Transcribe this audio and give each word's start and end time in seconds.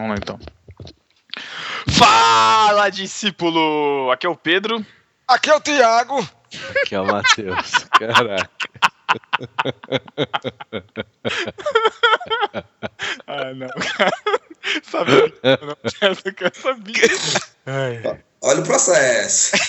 Vamos 0.00 0.12
lá 0.12 0.16
então. 0.16 0.40
Fala, 1.90 2.88
discípulo! 2.88 4.10
Aqui 4.10 4.26
é 4.26 4.30
o 4.30 4.34
Pedro. 4.34 4.82
Aqui 5.28 5.50
é 5.50 5.54
o 5.54 5.60
Thiago. 5.60 6.26
Aqui 6.82 6.94
é 6.94 7.00
o 7.00 7.04
Matheus. 7.04 7.70
Caraca. 7.92 8.48
ah, 13.26 13.52
não, 13.54 13.68
cara. 13.68 14.10
Sabia 14.82 15.30
que 16.32 16.44
não 16.44 16.48
eu 16.48 16.54
sabia. 16.54 17.02
Ai. 17.66 18.22
Olha 18.40 18.60
o 18.60 18.64
processo. 18.64 19.54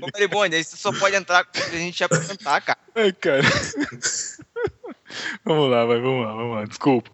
Ô, 0.00 0.06
Maribonde, 0.12 0.54
aí 0.54 0.62
você 0.62 0.76
só 0.76 0.92
pode 0.92 1.16
entrar 1.16 1.44
quando 1.44 1.74
a 1.74 1.78
gente 1.78 2.04
apresentar, 2.04 2.60
cara. 2.60 2.78
Ai, 2.94 3.12
cara. 3.12 3.42
Vamos 5.44 5.70
lá, 5.70 5.84
vai, 5.84 6.00
vamos 6.00 6.26
lá, 6.26 6.32
vamos 6.32 6.56
lá. 6.56 6.64
Desculpa. 6.64 7.10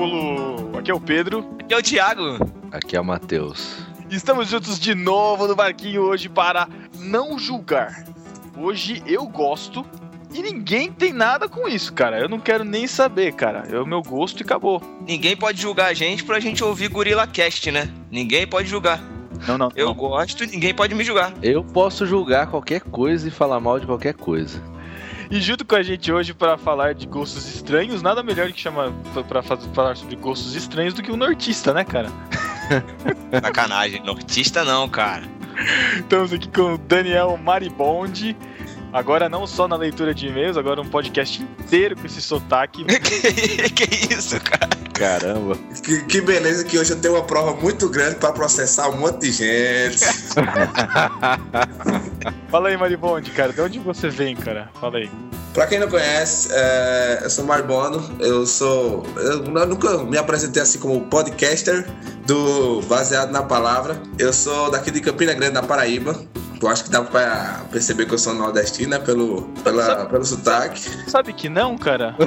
Discípulo! 0.00 0.78
Aqui 0.78 0.90
é 0.90 0.94
o 0.94 1.00
Pedro. 1.00 1.56
Aqui 1.60 1.74
é 1.74 1.76
o 1.76 1.82
Thiago. 1.82 2.38
Aqui 2.72 2.96
é 2.96 3.00
o 3.00 3.04
Matheus. 3.04 3.76
Estamos 4.08 4.48
juntos 4.48 4.80
de 4.80 4.94
novo 4.94 5.46
no 5.46 5.54
barquinho 5.54 6.02
hoje 6.02 6.28
para 6.28 6.66
não 6.98 7.38
julgar. 7.38 8.04
Hoje 8.56 9.02
eu 9.06 9.26
gosto 9.26 9.84
e 10.32 10.42
ninguém 10.42 10.90
tem 10.90 11.12
nada 11.12 11.48
com 11.48 11.68
isso, 11.68 11.92
cara. 11.92 12.18
Eu 12.18 12.30
não 12.30 12.40
quero 12.40 12.64
nem 12.64 12.86
saber, 12.86 13.32
cara. 13.32 13.64
É 13.70 13.78
o 13.78 13.86
meu 13.86 14.00
gosto 14.00 14.40
e 14.40 14.42
acabou. 14.42 14.80
Ninguém 15.06 15.36
pode 15.36 15.60
julgar 15.60 15.90
a 15.90 15.94
gente 15.94 16.24
pra 16.24 16.40
gente 16.40 16.64
ouvir 16.64 16.88
Gorila 16.88 17.26
Cast, 17.26 17.70
né? 17.70 17.92
Ninguém 18.10 18.46
pode 18.46 18.68
julgar. 18.68 19.02
Não, 19.46 19.58
não. 19.58 19.70
Eu 19.76 19.88
não. 19.88 19.94
gosto 19.94 20.44
e 20.44 20.46
ninguém 20.46 20.74
pode 20.74 20.94
me 20.94 21.04
julgar. 21.04 21.32
Eu 21.42 21.62
posso 21.62 22.06
julgar 22.06 22.46
qualquer 22.46 22.80
coisa 22.80 23.28
e 23.28 23.30
falar 23.30 23.60
mal 23.60 23.78
de 23.78 23.86
qualquer 23.86 24.14
coisa. 24.14 24.62
E 25.30 25.40
junto 25.40 25.64
com 25.64 25.76
a 25.76 25.82
gente 25.82 26.10
hoje 26.10 26.34
para 26.34 26.58
falar 26.58 26.92
de 26.92 27.06
gostos 27.06 27.46
estranhos, 27.46 28.02
nada 28.02 28.20
melhor 28.20 28.50
que 28.50 28.60
chamar 28.60 28.90
para 29.28 29.40
falar 29.42 29.96
sobre 29.96 30.16
gostos 30.16 30.56
estranhos 30.56 30.92
do 30.92 31.02
que 31.02 31.12
um 31.12 31.16
nortista, 31.16 31.72
né, 31.72 31.84
cara? 31.84 32.08
Sacanagem. 33.40 34.02
Nortista 34.02 34.64
não, 34.64 34.88
cara. 34.88 35.22
Estamos 35.94 36.32
aqui 36.32 36.48
com 36.48 36.74
o 36.74 36.78
Daniel 36.78 37.36
Maribondi. 37.36 38.36
Agora 38.92 39.28
não 39.28 39.46
só 39.46 39.68
na 39.68 39.76
leitura 39.76 40.12
de 40.12 40.26
e-mails, 40.26 40.56
agora 40.56 40.80
um 40.80 40.88
podcast 40.88 41.40
inteiro 41.42 41.96
com 41.96 42.06
esse 42.06 42.20
sotaque. 42.20 42.84
que, 42.84 42.98
que 43.70 44.14
isso, 44.14 44.40
cara? 44.40 44.68
Caramba. 44.92 45.56
Que, 45.82 46.02
que 46.04 46.20
beleza 46.20 46.64
que 46.64 46.78
hoje 46.78 46.92
eu 46.92 47.00
tenho 47.00 47.14
uma 47.14 47.24
prova 47.24 47.54
muito 47.54 47.88
grande 47.88 48.16
pra 48.16 48.32
processar 48.32 48.90
um 48.90 48.98
monte 48.98 49.20
de 49.20 49.32
gente. 49.32 50.00
Fala 52.50 52.68
aí, 52.68 52.76
Maribondi, 52.76 53.30
cara, 53.30 53.50
de 53.52 53.60
onde 53.62 53.78
você 53.78 54.10
vem, 54.10 54.36
cara? 54.36 54.68
Fala 54.78 54.98
aí. 54.98 55.10
Pra 55.54 55.66
quem 55.66 55.78
não 55.78 55.88
conhece, 55.88 56.48
é, 56.52 57.20
eu 57.22 57.30
sou 57.30 57.44
Marbono, 57.44 58.16
eu 58.20 58.46
sou. 58.46 59.04
Eu 59.16 59.38
nunca 59.66 59.98
me 59.98 60.18
apresentei 60.18 60.62
assim 60.62 60.78
como 60.78 61.00
podcaster 61.06 61.88
do 62.26 62.82
Baseado 62.82 63.32
na 63.32 63.42
Palavra. 63.42 64.00
Eu 64.18 64.32
sou 64.32 64.70
daqui 64.70 64.90
de 64.90 65.00
Campina 65.00 65.32
Grande, 65.32 65.54
na 65.54 65.62
Paraíba. 65.62 66.20
Eu 66.62 66.68
acho 66.68 66.84
que 66.84 66.90
dá 66.90 67.02
pra 67.02 67.64
perceber 67.70 68.04
que 68.04 68.12
eu 68.12 68.18
sou 68.18 68.34
nordestino, 68.34 68.90
né? 68.90 68.98
Pelo, 68.98 69.42
pela, 69.64 70.04
pelo 70.06 70.24
sotaque. 70.24 70.90
Sabe 71.08 71.32
que 71.32 71.48
não, 71.48 71.78
cara? 71.78 72.14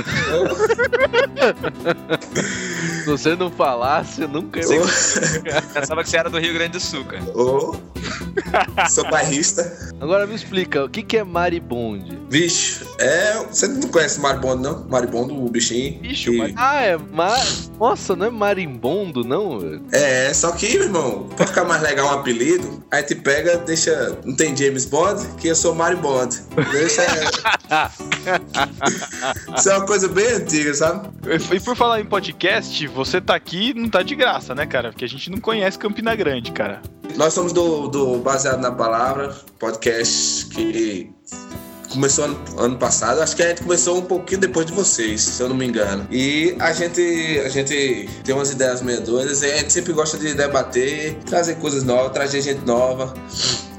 Se 3.03 3.05
você 3.05 3.35
não 3.35 3.51
falasse, 3.51 4.23
eu 4.23 4.27
nunca 4.27 4.59
ia. 4.59 4.65
Pensava 5.73 6.03
que 6.03 6.09
você 6.09 6.17
era 6.17 6.31
do 6.31 6.39
Rio 6.39 6.53
Grande 6.53 6.71
do 6.71 6.79
Sul, 6.79 7.05
cara. 7.05 7.23
Ô, 7.35 7.75
sou 8.89 9.09
bairrista. 9.09 9.91
Agora 9.99 10.25
me 10.27 10.35
explica, 10.35 10.83
o 10.85 10.89
que, 10.89 11.01
que 11.03 11.17
é 11.17 11.23
maribonde? 11.23 12.15
Bicho, 12.29 12.85
é. 12.99 13.33
Você 13.49 13.67
não 13.67 13.87
conhece 13.89 14.19
Maribondo, 14.19 14.61
não? 14.63 14.85
Maribondo, 14.89 15.43
o 15.45 15.49
bichinho. 15.49 15.99
Bicho, 15.99 16.31
que- 16.31 16.37
mas- 16.37 16.53
Ah, 16.55 16.81
é 16.81 16.97
mar... 16.97 17.39
Nossa, 17.79 18.15
não 18.15 18.25
é 18.25 18.29
marimbondo, 18.29 19.23
não? 19.23 19.59
velho? 19.59 19.83
É, 19.91 20.33
só 20.33 20.51
que, 20.51 20.69
meu 20.73 20.83
irmão, 20.83 21.29
pra 21.35 21.45
ficar 21.47 21.63
mais 21.65 21.81
legal 21.81 22.07
um 22.07 22.11
apelido, 22.19 22.83
aí 22.91 23.03
te 23.03 23.15
pega, 23.15 23.57
deixa. 23.57 24.17
Não 24.25 24.35
tem 24.35 24.55
James 24.55 24.85
Bond, 24.85 25.25
que 25.37 25.47
eu 25.49 25.55
sou 25.55 25.73
Mario 25.75 25.97
Bond. 25.99 26.35
Deixa. 26.71 27.03
Isso 29.57 29.69
é 29.69 29.77
uma 29.77 29.85
coisa 29.85 30.07
bem 30.07 30.27
antiga, 30.33 30.73
sabe? 30.73 31.09
E 31.53 31.59
por 31.59 31.75
falar 31.75 31.99
em 31.99 32.05
podcast, 32.05 32.87
você 32.87 33.19
tá 33.21 33.35
aqui 33.35 33.73
não 33.73 33.89
tá 33.89 34.01
de 34.03 34.15
graça, 34.15 34.53
né, 34.55 34.65
cara? 34.65 34.89
Porque 34.91 35.05
a 35.05 35.09
gente 35.09 35.29
não 35.29 35.39
conhece 35.39 35.77
Campina 35.77 36.15
Grande, 36.15 36.51
cara. 36.51 36.81
Nós 37.15 37.33
somos 37.33 37.53
do, 37.53 37.87
do 37.89 38.02
Baseado 38.21 38.59
na 38.59 38.71
Palavra, 38.71 39.33
podcast 39.57 40.45
que 40.47 41.09
começou 41.89 42.25
ano, 42.25 42.39
ano 42.57 42.77
passado. 42.77 43.21
Acho 43.21 43.35
que 43.35 43.43
a 43.43 43.49
gente 43.49 43.63
começou 43.63 43.97
um 43.97 44.01
pouquinho 44.01 44.41
depois 44.41 44.65
de 44.65 44.73
vocês, 44.73 45.21
se 45.21 45.41
eu 45.41 45.47
não 45.47 45.55
me 45.55 45.65
engano. 45.65 46.05
E 46.11 46.55
a 46.59 46.73
gente, 46.73 47.01
a 47.45 47.49
gente 47.49 48.09
tem 48.23 48.35
umas 48.35 48.51
ideias 48.51 48.81
meio 48.81 49.01
doidas 49.01 49.41
e 49.41 49.45
a 49.45 49.57
gente 49.57 49.71
sempre 49.71 49.93
gosta 49.93 50.17
de 50.17 50.33
debater, 50.33 51.15
trazer 51.25 51.55
coisas 51.55 51.83
novas, 51.83 52.11
trazer 52.11 52.41
gente 52.41 52.65
nova. 52.65 53.13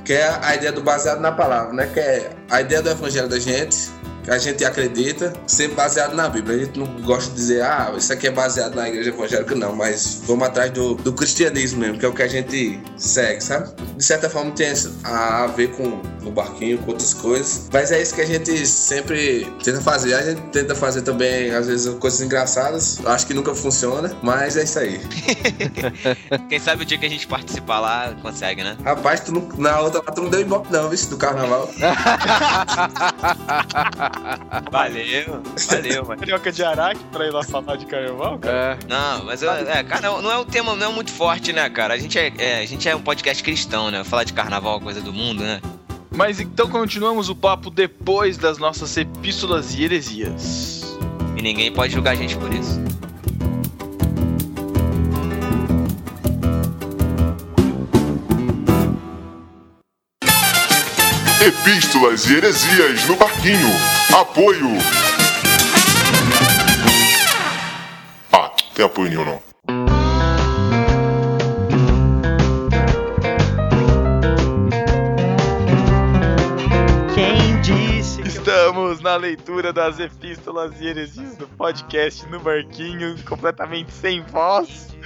Que 0.05 0.15
é 0.15 0.39
a 0.43 0.55
ideia 0.55 0.73
do 0.73 0.83
baseado 0.83 1.21
na 1.21 1.33
palavra, 1.33 1.73
né? 1.73 1.87
Que 1.93 2.01
é 2.01 2.31
a 2.51 2.61
ideia 2.61 2.83
do 2.83 2.91
evangelho 2.91 3.29
da 3.29 3.39
gente, 3.39 3.91
que 4.25 4.31
a 4.31 4.39
gente 4.39 4.65
acredita, 4.65 5.33
sempre 5.47 5.77
baseado 5.77 6.15
na 6.15 6.29
Bíblia. 6.29 6.57
A 6.57 6.65
gente 6.65 6.79
não 6.79 6.87
gosta 7.03 7.31
de 7.31 7.37
dizer, 7.37 7.62
ah, 7.62 7.93
isso 7.97 8.12
aqui 8.12 8.27
é 8.27 8.31
baseado 8.31 8.75
na 8.75 8.89
igreja 8.89 9.11
evangélica, 9.11 9.55
não, 9.55 9.77
mas 9.77 10.23
vamos 10.27 10.47
atrás 10.47 10.71
do, 10.71 10.95
do 10.95 11.12
cristianismo 11.12 11.81
mesmo, 11.81 11.99
que 11.99 12.07
é 12.07 12.09
o 12.09 12.15
que 12.15 12.23
a 12.23 12.29
gente 12.29 12.81
segue, 12.97 13.43
sabe? 13.43 13.71
De 13.97 14.05
certa 14.05 14.31
forma 14.31 14.51
tem 14.53 14.73
a 15.05 15.47
ver 15.49 15.71
com 15.73 16.01
o 16.25 16.31
barquinho, 16.31 16.79
com 16.79 16.93
outras 16.93 17.13
coisas, 17.13 17.69
mas 17.73 17.93
é 17.93 18.01
isso 18.01 18.15
que 18.15 18.23
a 18.23 18.27
gente 18.27 18.67
sempre 18.67 19.47
tenta 19.63 19.81
fazer. 19.81 20.15
A 20.15 20.23
gente 20.23 20.41
tenta 20.51 20.75
fazer 20.75 21.03
também, 21.03 21.51
às 21.51 21.67
vezes, 21.67 21.93
coisas 21.95 22.21
engraçadas, 22.21 23.05
acho 23.05 23.27
que 23.27 23.34
nunca 23.34 23.55
funciona, 23.55 24.11
mas 24.23 24.57
é 24.57 24.65
isso 24.65 24.79
aí. 24.79 25.01
Quem 26.49 26.59
sabe 26.59 26.83
o 26.83 26.87
dia 26.87 26.97
que 26.97 27.07
a 27.07 27.11
gente 27.11 27.27
participar 27.27 27.81
lá, 27.81 28.15
consegue, 28.23 28.65
né? 28.65 28.77
Rapaz, 28.83 29.21
tu 29.21 29.33
não, 29.33 29.47
na 29.59 29.81
outra 29.81 30.03
lá 30.05 30.13
tu 30.13 30.23
não 30.23 30.31
deu 30.31 30.41
ibope 30.41 30.73
não, 30.73 30.89
viu, 30.89 30.95
do 31.09 31.19
carnaval. 31.19 31.69
Valeu, 34.71 35.43
valeu, 35.69 36.05
mano. 36.07 36.21
Carioca 36.21 36.53
de 36.53 36.63
Araque 36.65 37.01
pra 37.13 37.27
ir 37.27 37.31
lá 37.31 37.43
falar 37.43 37.77
de 37.77 37.87
carnaval, 37.87 38.39
cara? 38.39 38.57
É. 38.57 38.79
Não, 38.89 39.25
mas 39.25 39.43
eu- 39.43 39.51
é, 39.51 39.83
cara, 39.85 40.01
não, 40.03 40.23
não 40.23 40.31
é 40.33 40.39
um 40.39 40.45
tema, 40.45 40.75
não 40.77 40.91
é 40.91 40.93
muito 40.95 41.11
forte, 41.13 41.53
né, 41.53 41.69
cara? 41.69 41.95
A 41.95 41.99
gente 41.99 42.19
é, 42.19 42.33
é, 42.39 42.59
a 42.61 42.67
gente 42.67 42.89
é 42.89 42.95
um 42.97 43.01
podcast 43.03 43.43
cristão, 43.43 43.91
né? 43.91 44.03
Falar 44.05 44.25
de 44.25 44.33
carnaval 44.33 44.79
é 44.79 44.81
coisa 44.81 45.01
do 45.01 45.13
mundo, 45.13 45.43
né? 45.43 45.61
Mas 46.11 46.39
então 46.39 46.69
continuamos 46.69 47.29
o 47.29 47.35
papo 47.35 47.71
depois 47.71 48.37
das 48.39 48.57
nossas 48.59 48.97
epístolas 48.97 49.75
e 49.75 49.83
heresias. 49.85 50.97
E 51.37 51.43
ninguém 51.43 51.73
pode 51.73 51.93
julgar 51.93 52.13
a 52.13 52.15
gente 52.15 52.37
por 52.37 52.53
isso. 52.55 52.81
Epístolas 61.47 62.25
e 62.31 62.37
heresias 62.37 63.05
no 63.06 63.16
barquinho. 63.16 63.69
Apoio. 64.19 64.71
Ah, 68.32 68.50
tem 68.75 68.87
apoio 68.87 69.10
nenhum 69.10 69.25
não. 69.27 69.53
Estamos 78.54 79.01
na 79.01 79.16
leitura 79.16 79.72
das 79.72 79.98
epístolas 79.98 80.80
e 80.80 80.86
heresias 80.86 81.36
do 81.36 81.48
podcast 81.48 82.24
no 82.28 82.39
Barquinho, 82.39 83.21
completamente 83.24 83.91
sem 83.91 84.22
voz, 84.22 84.97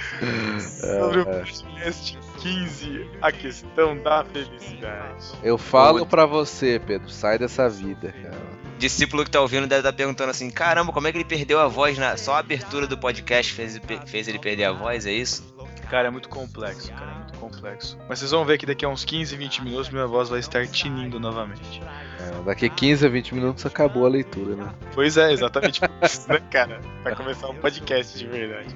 sobre 0.79 1.21
o 1.21 1.25
podcast 1.25 2.19
15, 2.37 3.09
a 3.19 3.31
questão 3.31 3.97
da 4.03 4.23
felicidade. 4.23 5.33
Eu 5.41 5.57
falo 5.57 6.05
pra 6.05 6.27
você, 6.27 6.79
Pedro, 6.85 7.09
sai 7.09 7.39
dessa 7.39 7.67
vida, 7.67 8.13
cara. 8.21 8.37
Discípulo 8.77 9.25
que 9.25 9.31
tá 9.31 9.41
ouvindo 9.41 9.65
deve 9.65 9.79
estar 9.79 9.93
perguntando 9.93 10.29
assim: 10.29 10.51
caramba, 10.51 10.93
como 10.93 11.07
é 11.07 11.11
que 11.11 11.17
ele 11.17 11.25
perdeu 11.25 11.59
a 11.59 11.67
voz 11.67 11.97
na. 11.97 12.15
Só 12.17 12.35
a 12.35 12.39
abertura 12.39 12.85
do 12.85 12.99
podcast 12.99 13.51
fez, 13.51 13.81
fez 14.05 14.27
ele 14.27 14.37
perder 14.37 14.65
a 14.65 14.71
voz, 14.71 15.07
é 15.07 15.11
isso? 15.11 15.43
Cara, 15.89 16.09
é 16.09 16.11
muito 16.11 16.29
complexo, 16.29 16.91
cara, 16.93 17.11
é 17.11 17.18
complexo. 17.39 17.97
Mas 18.07 18.19
vocês 18.19 18.31
vão 18.31 18.45
ver 18.45 18.57
que 18.57 18.65
daqui 18.65 18.85
a 18.85 18.89
uns 18.89 19.05
15, 19.05 19.35
20 19.35 19.63
minutos 19.63 19.89
minha 19.89 20.05
voz 20.05 20.29
vai 20.29 20.39
estar 20.39 20.67
tinindo 20.67 21.19
novamente. 21.19 21.81
É, 22.19 22.43
daqui 22.43 22.69
15 22.69 23.05
a 23.05 23.09
20 23.09 23.35
minutos 23.35 23.65
acabou 23.65 24.05
a 24.05 24.09
leitura, 24.09 24.55
né? 24.55 24.73
Pois 24.93 25.17
é, 25.17 25.31
exatamente 25.31 25.79
por 25.79 25.89
isso, 26.03 26.27
né, 26.29 26.39
cara? 26.51 26.79
Vai 27.03 27.15
começar 27.15 27.49
um 27.49 27.55
podcast 27.55 28.17
de 28.17 28.27
verdade. 28.27 28.75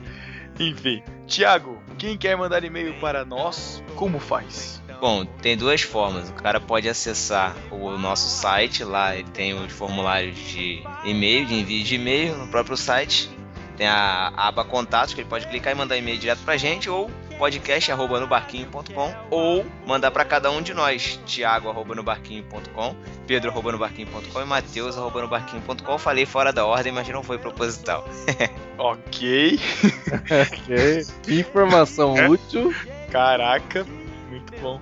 Enfim. 0.60 1.02
Tiago, 1.28 1.82
quem 1.98 2.18
quer 2.18 2.36
mandar 2.38 2.64
e-mail 2.64 2.94
para 3.00 3.26
nós, 3.26 3.84
como 3.96 4.20
faz? 4.20 4.82
Bom, 5.00 5.26
tem 5.26 5.58
duas 5.58 5.82
formas. 5.82 6.30
O 6.30 6.34
cara 6.34 6.62
pode 6.62 6.88
acessar 6.88 7.56
o 7.72 7.98
nosso 7.98 8.30
site, 8.30 8.84
lá 8.84 9.16
ele 9.16 9.28
tem 9.30 9.54
os 9.54 9.72
formulários 9.72 10.38
de 10.38 10.82
e-mail, 11.04 11.46
de 11.46 11.56
envio 11.56 11.84
de 11.84 11.96
e-mail 11.96 12.38
no 12.38 12.48
próprio 12.48 12.78
site. 12.78 13.30
Tem 13.76 13.88
a 13.88 14.32
aba 14.38 14.64
contatos 14.64 15.14
que 15.14 15.22
ele 15.22 15.30
pode 15.30 15.48
clicar 15.48 15.74
e 15.74 15.76
mandar 15.76 15.98
e-mail 15.98 16.18
direto 16.18 16.40
pra 16.46 16.56
gente 16.58 16.90
ou 16.90 17.10
podcast@nobarquinho.com 17.44 19.14
ou 19.30 19.66
mandar 19.86 20.12
para 20.12 20.24
cada 20.24 20.50
um 20.50 20.62
de 20.62 20.74
nós, 20.74 21.20
thiago@nobarquinho.com, 21.26 22.96
pedro@nobarquinho.com 23.28 24.42
e 24.42 24.46
mateus@nobarquinho.com. 24.46 25.98
Falei 25.98 26.26
fora 26.26 26.54
da 26.54 26.66
ordem, 26.66 26.94
mas 26.94 27.06
não 27.10 27.22
foi 27.22 27.38
proposital. 27.38 28.08
Ok. 28.76 29.60
Ok. 30.24 31.06
Informação 31.28 32.16
útil. 32.28 32.74
Caraca, 33.12 33.86
muito 34.30 34.54
bom. 34.60 34.82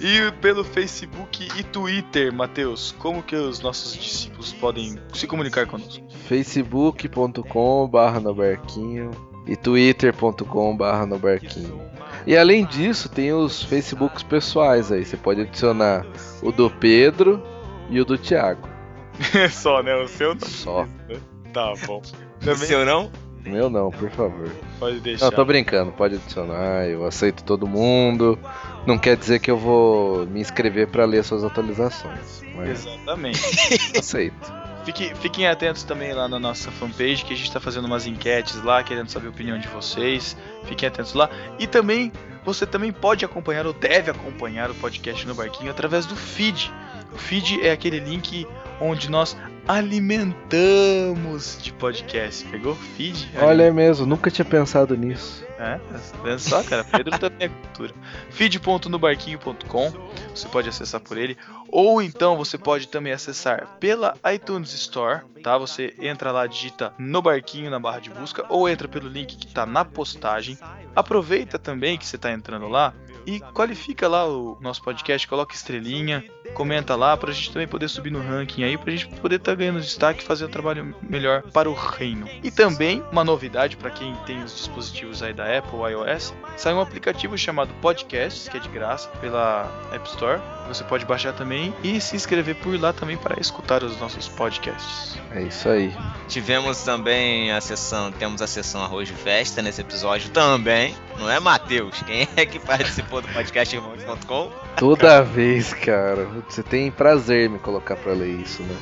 E 0.00 0.32
pelo 0.40 0.64
Facebook 0.64 1.48
e 1.56 1.62
Twitter, 1.62 2.32
Matheus, 2.32 2.94
como 2.98 3.22
que 3.22 3.36
os 3.36 3.60
nossos 3.60 3.94
discípulos 3.94 4.52
podem 4.54 4.98
se 5.12 5.26
comunicar 5.26 5.66
conosco? 5.66 6.02
facebook.com 6.26 7.86
barra 7.88 8.18
no 8.18 8.34
barquinho 8.34 9.10
e 9.46 9.54
twitter.com 9.54 10.76
barra 10.76 11.06
no 11.06 11.18
barquinho. 11.18 11.89
E 12.26 12.36
além 12.36 12.64
disso, 12.64 13.08
tem 13.08 13.32
os 13.32 13.62
Facebooks 13.62 14.22
pessoais 14.22 14.92
aí. 14.92 15.04
Você 15.04 15.16
pode 15.16 15.40
adicionar 15.42 16.04
o 16.42 16.52
do 16.52 16.70
Pedro 16.70 17.42
e 17.88 18.00
o 18.00 18.04
do 18.04 18.16
Thiago. 18.18 18.68
Só, 19.50 19.82
né? 19.82 19.94
O 19.96 20.08
seu 20.08 20.34
não. 20.34 20.40
Só. 20.48 20.84
precisa, 21.06 21.08
né? 21.08 21.20
Tá 21.52 21.72
bom. 21.86 21.98
O 22.00 22.44
Também 22.44 22.56
seu 22.66 22.84
não? 22.84 23.10
O 23.44 23.48
Meu 23.48 23.70
não, 23.70 23.90
por 23.90 24.10
favor. 24.10 24.50
pode 24.78 25.00
deixar. 25.00 25.24
Não, 25.26 25.32
tô 25.32 25.44
brincando, 25.44 25.90
pode 25.92 26.16
adicionar, 26.16 26.86
eu 26.86 27.06
aceito 27.06 27.42
todo 27.42 27.66
mundo. 27.66 28.38
Não 28.86 28.98
quer 28.98 29.16
dizer 29.16 29.40
que 29.40 29.50
eu 29.50 29.56
vou 29.56 30.26
me 30.26 30.40
inscrever 30.40 30.88
pra 30.88 31.06
ler 31.06 31.24
suas 31.24 31.42
atualizações, 31.42 32.42
mas 32.54 32.86
Exatamente. 32.86 33.40
aceito. 33.98 34.52
Fiquem, 34.84 35.14
fiquem 35.14 35.46
atentos 35.46 35.82
também 35.82 36.12
lá 36.12 36.28
na 36.28 36.38
nossa 36.38 36.70
fanpage, 36.70 37.24
que 37.24 37.34
a 37.34 37.36
gente 37.36 37.52
tá 37.52 37.60
fazendo 37.60 37.84
umas 37.84 38.06
enquetes 38.06 38.62
lá, 38.62 38.82
querendo 38.82 39.08
saber 39.08 39.26
a 39.26 39.30
opinião 39.30 39.58
de 39.58 39.68
vocês. 39.68 40.36
Fiquem 40.64 40.88
atentos 40.88 41.14
lá. 41.14 41.28
E 41.58 41.66
também, 41.66 42.10
você 42.44 42.66
também 42.66 42.92
pode 42.92 43.24
acompanhar, 43.24 43.66
ou 43.66 43.72
deve 43.72 44.10
acompanhar 44.10 44.70
o 44.70 44.74
podcast 44.74 45.26
no 45.26 45.34
Barquinho 45.34 45.70
através 45.70 46.06
do 46.06 46.16
feed. 46.16 46.72
O 47.12 47.18
feed 47.18 47.60
é 47.62 47.72
aquele 47.72 47.98
link 47.98 48.46
onde 48.80 49.10
nós 49.10 49.36
alimentamos 49.68 51.58
de 51.60 51.72
podcast. 51.72 52.44
Pegou? 52.46 52.74
Feed? 52.74 53.30
Olha 53.40 53.64
é 53.64 53.70
mesmo, 53.70 54.06
nunca 54.06 54.30
tinha 54.30 54.44
pensado 54.44 54.96
nisso. 54.96 55.44
É, 55.62 55.78
vendo 56.24 56.38
só, 56.38 56.64
cara? 56.64 56.82
Pedro 56.82 57.18
também 57.18 57.46
é 57.46 57.48
cultura. 57.48 57.92
feed.nobarquinho.com, 58.30 59.92
você 60.34 60.48
pode 60.48 60.70
acessar 60.70 61.02
por 61.02 61.18
ele. 61.18 61.36
Ou 61.68 62.00
então 62.00 62.34
você 62.34 62.56
pode 62.56 62.88
também 62.88 63.12
acessar 63.12 63.76
pela 63.78 64.16
iTunes 64.32 64.72
Store, 64.72 65.20
tá? 65.42 65.58
Você 65.58 65.94
entra 65.98 66.32
lá, 66.32 66.46
digita 66.46 66.94
no 66.98 67.20
barquinho 67.20 67.70
na 67.70 67.78
barra 67.78 67.98
de 67.98 68.08
busca, 68.08 68.46
ou 68.48 68.66
entra 68.66 68.88
pelo 68.88 69.06
link 69.06 69.36
que 69.36 69.52
tá 69.52 69.66
na 69.66 69.84
postagem. 69.84 70.58
Aproveita 70.96 71.58
também 71.58 71.98
que 71.98 72.06
você 72.06 72.16
tá 72.16 72.32
entrando 72.32 72.66
lá 72.66 72.94
e 73.26 73.38
qualifica 73.38 74.08
lá 74.08 74.26
o 74.26 74.58
nosso 74.62 74.82
podcast, 74.82 75.28
coloca 75.28 75.54
estrelinha, 75.54 76.24
comenta 76.54 76.96
lá 76.96 77.16
pra 77.16 77.32
gente 77.32 77.52
também 77.52 77.68
poder 77.68 77.88
subir 77.88 78.10
no 78.10 78.20
ranking 78.20 78.64
aí, 78.64 78.76
pra 78.76 78.90
gente 78.90 79.06
poder 79.06 79.36
estar 79.36 79.54
ganhando 79.54 79.80
destaque 79.80 80.22
e 80.22 80.26
fazer 80.26 80.44
um 80.44 80.50
trabalho 80.50 80.94
melhor 81.02 81.42
para 81.42 81.68
o 81.68 81.74
reino. 81.74 82.28
E 82.42 82.50
também, 82.50 83.02
uma 83.10 83.24
novidade 83.24 83.76
para 83.76 83.90
quem 83.90 84.14
tem 84.26 84.42
os 84.42 84.54
dispositivos 84.54 85.22
aí 85.22 85.32
da 85.32 85.58
Apple, 85.58 85.78
iOS, 85.90 86.34
saiu 86.56 86.76
um 86.76 86.80
aplicativo 86.80 87.36
chamado 87.36 87.72
Podcasts, 87.80 88.48
que 88.48 88.56
é 88.56 88.60
de 88.60 88.68
graça, 88.68 89.08
pela 89.20 89.70
App 89.92 90.08
Store. 90.08 90.40
Você 90.68 90.84
pode 90.84 91.04
baixar 91.04 91.32
também 91.32 91.74
e 91.82 92.00
se 92.00 92.14
inscrever 92.14 92.54
por 92.56 92.78
lá 92.80 92.92
também 92.92 93.16
para 93.16 93.40
escutar 93.40 93.82
os 93.82 93.98
nossos 93.98 94.28
podcasts. 94.28 95.18
É 95.32 95.42
isso 95.42 95.68
aí. 95.68 95.92
Tivemos 96.28 96.82
também 96.82 97.52
a 97.52 97.60
sessão, 97.60 98.12
temos 98.12 98.42
a 98.42 98.46
sessão 98.46 98.82
Arroz 98.82 99.08
de 99.08 99.14
Festa 99.14 99.62
nesse 99.62 99.80
episódio 99.80 100.30
também. 100.30 100.94
Não 101.18 101.30
é, 101.30 101.38
Matheus? 101.38 102.02
Quem 102.02 102.28
é 102.36 102.46
que 102.46 102.58
participou 102.60 103.20
do 103.20 103.28
podcast 103.28 103.74
irmãos.com? 103.74 104.69
Toda 104.76 105.22
vez, 105.22 105.74
cara. 105.74 106.26
Você 106.48 106.62
tem 106.62 106.90
prazer 106.90 107.46
em 107.46 107.48
me 107.50 107.58
colocar 107.58 107.96
pra 107.96 108.12
ler 108.12 108.40
isso, 108.40 108.62
né? 108.62 108.76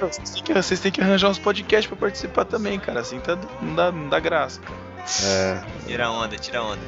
Vocês 0.00 0.30
têm 0.30 0.42
que, 0.42 0.54
vocês 0.54 0.80
têm 0.80 0.92
que 0.92 1.00
arranjar 1.00 1.28
uns 1.28 1.38
podcasts 1.38 1.86
para 1.86 1.96
participar 1.96 2.44
também, 2.44 2.78
cara. 2.78 3.00
Assim 3.00 3.18
tá, 3.18 3.36
não, 3.60 3.74
dá, 3.74 3.90
não 3.90 4.08
dá 4.08 4.20
graça, 4.20 4.60
cara. 4.60 4.78
É, 5.24 5.62
Tira 5.86 6.10
onda, 6.10 6.36
tira 6.36 6.62
onda. 6.62 6.80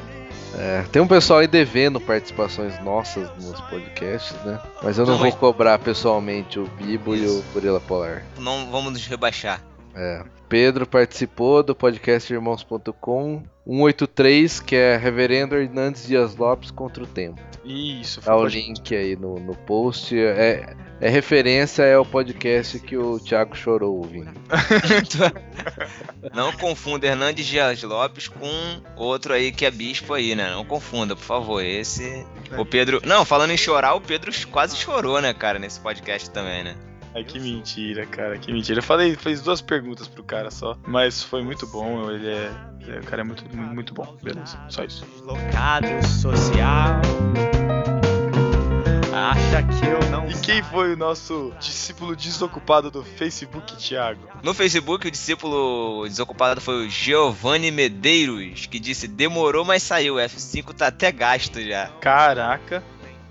é. 0.57 0.83
Tem 0.91 1.01
um 1.01 1.07
pessoal 1.07 1.39
aí 1.39 1.47
devendo 1.47 1.99
participações 1.99 2.81
nossas 2.83 3.29
nos 3.43 3.59
podcasts, 3.61 4.35
né? 4.45 4.59
Mas 4.81 4.97
eu 4.97 5.05
não 5.05 5.13
Não, 5.13 5.19
vou 5.19 5.27
mas- 5.29 5.35
cobrar 5.39 5.77
pessoalmente 5.79 6.57
o 6.59 6.65
Bibo 6.67 7.15
e 7.15 7.21
o 7.21 7.25
Isso. 7.25 7.45
Gorila 7.53 7.79
Polar. 7.81 8.23
Não 8.39 8.71
vamos 8.71 8.93
nos 8.93 9.05
rebaixar. 9.05 9.61
É. 9.93 10.23
Pedro 10.47 10.87
participou 10.87 11.61
do 11.61 11.75
podcast 11.75 12.31
Irmãos.com 12.31 13.43
183, 13.65 14.61
que 14.61 14.75
é 14.75 14.95
Reverendo 14.95 15.55
Hernandes 15.55 16.07
Dias 16.07 16.35
Lopes 16.37 16.71
contra 16.71 17.03
o 17.03 17.07
Tempo. 17.07 17.41
Isso, 17.65 18.21
Tá 18.21 18.33
o 18.33 18.45
link 18.45 18.95
aí 18.95 19.17
no, 19.17 19.37
no 19.41 19.53
post. 19.53 20.17
É, 20.17 20.73
é 21.01 21.09
referência 21.09 21.93
ao 21.93 22.05
podcast 22.05 22.79
que 22.79 22.95
o 22.95 23.19
Thiago 23.19 23.57
chorou 23.57 23.97
ouvindo. 23.97 24.31
Não 26.33 26.53
confunda 26.53 27.07
Hernandes 27.07 27.45
Dias 27.45 27.83
Lopes 27.83 28.29
com 28.29 28.81
outro 28.95 29.33
aí 29.33 29.51
que 29.51 29.65
é 29.65 29.71
bispo 29.71 30.13
aí, 30.13 30.33
né? 30.33 30.49
Não 30.49 30.63
confunda, 30.63 31.13
por 31.13 31.23
favor. 31.25 31.61
Esse. 31.61 32.25
O 32.57 32.65
Pedro. 32.65 33.01
Não, 33.03 33.25
falando 33.25 33.51
em 33.51 33.57
chorar, 33.57 33.95
o 33.95 34.01
Pedro 34.01 34.31
quase 34.49 34.77
chorou, 34.77 35.21
né, 35.21 35.33
cara, 35.33 35.59
nesse 35.59 35.81
podcast 35.81 36.29
também, 36.29 36.63
né? 36.63 36.75
Ai, 37.17 37.23
que 37.23 37.39
mentira, 37.39 38.05
cara, 38.05 38.37
que 38.37 38.53
mentira. 38.53 38.77
Eu 38.77 38.83
falei, 38.83 39.15
fez 39.15 39.41
duas 39.41 39.59
perguntas 39.59 40.07
pro 40.07 40.23
cara 40.23 40.51
só, 40.51 40.77
mas 40.85 41.23
foi 41.23 41.41
muito 41.43 41.65
bom. 41.65 42.11
Ele 42.11 42.27
é, 42.27 42.51
é- 42.87 42.99
o 42.99 43.03
cara 43.03 43.23
é 43.23 43.25
muito, 43.25 43.43
muito 43.57 43.91
bom. 43.91 44.15
Beleza, 44.21 44.59
só 44.69 44.83
isso. 44.83 45.03
deslocado 45.15 45.87
social. 46.05 47.01
Acha 49.11 49.63
que 49.63 49.85
eu 49.87 50.11
não 50.11 50.29
E 50.29 50.35
quem 50.41 50.61
foi 50.61 50.93
o 50.93 50.97
nosso 50.97 51.51
discípulo 51.59 52.15
desocupado 52.15 52.91
do 52.91 53.03
Facebook, 53.03 53.75
Thiago? 53.75 54.21
No 54.43 54.53
Facebook, 54.53 55.07
o 55.07 55.11
discípulo 55.11 56.07
desocupado 56.07 56.61
foi 56.61 56.85
o 56.85 56.89
Giovanni 56.89 57.71
Medeiros, 57.71 58.67
que 58.67 58.77
disse: 58.79 59.07
demorou, 59.07 59.65
mas 59.65 59.81
saiu. 59.81 60.15
O 60.15 60.19
F5 60.19 60.71
tá 60.73 60.87
até 60.87 61.11
gasto 61.11 61.59
já. 61.59 61.87
Caraca. 61.99 62.83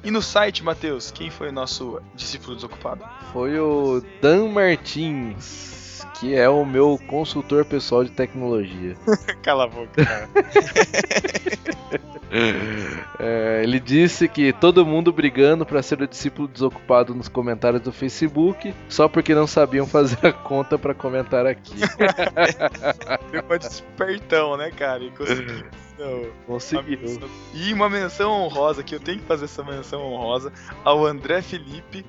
E 0.05 0.11
no 0.11 0.23
site, 0.23 0.63
Matheus, 0.63 1.11
quem 1.11 1.31
foi 1.31 1.49
o 1.49 1.53
nosso 1.53 2.01
discípulo 2.15 2.55
desocupado? 2.55 3.05
Foi 3.33 3.59
o 3.59 4.03
Dan 4.21 4.49
Martins, 4.49 5.76
que 6.21 6.35
é 6.35 6.49
o 6.49 6.65
meu 6.65 6.99
consultor 7.07 7.65
pessoal 7.65 8.03
de 8.05 8.11
tecnologia. 8.11 8.97
Cala 9.43 9.65
a 9.65 9.69
boca, 9.69 10.05
cara. 10.05 10.29
É, 13.19 13.61
ele 13.63 13.79
disse 13.79 14.29
que 14.29 14.53
todo 14.53 14.85
mundo 14.85 15.13
brigando 15.13 15.65
pra 15.65 15.81
ser 15.83 16.03
o 16.03 16.09
discípulo 16.09 16.49
desocupado 16.49 17.15
nos 17.15 17.29
comentários 17.29 17.81
do 17.81 17.93
Facebook, 17.93 18.75
só 18.89 19.09
porque 19.09 19.35
não 19.35 19.47
sabiam 19.47 19.87
fazer 19.87 20.27
a 20.27 20.33
conta 20.33 20.77
pra 20.77 20.93
comentar 20.93 21.47
aqui. 21.47 21.75
Deu 23.31 23.43
uma 23.43 23.59
despertão, 23.59 24.57
né, 24.57 24.71
cara? 24.71 25.05
E 25.05 25.11
conseguiu. 25.13 25.65
Não. 25.99 26.19
Uma 26.21 26.31
Conseguiu. 26.47 26.99
menção- 27.01 27.29
E 27.55 27.73
uma 27.73 27.89
menção 27.89 28.31
honrosa, 28.33 28.83
que 28.83 28.95
eu 28.95 29.01
tenho 29.01 29.19
que 29.21 29.25
fazer 29.27 29.47
essa 29.47 29.63
menção 29.63 30.03
honrosa, 30.03 30.53
ao 30.85 31.07
André 31.07 31.41
Felipe, 31.41 32.05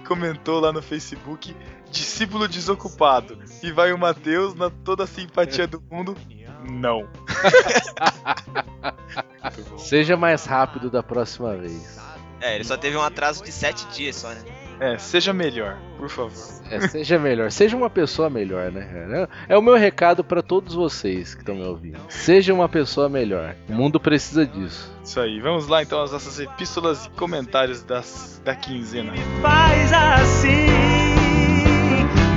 que 0.00 0.06
comentou 0.06 0.60
lá 0.60 0.72
no 0.72 0.82
Facebook, 0.82 1.54
discípulo 1.90 2.48
desocupado. 2.48 3.38
E 3.62 3.70
vai 3.70 3.92
o 3.92 3.98
Matheus, 3.98 4.54
na 4.54 4.70
toda 4.70 5.04
a 5.04 5.06
simpatia 5.06 5.66
do 5.66 5.82
mundo, 5.90 6.16
não. 6.68 7.08
Seja 9.78 10.16
mais 10.16 10.44
rápido 10.44 10.90
da 10.90 11.02
próxima 11.02 11.56
vez. 11.56 11.98
É, 12.40 12.54
ele 12.54 12.64
só 12.64 12.76
teve 12.76 12.96
um 12.96 13.02
atraso 13.02 13.44
de 13.44 13.52
7 13.52 13.86
dias 13.88 14.16
só, 14.16 14.28
né? 14.30 14.42
É, 14.80 14.96
seja 14.96 15.32
melhor, 15.34 15.76
por 15.98 16.08
favor. 16.08 16.32
É, 16.70 16.80
seja 16.88 17.18
melhor, 17.18 17.52
seja 17.52 17.76
uma 17.76 17.90
pessoa 17.90 18.30
melhor, 18.30 18.72
né? 18.72 18.80
cara? 18.90 19.28
É 19.46 19.56
o 19.56 19.60
meu 19.60 19.74
recado 19.76 20.24
pra 20.24 20.40
todos 20.40 20.74
vocês 20.74 21.34
que 21.34 21.42
estão 21.42 21.54
me 21.54 21.64
ouvindo. 21.66 21.98
Seja 22.08 22.54
uma 22.54 22.66
pessoa 22.66 23.06
melhor. 23.06 23.54
O 23.68 23.74
mundo 23.74 24.00
precisa 24.00 24.46
disso. 24.46 24.90
Isso 25.04 25.20
aí, 25.20 25.38
vamos 25.38 25.68
lá 25.68 25.82
então 25.82 26.02
às 26.02 26.12
nossas 26.12 26.40
epístolas 26.40 27.04
e 27.04 27.10
comentários 27.10 27.82
das, 27.82 28.40
da 28.42 28.54
quinzena. 28.56 29.12
faz 29.42 29.92
assim. 29.92 30.66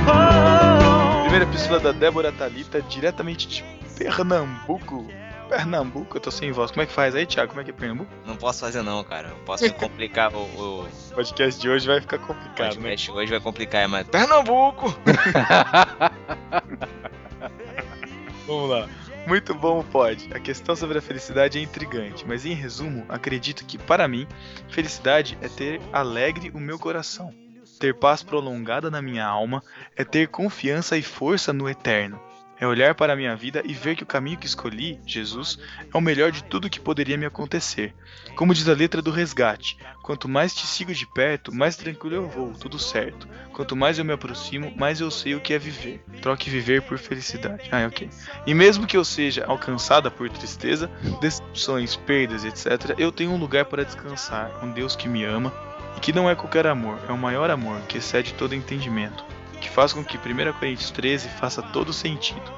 Oh, 0.06 1.22
Primeira 1.22 1.46
epístola 1.46 1.80
da 1.80 1.92
Débora 1.92 2.30
Talita, 2.30 2.82
diretamente 2.82 3.48
de 3.48 3.64
Pernambuco. 3.96 5.06
Pernambuco, 5.48 6.16
eu 6.16 6.20
tô 6.20 6.30
sem 6.30 6.52
voz. 6.52 6.70
Como 6.70 6.82
é 6.82 6.86
que 6.86 6.92
faz 6.92 7.14
aí, 7.14 7.26
Thiago? 7.26 7.50
Como 7.50 7.60
é 7.60 7.64
que 7.64 7.70
é 7.70 7.74
Pernambuco? 7.74 8.10
Não 8.26 8.36
posso 8.36 8.60
fazer 8.60 8.82
não, 8.82 9.02
cara. 9.04 9.28
Eu 9.28 9.36
posso 9.44 9.70
complicar 9.74 10.34
o, 10.34 10.38
o 10.38 10.84
O 10.84 11.14
podcast 11.14 11.60
de 11.60 11.68
hoje 11.68 11.86
vai 11.86 12.00
ficar 12.00 12.18
complicado, 12.18 12.76
né? 12.76 12.82
podcast 12.82 13.10
hoje, 13.10 13.30
vai 13.30 13.40
complicar, 13.40 13.88
mas... 13.88 14.06
Pernambuco! 14.08 14.94
Vamos 18.46 18.70
lá. 18.70 18.88
Muito 19.26 19.54
bom, 19.54 19.82
pode. 19.82 20.28
A 20.34 20.38
questão 20.38 20.76
sobre 20.76 20.98
a 20.98 21.02
felicidade 21.02 21.58
é 21.58 21.62
intrigante, 21.62 22.26
mas 22.26 22.44
em 22.44 22.52
resumo, 22.52 23.06
acredito 23.08 23.64
que, 23.64 23.78
para 23.78 24.06
mim, 24.06 24.26
felicidade 24.68 25.38
é 25.40 25.48
ter 25.48 25.80
alegre 25.92 26.50
o 26.54 26.60
meu 26.60 26.78
coração. 26.78 27.32
Ter 27.80 27.94
paz 27.94 28.22
prolongada 28.22 28.90
na 28.90 29.00
minha 29.00 29.24
alma 29.24 29.62
é 29.96 30.04
ter 30.04 30.28
confiança 30.28 30.98
e 30.98 31.02
força 31.02 31.52
no 31.52 31.68
eterno. 31.68 32.20
É 32.58 32.66
olhar 32.66 32.94
para 32.94 33.12
a 33.12 33.16
minha 33.16 33.34
vida 33.34 33.62
e 33.64 33.74
ver 33.74 33.96
que 33.96 34.04
o 34.04 34.06
caminho 34.06 34.38
que 34.38 34.46
escolhi, 34.46 35.00
Jesus, 35.04 35.58
é 35.92 35.96
o 35.96 36.00
melhor 36.00 36.30
de 36.30 36.44
tudo 36.44 36.70
que 36.70 36.78
poderia 36.78 37.16
me 37.16 37.26
acontecer. 37.26 37.94
Como 38.36 38.54
diz 38.54 38.68
a 38.68 38.74
letra 38.74 39.02
do 39.02 39.10
resgate: 39.10 39.76
quanto 40.02 40.28
mais 40.28 40.54
te 40.54 40.66
sigo 40.66 40.94
de 40.94 41.06
perto, 41.06 41.54
mais 41.54 41.76
tranquilo 41.76 42.14
eu 42.14 42.28
vou, 42.28 42.52
tudo 42.52 42.78
certo. 42.78 43.28
Quanto 43.52 43.74
mais 43.74 43.98
eu 43.98 44.04
me 44.04 44.12
aproximo, 44.12 44.72
mais 44.76 45.00
eu 45.00 45.10
sei 45.10 45.34
o 45.34 45.40
que 45.40 45.52
é 45.52 45.58
viver. 45.58 46.02
Troque 46.22 46.48
viver 46.48 46.82
por 46.82 46.98
felicidade. 46.98 47.68
Ah, 47.72 47.86
ok. 47.86 48.08
E 48.46 48.54
mesmo 48.54 48.86
que 48.86 48.96
eu 48.96 49.04
seja 49.04 49.44
alcançada 49.46 50.10
por 50.10 50.28
tristeza, 50.30 50.90
decepções, 51.20 51.96
perdas, 51.96 52.44
etc., 52.44 52.94
eu 52.98 53.10
tenho 53.10 53.32
um 53.32 53.38
lugar 53.38 53.64
para 53.64 53.84
descansar, 53.84 54.64
um 54.64 54.70
Deus 54.70 54.94
que 54.94 55.08
me 55.08 55.24
ama 55.24 55.52
e 55.96 56.00
que 56.00 56.12
não 56.12 56.28
é 56.28 56.34
qualquer 56.34 56.66
amor, 56.66 56.98
é 57.08 57.12
o 57.12 57.18
maior 57.18 57.50
amor, 57.50 57.80
que 57.82 57.98
excede 57.98 58.34
todo 58.34 58.54
entendimento, 58.54 59.24
que 59.64 59.70
faz 59.70 59.92
com 59.92 60.04
que 60.04 60.18
1 60.18 60.52
Coríntios 60.58 60.90
13 60.90 61.28
faça 61.30 61.62
todo 61.62 61.92
sentido. 61.92 62.52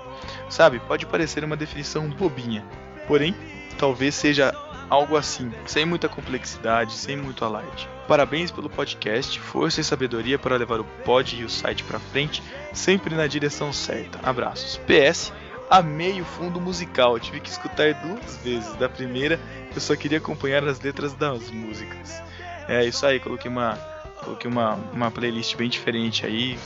Sabe, 0.50 0.80
pode 0.80 1.06
parecer 1.06 1.44
uma 1.44 1.56
definição 1.56 2.08
bobinha, 2.08 2.64
porém, 3.06 3.34
talvez 3.78 4.14
seja 4.14 4.52
algo 4.90 5.16
assim, 5.16 5.52
sem 5.66 5.84
muita 5.84 6.08
complexidade, 6.08 6.92
sem 6.92 7.16
muito 7.16 7.44
alarde. 7.44 7.88
Parabéns 8.08 8.50
pelo 8.50 8.68
podcast, 8.68 9.38
força 9.40 9.80
e 9.80 9.84
sabedoria 9.84 10.38
para 10.38 10.56
levar 10.56 10.80
o 10.80 10.84
pod 11.04 11.36
e 11.36 11.44
o 11.44 11.50
site 11.50 11.84
para 11.84 11.98
frente, 11.98 12.42
sempre 12.72 13.14
na 13.14 13.26
direção 13.26 13.72
certa. 13.72 14.18
Abraços. 14.28 14.80
PS, 14.86 15.32
amei 15.70 16.20
o 16.20 16.24
fundo 16.24 16.60
musical, 16.60 17.18
tive 17.18 17.40
que 17.40 17.48
escutar 17.48 17.94
duas 17.94 18.36
vezes. 18.38 18.74
Da 18.76 18.88
primeira, 18.88 19.40
eu 19.74 19.80
só 19.80 19.94
queria 19.94 20.18
acompanhar 20.18 20.66
as 20.66 20.80
letras 20.80 21.14
das 21.14 21.50
músicas. 21.50 22.22
É 22.68 22.84
isso 22.84 23.04
aí, 23.06 23.20
coloquei 23.20 23.50
uma, 23.50 23.76
coloquei 24.24 24.50
uma, 24.50 24.74
uma 24.92 25.10
playlist 25.10 25.56
bem 25.56 25.68
diferente 25.68 26.24
aí, 26.24 26.56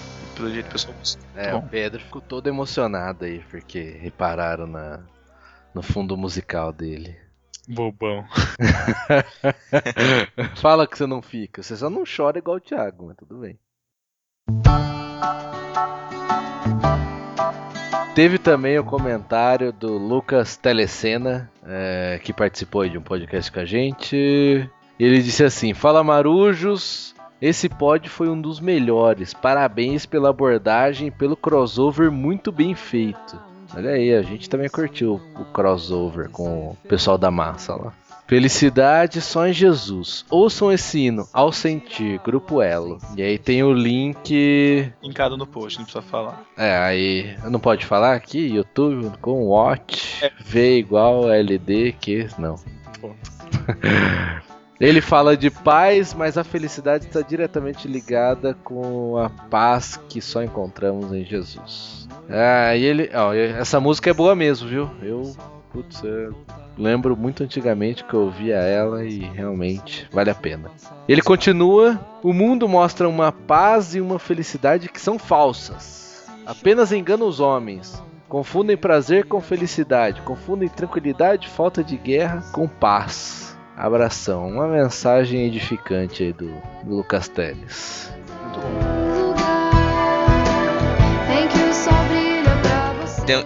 pelo 0.40 0.50
jeito 0.52 0.68
o 0.68 0.72
pessoal 0.72 0.94
gostou. 0.96 1.22
É, 1.36 1.54
o 1.54 1.62
Pedro 1.62 2.00
ficou 2.00 2.22
todo 2.22 2.48
emocionado 2.48 3.24
aí, 3.26 3.40
porque 3.50 3.98
repararam 4.00 4.66
na, 4.66 5.00
no 5.74 5.82
fundo 5.82 6.16
musical 6.16 6.72
dele. 6.72 7.14
Bobão. 7.68 8.24
Fala 10.56 10.86
que 10.86 10.96
você 10.96 11.06
não 11.06 11.20
fica. 11.20 11.62
Você 11.62 11.76
só 11.76 11.90
não 11.90 12.04
chora 12.04 12.38
igual 12.38 12.56
o 12.56 12.60
Thiago, 12.60 13.06
mas 13.06 13.16
tudo 13.16 13.38
bem. 13.38 13.58
Teve 18.14 18.38
também 18.38 18.78
o 18.78 18.84
comentário 18.84 19.72
do 19.72 19.96
Lucas 19.96 20.56
Telecena, 20.56 21.50
é, 21.64 22.18
que 22.24 22.32
participou 22.32 22.88
de 22.88 22.98
um 22.98 23.02
podcast 23.02 23.52
com 23.52 23.60
a 23.60 23.64
gente. 23.64 24.68
Ele 24.98 25.22
disse 25.22 25.44
assim: 25.44 25.74
Fala 25.74 26.02
Marujos, 26.02 27.14
esse 27.40 27.68
pod 27.68 28.08
foi 28.08 28.28
um 28.28 28.40
dos 28.40 28.60
melhores. 28.60 29.32
Parabéns 29.32 30.06
pela 30.06 30.30
abordagem 30.30 31.08
e 31.08 31.10
pelo 31.10 31.36
crossover 31.36 32.10
muito 32.10 32.52
bem 32.52 32.74
feito. 32.74 33.38
Olha 33.74 33.90
aí, 33.90 34.12
a 34.14 34.22
gente 34.22 34.50
também 34.50 34.68
curtiu 34.68 35.20
o 35.38 35.44
crossover 35.46 36.28
com 36.28 36.70
o 36.70 36.76
pessoal 36.88 37.16
da 37.16 37.30
massa 37.30 37.74
lá. 37.74 37.92
Felicidade 38.26 39.20
só 39.20 39.48
em 39.48 39.52
Jesus. 39.52 40.24
Ouçam 40.30 40.70
esse 40.70 41.00
hino, 41.00 41.26
ao 41.32 41.50
sentir, 41.50 42.20
Grupo 42.24 42.62
Elo. 42.62 42.98
E 43.16 43.22
aí 43.22 43.36
tem 43.36 43.64
o 43.64 43.72
link. 43.72 44.92
Linkado 45.02 45.36
no 45.36 45.48
post, 45.48 45.78
não 45.78 45.84
precisa 45.84 46.00
falar. 46.00 46.44
É, 46.56 46.76
aí. 46.76 47.36
Não 47.50 47.58
pode 47.58 47.84
falar 47.84 48.14
aqui? 48.14 48.38
YouTube 48.38 49.10
com 49.20 49.46
Watch. 49.46 50.30
V 50.44 50.78
igual 50.78 51.28
LD, 51.28 51.92
que. 52.00 52.28
Não. 52.38 52.54
Pô. 53.00 53.10
Ele 54.80 55.02
fala 55.02 55.36
de 55.36 55.50
paz, 55.50 56.14
mas 56.14 56.38
a 56.38 56.42
felicidade 56.42 57.06
está 57.06 57.20
diretamente 57.20 57.86
ligada 57.86 58.54
com 58.64 59.18
a 59.18 59.28
paz 59.28 60.00
que 60.08 60.22
só 60.22 60.42
encontramos 60.42 61.12
em 61.12 61.22
Jesus. 61.22 62.08
Ah, 62.30 62.74
e 62.74 62.84
ele. 62.84 63.10
Ó, 63.14 63.34
essa 63.34 63.78
música 63.78 64.08
é 64.08 64.14
boa 64.14 64.34
mesmo, 64.34 64.68
viu? 64.68 64.90
Eu. 65.02 65.36
Putz, 65.70 66.02
eu 66.02 66.34
lembro 66.78 67.16
muito 67.16 67.44
antigamente 67.44 68.02
que 68.02 68.14
eu 68.14 68.22
ouvia 68.22 68.56
ela 68.56 69.04
e 69.04 69.18
realmente 69.18 70.08
vale 70.10 70.30
a 70.30 70.34
pena. 70.34 70.70
Ele 71.06 71.20
continua: 71.20 72.00
O 72.22 72.32
mundo 72.32 72.66
mostra 72.66 73.06
uma 73.08 73.30
paz 73.30 73.94
e 73.94 74.00
uma 74.00 74.18
felicidade 74.18 74.88
que 74.88 75.00
são 75.00 75.18
falsas. 75.18 76.24
Apenas 76.46 76.90
enganam 76.90 77.28
os 77.28 77.38
homens. 77.38 78.02
Confundem 78.28 78.76
prazer 78.76 79.26
com 79.26 79.40
felicidade. 79.40 80.22
Confundem 80.22 80.68
tranquilidade, 80.68 81.48
falta 81.48 81.84
de 81.84 81.96
guerra 81.96 82.42
com 82.52 82.66
paz. 82.66 83.49
Abração. 83.80 84.46
Uma 84.48 84.68
mensagem 84.68 85.46
edificante 85.46 86.22
aí 86.22 86.32
do, 86.32 86.52
do 86.84 86.96
Lucas 86.96 87.28
Teles. 87.28 88.10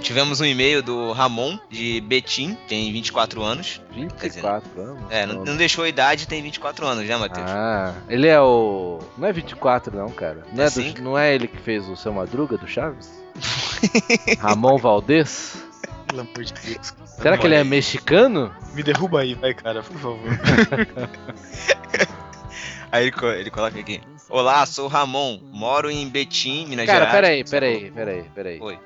Tivemos 0.00 0.41
um 0.41 0.47
e-mail 0.47 0.83
do 0.83 1.12
Ramon, 1.12 1.59
de 1.69 2.00
Betim, 2.00 2.57
tem 2.67 2.91
24 2.91 3.43
anos. 3.43 3.83
24 3.93 4.81
anos. 4.81 5.03
É, 5.11 5.26
não, 5.26 5.45
não 5.45 5.57
deixou 5.57 5.85
a 5.85 5.88
idade, 5.88 6.26
tem 6.26 6.43
24 6.43 6.87
anos, 6.87 7.07
né, 7.07 7.17
Matheus? 7.17 7.50
Ah, 7.50 7.93
ele 8.09 8.26
é 8.26 8.41
o. 8.41 9.00
Não 9.19 9.29
é 9.29 9.33
24, 9.33 9.95
não, 9.95 10.09
cara. 10.09 10.43
Não 10.55 10.64
é, 10.64 10.67
É 10.69 10.71
do- 10.71 11.03
não 11.03 11.19
é 11.19 11.35
ele 11.35 11.47
que 11.47 11.59
fez 11.59 11.87
o 11.87 11.97
seu 11.97 12.14
Madruga 12.14 12.57
do 12.57 12.67
Chaves? 12.67 13.11
Ramon 14.41 14.79
Valdez? 14.79 15.62
Pelo 16.07 16.23
amor 16.23 16.45
de 16.45 16.53
Deus. 16.55 16.95
Será 17.21 17.38
que 17.38 17.47
ele 17.47 17.54
é 17.54 17.64
mexicano? 17.64 18.52
Me 18.75 18.83
derruba 18.83 19.21
aí, 19.21 19.35
vai, 19.35 19.54
cara, 19.54 19.83
por 19.83 19.97
favor. 19.99 20.18
Aí 22.92 23.02
ele, 23.04 23.11
co- 23.12 23.26
ele 23.26 23.50
coloca 23.50 23.76
aqui. 23.80 24.00
Olá, 24.28 24.64
sou 24.66 24.85
o 24.85 24.88
Ramon, 24.88 25.40
moro 25.50 25.90
em 25.90 26.09
Betim, 26.09 26.66
Minas 26.68 26.87
Cara, 26.87 27.06
Gerais. 27.06 27.12
peraí, 27.12 27.44
peraí, 27.44 27.90
peraí, 27.90 28.23
peraí. 28.33 28.61
Oi. 28.61 28.78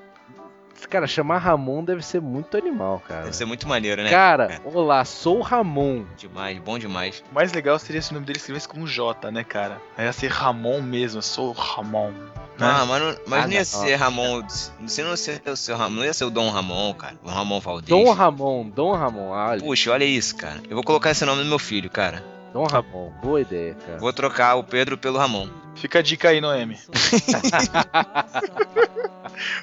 Cara, 0.87 1.07
chamar 1.07 1.39
Ramon 1.39 1.85
deve 1.85 2.03
ser 2.03 2.21
muito 2.21 2.57
animal, 2.57 3.03
cara. 3.07 3.25
Deve 3.25 3.37
ser 3.37 3.45
muito 3.45 3.67
maneiro, 3.69 4.03
né? 4.03 4.11
Cara, 4.11 4.61
olá, 4.65 5.05
sou 5.05 5.39
o 5.39 5.43
Ramon. 5.43 6.05
Demais, 6.17 6.59
bom 6.59 6.79
demais. 6.79 7.23
O 7.31 7.35
mais 7.35 7.53
legal 7.53 7.79
seria 7.79 8.01
se 8.01 8.11
o 8.11 8.15
nome 8.15 8.27
dele 8.27 8.39
escrevesse 8.39 8.69
com 8.69 8.87
J, 8.87 9.31
né, 9.31 9.45
cara? 9.45 9.81
Aí 9.97 10.07
ia 10.07 10.13
ser 10.13 10.29
Ramon 10.31 10.81
mesmo, 10.81 11.19
eu 11.19 11.23
sou 11.23 11.49
o 11.51 11.53
Ramon. 11.53 12.13
Ah, 12.61 12.85
mas, 12.87 13.03
não, 13.03 13.17
mas 13.27 13.45
Ah, 13.45 13.47
não 13.47 13.53
ia 13.53 13.59
não. 13.61 13.65
ser 13.65 13.95
Ramon. 13.95 14.43
Você 14.83 15.03
não 15.03 15.11
ia 15.11 15.17
ser 15.17 15.43
o 15.47 15.57
seu 15.57 15.77
Ramon, 15.77 15.97
não 15.97 16.05
ia 16.05 16.15
ser 16.15 16.25
o 16.25 16.31
Dom 16.31 16.51
Ramon, 16.51 16.93
cara. 16.95 17.15
O 17.23 17.29
Ramon 17.29 17.61
Valdez. 17.61 17.89
Dom 17.89 18.13
Ramon, 18.13 18.69
Dom 18.69 18.93
Ramon, 18.93 19.29
olha. 19.29 19.61
Puxa, 19.61 19.93
olha 19.93 20.05
isso, 20.05 20.35
cara. 20.37 20.61
Eu 20.69 20.75
vou 20.75 20.83
colocar 20.83 21.11
esse 21.11 21.25
nome 21.25 21.43
no 21.43 21.49
meu 21.49 21.59
filho, 21.59 21.89
cara. 21.89 22.25
Dom 22.59 22.67
Ramon, 22.67 23.13
boa 23.23 23.41
ideia, 23.41 23.77
cara. 23.87 23.99
Vou 23.99 24.13
trocar 24.13 24.57
o 24.57 24.65
Pedro 24.65 24.99
pelo 24.99 25.17
Ramon. 25.17 25.49
Fica 25.77 26.01
a 26.01 26.03
dica 26.03 26.31
aí, 26.31 26.41
Noemi. 26.41 26.77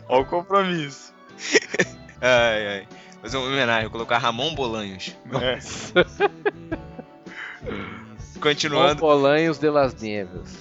Ó 0.07 0.21
o 0.23 0.25
compromisso. 0.25 1.13
Ai, 2.21 2.67
ai. 2.67 2.87
Fazer 3.21 3.35
uma 3.35 3.47
homenagem, 3.47 3.83
vou 3.83 3.91
colocar 3.91 4.17
Ramon 4.17 4.55
Bolanhos. 4.55 5.13
É. 5.33 5.59
Continuando. 8.39 9.01
Bolanhos 9.01 9.59
de 9.59 9.69
las 9.69 9.93
Nieves. 9.95 10.57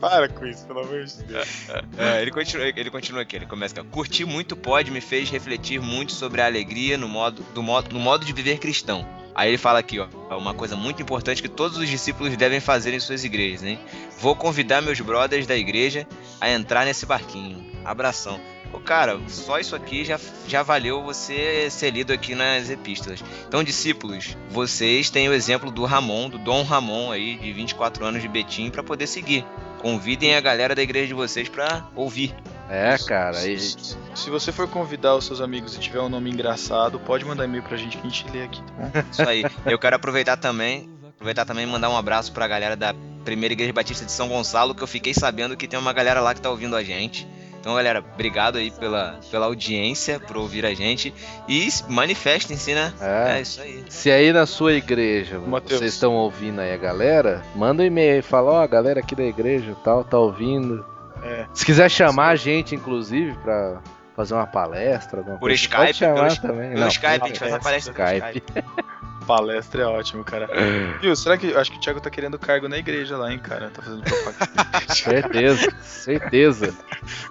Para 0.00 0.28
com 0.28 0.46
isso, 0.46 0.64
pelo 0.64 0.80
amor 0.80 1.04
de 1.04 1.24
Deus. 1.24 1.68
É, 1.98 2.22
ele, 2.22 2.30
continua, 2.30 2.68
ele 2.68 2.90
continua 2.90 3.22
aqui, 3.22 3.34
ele 3.34 3.46
começa 3.46 3.80
aqui. 3.80 3.86
ó. 3.86 3.92
Curtir 3.92 4.24
muito 4.24 4.56
pode 4.56 4.92
me 4.92 5.00
fez 5.00 5.28
refletir 5.28 5.80
muito 5.80 6.12
sobre 6.12 6.40
a 6.40 6.46
alegria 6.46 6.96
no 6.96 7.08
modo, 7.08 7.42
do 7.52 7.62
modo, 7.62 7.92
no 7.92 7.98
modo 7.98 8.24
de 8.24 8.32
viver 8.32 8.58
cristão. 8.58 9.17
Aí 9.38 9.50
ele 9.50 9.56
fala 9.56 9.78
aqui, 9.78 10.00
ó, 10.00 10.36
uma 10.36 10.52
coisa 10.52 10.74
muito 10.74 11.00
importante 11.00 11.40
que 11.40 11.48
todos 11.48 11.78
os 11.78 11.88
discípulos 11.88 12.36
devem 12.36 12.58
fazer 12.58 12.92
em 12.92 12.98
suas 12.98 13.22
igrejas, 13.22 13.62
hein? 13.62 13.78
Vou 14.18 14.34
convidar 14.34 14.80
meus 14.80 14.98
brothers 14.98 15.46
da 15.46 15.56
igreja 15.56 16.08
a 16.40 16.50
entrar 16.50 16.84
nesse 16.84 17.06
barquinho. 17.06 17.64
Abração. 17.84 18.40
Ô, 18.72 18.78
cara, 18.78 19.18
só 19.28 19.58
isso 19.58 19.74
aqui 19.74 20.04
já, 20.04 20.20
já 20.46 20.62
valeu 20.62 21.02
você 21.02 21.70
ser 21.70 21.90
lido 21.90 22.12
aqui 22.12 22.34
nas 22.34 22.68
epístolas. 22.68 23.24
Então, 23.46 23.64
discípulos, 23.64 24.36
vocês 24.50 25.08
têm 25.10 25.28
o 25.28 25.32
exemplo 25.32 25.70
do 25.70 25.84
Ramon, 25.84 26.28
do 26.28 26.38
Dom 26.38 26.62
Ramon 26.62 27.10
aí, 27.10 27.38
de 27.38 27.52
24 27.52 28.04
anos 28.04 28.20
de 28.20 28.28
Betim, 28.28 28.70
para 28.70 28.82
poder 28.82 29.06
seguir. 29.06 29.44
Convidem 29.78 30.34
a 30.34 30.40
galera 30.40 30.74
da 30.74 30.82
igreja 30.82 31.06
de 31.06 31.14
vocês 31.14 31.48
para 31.48 31.86
ouvir. 31.94 32.34
É, 32.68 32.98
cara. 32.98 33.46
E, 33.46 33.58
Se 33.58 34.28
você 34.28 34.52
for 34.52 34.68
convidar 34.68 35.14
os 35.14 35.24
seus 35.24 35.40
amigos 35.40 35.74
e 35.74 35.80
tiver 35.80 36.00
um 36.00 36.08
nome 36.08 36.30
engraçado, 36.30 36.98
pode 36.98 37.24
mandar 37.24 37.44
e-mail 37.44 37.62
pra 37.62 37.76
gente 37.76 37.96
que 37.96 38.06
a 38.06 38.10
gente 38.10 38.30
lê 38.30 38.42
aqui, 38.42 38.60
tá 38.62 38.72
bom? 38.74 39.08
Isso 39.10 39.22
aí. 39.22 39.44
Eu 39.64 39.78
quero 39.78 39.96
aproveitar 39.96 40.36
também, 40.36 40.90
aproveitar 41.08 41.46
também 41.46 41.64
e 41.64 41.66
mandar 41.66 41.88
um 41.88 41.96
abraço 41.96 42.32
pra 42.32 42.46
galera 42.46 42.76
da 42.76 42.94
Primeira 43.24 43.52
Igreja 43.52 43.72
Batista 43.72 44.04
de 44.04 44.12
São 44.12 44.28
Gonçalo, 44.28 44.74
que 44.74 44.82
eu 44.82 44.86
fiquei 44.86 45.14
sabendo 45.14 45.56
que 45.56 45.66
tem 45.66 45.78
uma 45.78 45.92
galera 45.92 46.20
lá 46.20 46.34
que 46.34 46.40
tá 46.40 46.50
ouvindo 46.50 46.76
a 46.76 46.82
gente. 46.82 47.26
Então, 47.60 47.74
galera, 47.74 48.04
obrigado 48.14 48.56
aí 48.56 48.70
pela, 48.70 49.18
pela 49.30 49.46
audiência, 49.46 50.20
por 50.20 50.36
ouvir 50.36 50.64
a 50.64 50.72
gente. 50.74 51.12
E 51.48 51.68
manifestem-se, 51.88 52.72
né? 52.74 52.92
é. 53.00 53.38
É 53.38 53.40
isso 53.40 53.60
aí. 53.60 53.84
Se 53.88 54.10
aí 54.10 54.32
na 54.32 54.46
sua 54.46 54.74
igreja 54.74 55.38
Mateus. 55.40 55.78
vocês 55.80 55.94
estão 55.94 56.14
ouvindo 56.14 56.60
aí 56.60 56.72
a 56.72 56.76
galera, 56.76 57.42
manda 57.54 57.82
um 57.82 57.86
e-mail 57.86 58.14
aí, 58.14 58.22
fala, 58.22 58.52
ó, 58.52 58.62
a 58.62 58.66
galera 58.66 59.00
aqui 59.00 59.14
da 59.14 59.24
igreja 59.24 59.72
e 59.72 59.84
tal, 59.84 60.04
tá 60.04 60.16
ouvindo. 60.18 60.84
É. 61.22 61.46
Se 61.52 61.66
quiser 61.66 61.90
chamar 61.90 62.28
a 62.28 62.36
gente, 62.36 62.74
inclusive, 62.76 63.36
pra 63.42 63.80
fazer 64.14 64.34
uma 64.34 64.46
palestra, 64.46 65.18
alguma 65.18 65.36
Por 65.36 65.48
coisa. 65.48 65.56
Skype, 65.56 65.76
Pode 65.78 65.96
chamar 65.96 66.14
pelo- 66.28 66.36
também. 66.40 66.68
Pelo 66.70 66.80
Não, 66.80 66.88
Skype, 66.88 67.22
a 67.22 67.26
gente 67.26 67.38
faz 67.40 67.52
a 67.54 67.58
palestra 67.58 67.92
pelo 67.92 68.08
Skype. 68.28 68.52
Palestra 69.28 69.82
é 69.82 69.86
ótimo, 69.86 70.24
cara. 70.24 70.48
Viu, 71.02 71.14
será 71.14 71.36
que. 71.36 71.54
Acho 71.54 71.70
que 71.70 71.76
o 71.76 71.80
Thiago 71.80 72.00
tá 72.00 72.08
querendo 72.08 72.38
cargo 72.38 72.66
na 72.66 72.78
igreja 72.78 73.18
lá, 73.18 73.30
hein, 73.30 73.38
cara? 73.38 73.68
Tá 73.68 73.82
fazendo 73.82 74.02
propaganda. 74.02 74.48
Certeza, 74.94 75.70
certeza. 75.82 76.74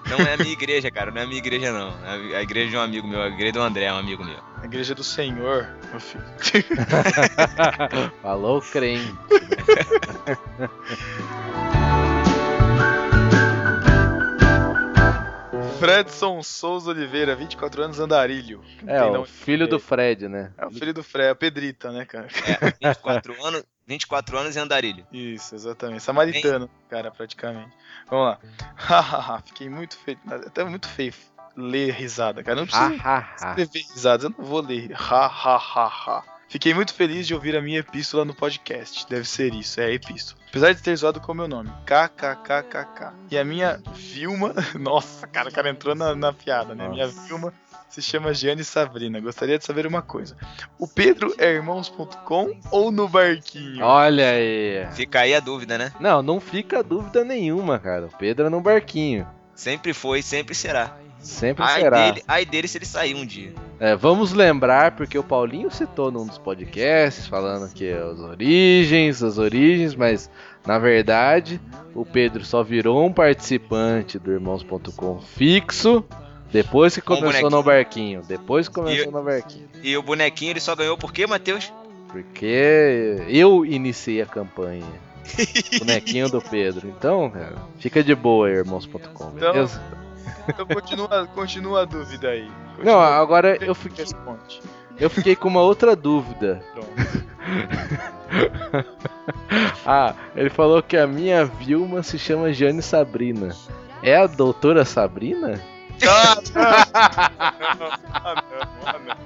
Não 0.08 0.20
é 0.20 0.36
a 0.36 0.38
minha 0.38 0.54
igreja, 0.54 0.92
cara. 0.92 1.10
Não 1.10 1.20
é 1.20 1.24
a 1.24 1.28
minha 1.28 1.40
igreja, 1.40 1.72
não. 1.72 1.92
É 2.32 2.38
a 2.38 2.42
igreja 2.44 2.70
de 2.70 2.78
um 2.78 2.82
amigo 2.82 3.08
meu. 3.08 3.22
A 3.22 3.28
igreja 3.30 3.54
do 3.54 3.62
André 3.62 3.86
é 3.86 3.94
um 3.94 3.98
amigo 3.98 4.24
meu. 4.24 4.38
A 4.62 4.66
igreja 4.66 4.94
do 4.94 5.04
Senhor, 5.04 5.70
meu 5.90 6.00
filho. 6.00 6.24
Falou, 8.22 8.62
crente. 8.62 9.16
Fredson 15.80 16.42
Souza 16.42 16.92
Oliveira, 16.92 17.36
24 17.36 17.84
anos, 17.84 18.00
andarilho. 18.00 18.64
É, 18.86 19.04
o 19.04 19.26
filho 19.26 19.68
do 19.68 19.80
Fred, 19.80 20.28
né? 20.28 20.52
É 20.58 20.66
o 20.66 20.72
filho 20.72 20.94
do 20.94 21.04
Fred, 21.04 21.30
é 21.30 21.32
o 21.32 21.36
Pedrita, 21.36 21.92
né, 21.92 22.06
cara? 22.06 22.28
É, 22.46 22.88
24 22.88 23.34
anos, 23.46 23.64
24 23.86 24.38
anos 24.38 24.56
e 24.56 24.60
andarilho. 24.60 25.06
Isso, 25.12 25.54
exatamente. 25.56 26.02
Samaritano, 26.04 26.70
cara, 26.90 27.12
praticamente. 27.12 27.72
Vamos 28.10 28.26
lá. 28.26 28.40
Hahaha, 28.76 29.42
Fiquei 29.46 29.70
muito 29.70 29.98
feio. 29.98 30.20
Até 30.28 30.64
muito 30.64 30.88
feio 30.88 31.14
ler 31.56 31.92
risada, 31.94 32.44
cara. 32.44 32.60
Não 32.60 32.68
precisa 32.68 33.26
escrever 33.36 33.86
risadas, 33.94 34.24
eu 34.24 34.36
não 34.38 34.46
vou 34.46 34.62
ler. 34.62 34.94
Ha, 34.94 35.26
ha, 35.26 35.56
ha, 35.56 35.88
ha. 35.88 36.37
Fiquei 36.50 36.74
muito 36.74 36.94
feliz 36.94 37.28
de 37.28 37.34
ouvir 37.34 37.58
a 37.58 37.62
minha 37.62 37.80
epístola 37.80 38.24
no 38.24 38.34
podcast. 38.34 39.06
Deve 39.10 39.28
ser 39.28 39.54
isso, 39.54 39.82
é 39.82 39.86
a 39.86 39.92
epístola. 39.92 40.40
Apesar 40.48 40.74
de 40.74 40.82
ter 40.82 40.96
zoado 40.96 41.20
com 41.20 41.34
o 41.34 41.36
meu 41.36 41.48
nome. 41.48 41.70
KKKKK. 41.86 43.14
E 43.30 43.38
a 43.38 43.44
minha 43.44 43.82
Vilma. 43.94 44.54
Nossa, 44.80 45.28
cara, 45.28 45.50
o 45.50 45.52
cara 45.52 45.70
entrou 45.70 45.94
na, 45.94 46.16
na 46.16 46.32
piada, 46.32 46.74
né? 46.74 46.88
Minha 46.88 47.08
Nossa. 47.08 47.22
Vilma 47.28 47.54
se 47.90 48.02
chama 48.02 48.34
Giane 48.34 48.64
Sabrina. 48.64 49.20
Gostaria 49.20 49.58
de 49.58 49.66
saber 49.66 49.86
uma 49.86 50.02
coisa. 50.02 50.38
O 50.80 50.88
Pedro 50.88 51.36
é 51.38 51.52
irmãos.com 51.52 52.58
ou 52.72 52.92
no 52.92 53.10
barquinho? 53.10 53.84
Olha 53.84 54.30
aí. 54.30 54.88
Fica 54.94 55.22
aí 55.22 55.36
a 55.36 55.40
dúvida, 55.40 55.78
né? 55.78 55.92
Não, 56.00 56.22
não 56.22 56.40
fica 56.40 56.82
dúvida 56.82 57.26
nenhuma, 57.26 57.78
cara. 57.78 58.06
O 58.06 58.18
Pedro 58.18 58.46
é 58.48 58.50
no 58.50 58.62
barquinho. 58.62 59.28
Sempre 59.54 59.94
foi 59.94 60.20
e 60.20 60.24
sempre 60.24 60.56
será. 60.56 60.96
Sempre 61.20 61.64
Ai 61.64 61.82
será. 61.82 62.06
dele, 62.12 62.24
ai 62.28 62.46
dele 62.46 62.68
se 62.68 62.78
ele 62.78 62.86
sair 62.86 63.16
um 63.16 63.26
dia. 63.26 63.52
É, 63.80 63.96
vamos 63.96 64.32
lembrar, 64.34 64.92
porque 64.96 65.18
o 65.18 65.24
Paulinho 65.24 65.70
citou 65.70 66.12
num 66.12 66.26
dos 66.26 66.38
podcasts, 66.38 67.28
falando 67.28 67.72
que 67.74 67.86
é 67.88 67.98
as 67.98 68.20
origens, 68.20 69.22
as 69.22 69.38
origens, 69.38 69.94
mas 69.94 70.30
na 70.66 70.80
verdade 70.80 71.60
o 71.94 72.06
Pedro 72.06 72.46
só 72.46 72.64
virou 72.64 73.06
um 73.06 73.12
participante 73.12 74.18
do 74.18 74.32
Irmãos.com 74.32 75.20
fixo 75.20 76.04
depois 76.52 76.96
que 76.96 77.02
começou 77.02 77.50
no 77.50 77.62
barquinho. 77.62 78.22
Depois 78.26 78.68
que 78.70 78.76
começou 78.76 79.10
E- 79.10 79.12
no 79.12 79.22
barquinho. 79.24 79.68
E 79.84 79.98
o 79.98 80.02
bonequinho 80.02 80.52
ele 80.52 80.62
só 80.62 80.76
ganhou 80.76 80.98
por 80.98 81.12
quê, 81.12 81.28
Matheus? 81.28 81.74
Porque 82.08 83.18
eu 83.28 83.66
iniciei 83.66 84.22
a 84.22 84.26
campanha. 84.26 84.86
Bonequinho 85.80 86.30
do 86.30 86.42
Pedro. 86.42 86.88
Então, 86.88 87.30
cara, 87.30 87.56
fica 87.80 88.02
de 88.02 88.16
boa 88.16 88.48
aí, 88.48 88.54
irmãos.com, 88.54 88.98
Então, 89.36 89.52
beleza? 89.52 89.82
Então 89.90 90.07
continua, 90.54 91.28
continua 91.28 91.82
a 91.82 91.86
dúvida 91.86 92.30
aí. 92.30 92.48
Não, 92.48 92.76
Continua. 92.76 93.16
agora 93.18 93.58
eu 93.64 93.74
fiquei, 93.76 94.06
Responde. 94.06 94.62
eu 95.00 95.10
fiquei 95.10 95.36
com 95.36 95.48
uma 95.48 95.62
outra 95.62 95.96
dúvida. 95.96 96.64
Pronto. 96.74 96.88
ah, 99.86 100.14
ele 100.36 100.50
falou 100.50 100.82
que 100.84 100.98
a 100.98 101.08
minha 101.08 101.46
Vilma 101.46 102.04
se 102.04 102.20
chama 102.20 102.54
Jane 102.54 102.82
Sabrina. 102.82 103.56
É 104.04 104.16
a 104.18 104.28
doutora 104.28 104.86
Sabrina? 104.86 105.60
Ah, 106.08 106.36
não! 106.54 106.64
Ah, 108.14 108.36
não! 108.36 108.62
Ah, 108.86 109.00
não! 109.00 109.18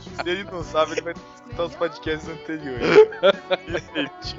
Se 0.00 0.30
ele 0.30 0.44
não 0.44 0.62
sabe, 0.62 0.92
ele 0.92 1.02
vai 1.02 1.12
ter 1.14 1.20
que 1.20 1.26
escutar 1.36 1.64
os 1.64 1.74
podcasts 1.74 2.28
anteriores. 2.28 2.88
Gente, 3.94 4.36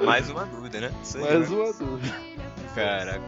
Mais 0.00 0.28
uma 0.30 0.44
dúvida, 0.46 0.80
né? 0.80 0.90
Aí, 1.14 1.20
Mais 1.20 1.50
né? 1.50 1.56
uma 1.56 1.72
dúvida. 1.72 2.16
Caraca, 2.74 3.22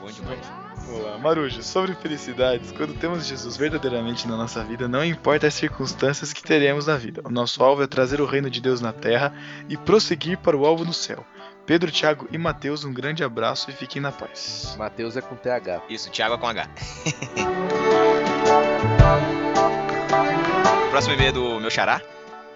bom 0.00 0.10
demais. 0.10 0.40
Vamos 0.86 1.02
lá, 1.02 1.18
Marujo, 1.18 1.62
sobre 1.62 1.94
felicidades, 1.94 2.70
quando 2.72 2.94
temos 2.98 3.26
Jesus 3.26 3.56
verdadeiramente 3.56 4.28
na 4.28 4.36
nossa 4.36 4.62
vida, 4.62 4.86
não 4.86 5.04
importa 5.04 5.46
as 5.46 5.54
circunstâncias 5.54 6.32
que 6.32 6.42
teremos 6.42 6.86
na 6.86 6.96
vida. 6.96 7.22
O 7.24 7.30
nosso 7.30 7.62
alvo 7.64 7.82
é 7.82 7.86
trazer 7.86 8.20
o 8.20 8.26
reino 8.26 8.50
de 8.50 8.60
Deus 8.60 8.80
na 8.80 8.92
terra 8.92 9.32
e 9.68 9.76
prosseguir 9.76 10.38
para 10.38 10.56
o 10.56 10.66
alvo 10.66 10.84
no 10.84 10.92
céu. 10.92 11.24
Pedro, 11.64 11.90
Thiago 11.90 12.28
e 12.30 12.36
Mateus, 12.36 12.84
um 12.84 12.92
grande 12.92 13.24
abraço 13.24 13.70
e 13.70 13.72
fiquem 13.72 14.02
na 14.02 14.12
paz. 14.12 14.74
Matheus 14.78 15.16
é 15.16 15.22
com 15.22 15.34
TH. 15.34 15.82
Isso, 15.88 16.10
Thiago 16.10 16.34
é 16.34 16.38
com 16.38 16.46
H. 16.46 16.68
Próximo 20.90 21.14
e-mail 21.14 21.30
é 21.30 21.32
do 21.32 21.60
meu 21.60 21.70
xará. 21.70 22.02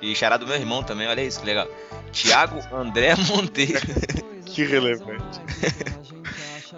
E 0.03 0.15
xará 0.15 0.37
do 0.37 0.47
meu 0.47 0.57
irmão 0.57 0.83
também, 0.83 1.09
olha 1.09 1.23
isso, 1.23 1.41
que 1.41 1.47
legal. 1.47 1.67
Thiago 2.13 2.61
André 2.73 3.15
Monteiro, 3.17 3.81
Que 4.45 4.65
relevante. 4.65 5.41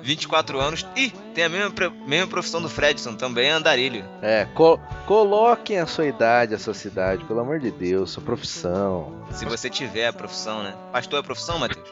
24 0.03 0.59
anos. 0.61 0.87
Ih, 0.97 1.11
tem 1.35 1.45
a 1.45 1.49
mesma, 1.49 1.73
mesma 2.07 2.27
profissão 2.27 2.61
do 2.63 2.69
Fredson, 2.69 3.15
também 3.15 3.49
é 3.49 3.53
andarilho. 3.53 4.05
É, 4.23 4.47
co 4.55 4.79
coloquem 5.07 5.79
a 5.79 5.87
sua 5.87 6.07
idade, 6.07 6.55
a 6.55 6.59
sua 6.59 6.75
cidade, 6.75 7.25
pelo 7.25 7.41
amor 7.41 7.59
de 7.59 7.71
Deus, 7.71 8.11
sua 8.11 8.23
profissão. 8.23 9.25
Se 9.33 9.45
você 9.45 9.69
tiver 9.69 10.07
a 10.07 10.13
profissão, 10.13 10.63
né? 10.63 10.75
Pastor 10.93 11.19
é 11.19 11.23
profissão, 11.23 11.59
Matheus? 11.59 11.89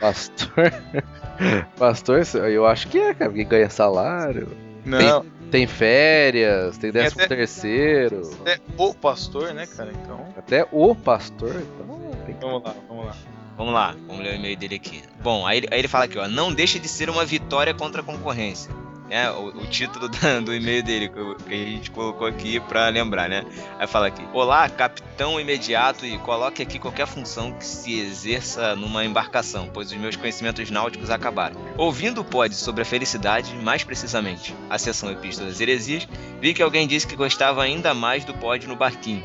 Pastor. 0.00 0.72
Pastor, 1.78 2.22
eu 2.50 2.66
acho 2.66 2.88
que 2.88 2.98
é, 2.98 3.14
cara, 3.14 3.30
porque 3.30 3.44
ganha 3.44 3.68
salário. 3.70 4.48
Não, 4.84 5.26
Tem 5.50 5.66
férias, 5.66 6.78
tem 6.78 6.92
décimo 6.92 7.22
até- 7.22 7.34
terceiro. 7.34 8.22
é 8.44 8.58
o 8.76 8.94
pastor, 8.94 9.52
né, 9.52 9.66
cara? 9.66 9.90
Então, 9.92 10.26
Até 10.36 10.66
o 10.70 10.94
pastor. 10.94 11.50
Então, 11.56 12.10
tem 12.24 12.34
que... 12.36 12.40
vamos 12.40 12.62
lá, 12.62 12.74
vamos 12.88 13.06
lá. 13.06 13.16
Vamos 13.56 13.72
lá, 13.72 13.94
vamos 14.06 14.22
ler 14.22 14.32
o 14.34 14.36
e-mail 14.36 14.56
dele 14.56 14.74
aqui. 14.74 15.02
Bom, 15.22 15.46
aí 15.46 15.62
aí 15.70 15.78
ele 15.78 15.88
fala 15.88 16.04
aqui, 16.04 16.18
ó. 16.18 16.28
Não 16.28 16.52
deixa 16.52 16.78
de 16.78 16.88
ser 16.88 17.08
uma 17.08 17.24
vitória 17.24 17.72
contra 17.72 18.02
a 18.02 18.04
concorrência. 18.04 18.70
É, 19.08 19.30
o, 19.30 19.46
o 19.62 19.66
título 19.66 20.08
da- 20.10 20.40
do 20.40 20.52
e-mail 20.52 20.82
dele 20.82 21.08
que, 21.08 21.54
a 21.54 21.56
gente 21.56 21.90
colocou 21.92 22.26
aqui 22.26 22.58
pra 22.60 22.88
lembrar, 22.88 23.28
né? 23.28 23.44
Aí 23.78 23.86
fala 23.86 24.08
aqui: 24.08 24.22
Olá, 24.34 24.68
capitão 24.68 25.40
imediato, 25.40 26.04
e 26.04 26.18
coloque 26.18 26.60
aqui 26.60 26.78
qualquer 26.78 27.06
função 27.06 27.52
que 27.52 27.64
se 27.64 27.98
exerça 27.98 28.74
numa 28.76 29.04
embarcação, 29.04 29.70
pois 29.72 29.90
os 29.90 29.96
meus 29.96 30.16
conhecimentos 30.16 30.68
náuticos 30.70 31.08
acabaram. 31.08 31.56
Ouvindo 31.78 32.20
o 32.20 32.24
pod 32.24 32.54
sobre 32.54 32.82
a 32.82 32.84
felicidade, 32.84 33.54
mais 33.54 33.84
precisamente, 33.84 34.54
a 34.68 34.76
sessão 34.76 35.10
Epístolas 35.10 35.60
Heresias, 35.60 36.06
vi 36.40 36.52
que 36.52 36.62
alguém 36.62 36.86
disse 36.86 37.06
que 37.06 37.16
gostava 37.16 37.62
ainda 37.62 37.94
mais 37.94 38.24
do 38.24 38.34
pod 38.34 38.66
no 38.66 38.76
barquinho. 38.76 39.22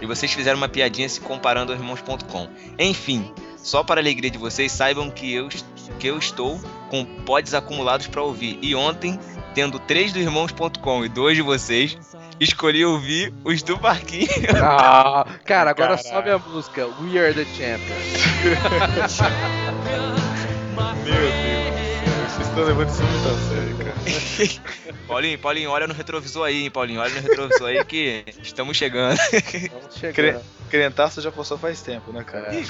E 0.00 0.04
vocês 0.06 0.32
fizeram 0.32 0.56
uma 0.58 0.68
piadinha 0.68 1.08
se 1.08 1.20
comparando 1.20 1.70
aos 1.70 1.80
irmãos.com. 1.80 2.48
Enfim, 2.76 3.32
só 3.62 3.82
para 3.82 4.00
a 4.00 4.02
alegria 4.02 4.30
de 4.30 4.38
vocês, 4.38 4.72
saibam 4.72 5.10
que 5.10 5.32
eu, 5.32 5.48
que 5.98 6.06
eu 6.06 6.18
estou 6.18 6.60
com 6.90 7.04
pods 7.04 7.54
acumulados 7.54 8.06
para 8.06 8.22
ouvir. 8.22 8.58
E 8.60 8.74
ontem, 8.74 9.18
tendo 9.54 9.78
três 9.78 10.12
do 10.12 10.18
irmãos.com 10.18 11.04
e 11.04 11.08
dois 11.08 11.36
de 11.36 11.42
vocês, 11.42 11.96
escolhi 12.40 12.84
ouvir 12.84 13.32
os 13.44 13.62
do 13.62 13.76
Barquinho. 13.76 14.26
Ah, 14.60 15.24
cara, 15.44 15.70
agora 15.70 15.96
Caralho. 15.96 16.08
sobe 16.08 16.30
a 16.30 16.38
música 16.38 16.86
We 17.00 17.18
Are 17.18 17.32
the 17.34 17.44
Champions. 17.44 18.12
Meu 21.04 21.14
Deus. 21.20 22.32
Vocês 22.32 22.48
estão 22.48 22.64
levando 22.64 22.88
isso 22.88 23.02
muito 23.02 23.28
a 23.28 23.36
sério, 23.48 23.76
cara. 23.78 23.92
Paulinho, 25.06 25.38
Paulinho, 25.38 25.70
olha 25.70 25.86
no 25.86 25.94
retrovisor 25.94 26.46
aí, 26.46 26.62
hein, 26.64 26.70
Paulinho. 26.70 27.00
Olha 27.00 27.14
no 27.14 27.20
retrovisor 27.20 27.68
aí 27.68 27.84
que 27.84 28.24
estamos 28.42 28.76
chegando. 28.76 29.16
Vamos 29.18 29.94
chegar. 29.96 30.12
Cre- 30.14 30.36
Crentaça 30.70 31.20
já 31.20 31.30
passou 31.30 31.58
faz 31.58 31.82
tempo, 31.82 32.12
né, 32.12 32.24
cara? 32.24 32.54
É. 32.54 32.62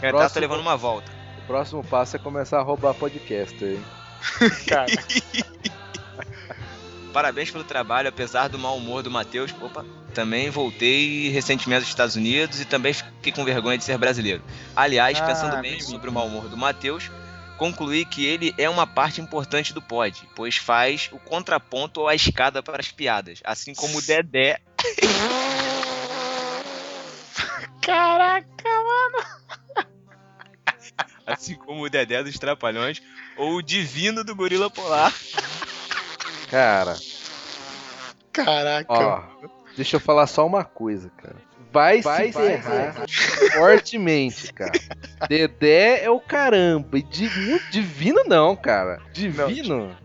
Tá, 0.00 0.08
Próximo- 0.10 0.34
tá 0.34 0.40
levando 0.40 0.60
uma 0.60 0.76
volta. 0.76 1.10
O 1.38 1.46
próximo 1.46 1.84
passo 1.84 2.16
é 2.16 2.18
começar 2.18 2.58
a 2.58 2.62
roubar 2.62 2.94
podcaster, 2.94 3.76
hein? 3.76 3.84
Cara, 4.68 4.86
Parabéns 7.12 7.50
pelo 7.50 7.64
trabalho, 7.64 8.08
apesar 8.08 8.48
do 8.48 8.58
mau 8.58 8.76
humor 8.76 9.02
do 9.02 9.10
Matheus. 9.10 9.52
Opa, 9.60 9.84
também 10.14 10.50
voltei 10.50 11.28
recentemente 11.30 11.80
dos 11.80 11.88
Estados 11.88 12.16
Unidos 12.16 12.60
e 12.60 12.64
também 12.64 12.92
fiquei 12.92 13.32
com 13.32 13.44
vergonha 13.44 13.78
de 13.78 13.84
ser 13.84 13.96
brasileiro. 13.98 14.42
Aliás, 14.76 15.18
Ah, 15.20 15.26
pensando 15.26 15.60
bem 15.60 15.80
sobre 15.80 16.10
o 16.10 16.12
mau 16.12 16.26
humor 16.26 16.48
do 16.48 16.56
Matheus, 16.56 17.10
concluí 17.56 18.04
que 18.04 18.24
ele 18.26 18.54
é 18.58 18.68
uma 18.68 18.86
parte 18.86 19.20
importante 19.20 19.72
do 19.72 19.80
pod, 19.82 20.28
pois 20.36 20.56
faz 20.58 21.08
o 21.12 21.18
contraponto 21.18 22.00
ou 22.02 22.08
a 22.08 22.14
escada 22.14 22.62
para 22.62 22.80
as 22.80 22.92
piadas, 22.92 23.40
assim 23.42 23.74
como 23.74 23.98
o 23.98 24.02
Dedé. 24.02 24.60
caraca, 27.80 28.46
Assim 31.28 31.54
como 31.54 31.82
o 31.82 31.90
Dedé 31.90 32.22
dos 32.22 32.38
Trapalhões 32.38 33.02
ou 33.36 33.56
o 33.56 33.62
Divino 33.62 34.24
do 34.24 34.34
Gorila 34.34 34.70
Polar. 34.70 35.14
Cara, 36.50 36.96
caraca. 38.32 38.86
ó, 38.88 39.22
deixa 39.76 39.96
eu 39.96 40.00
falar 40.00 40.26
só 40.26 40.46
uma 40.46 40.64
coisa, 40.64 41.10
cara. 41.22 41.36
Vai, 41.70 42.00
Vai 42.00 42.32
se 42.32 42.32
ferrar 42.32 42.94
fortemente, 43.52 44.52
cara. 44.54 44.72
Dedé 45.28 46.02
é 46.02 46.10
o 46.10 46.18
caramba. 46.18 46.96
E 46.96 47.02
divino, 47.02 47.60
divino 47.70 48.24
não, 48.26 48.56
cara. 48.56 48.98
Divino. 49.12 49.88
Não, 49.88 49.96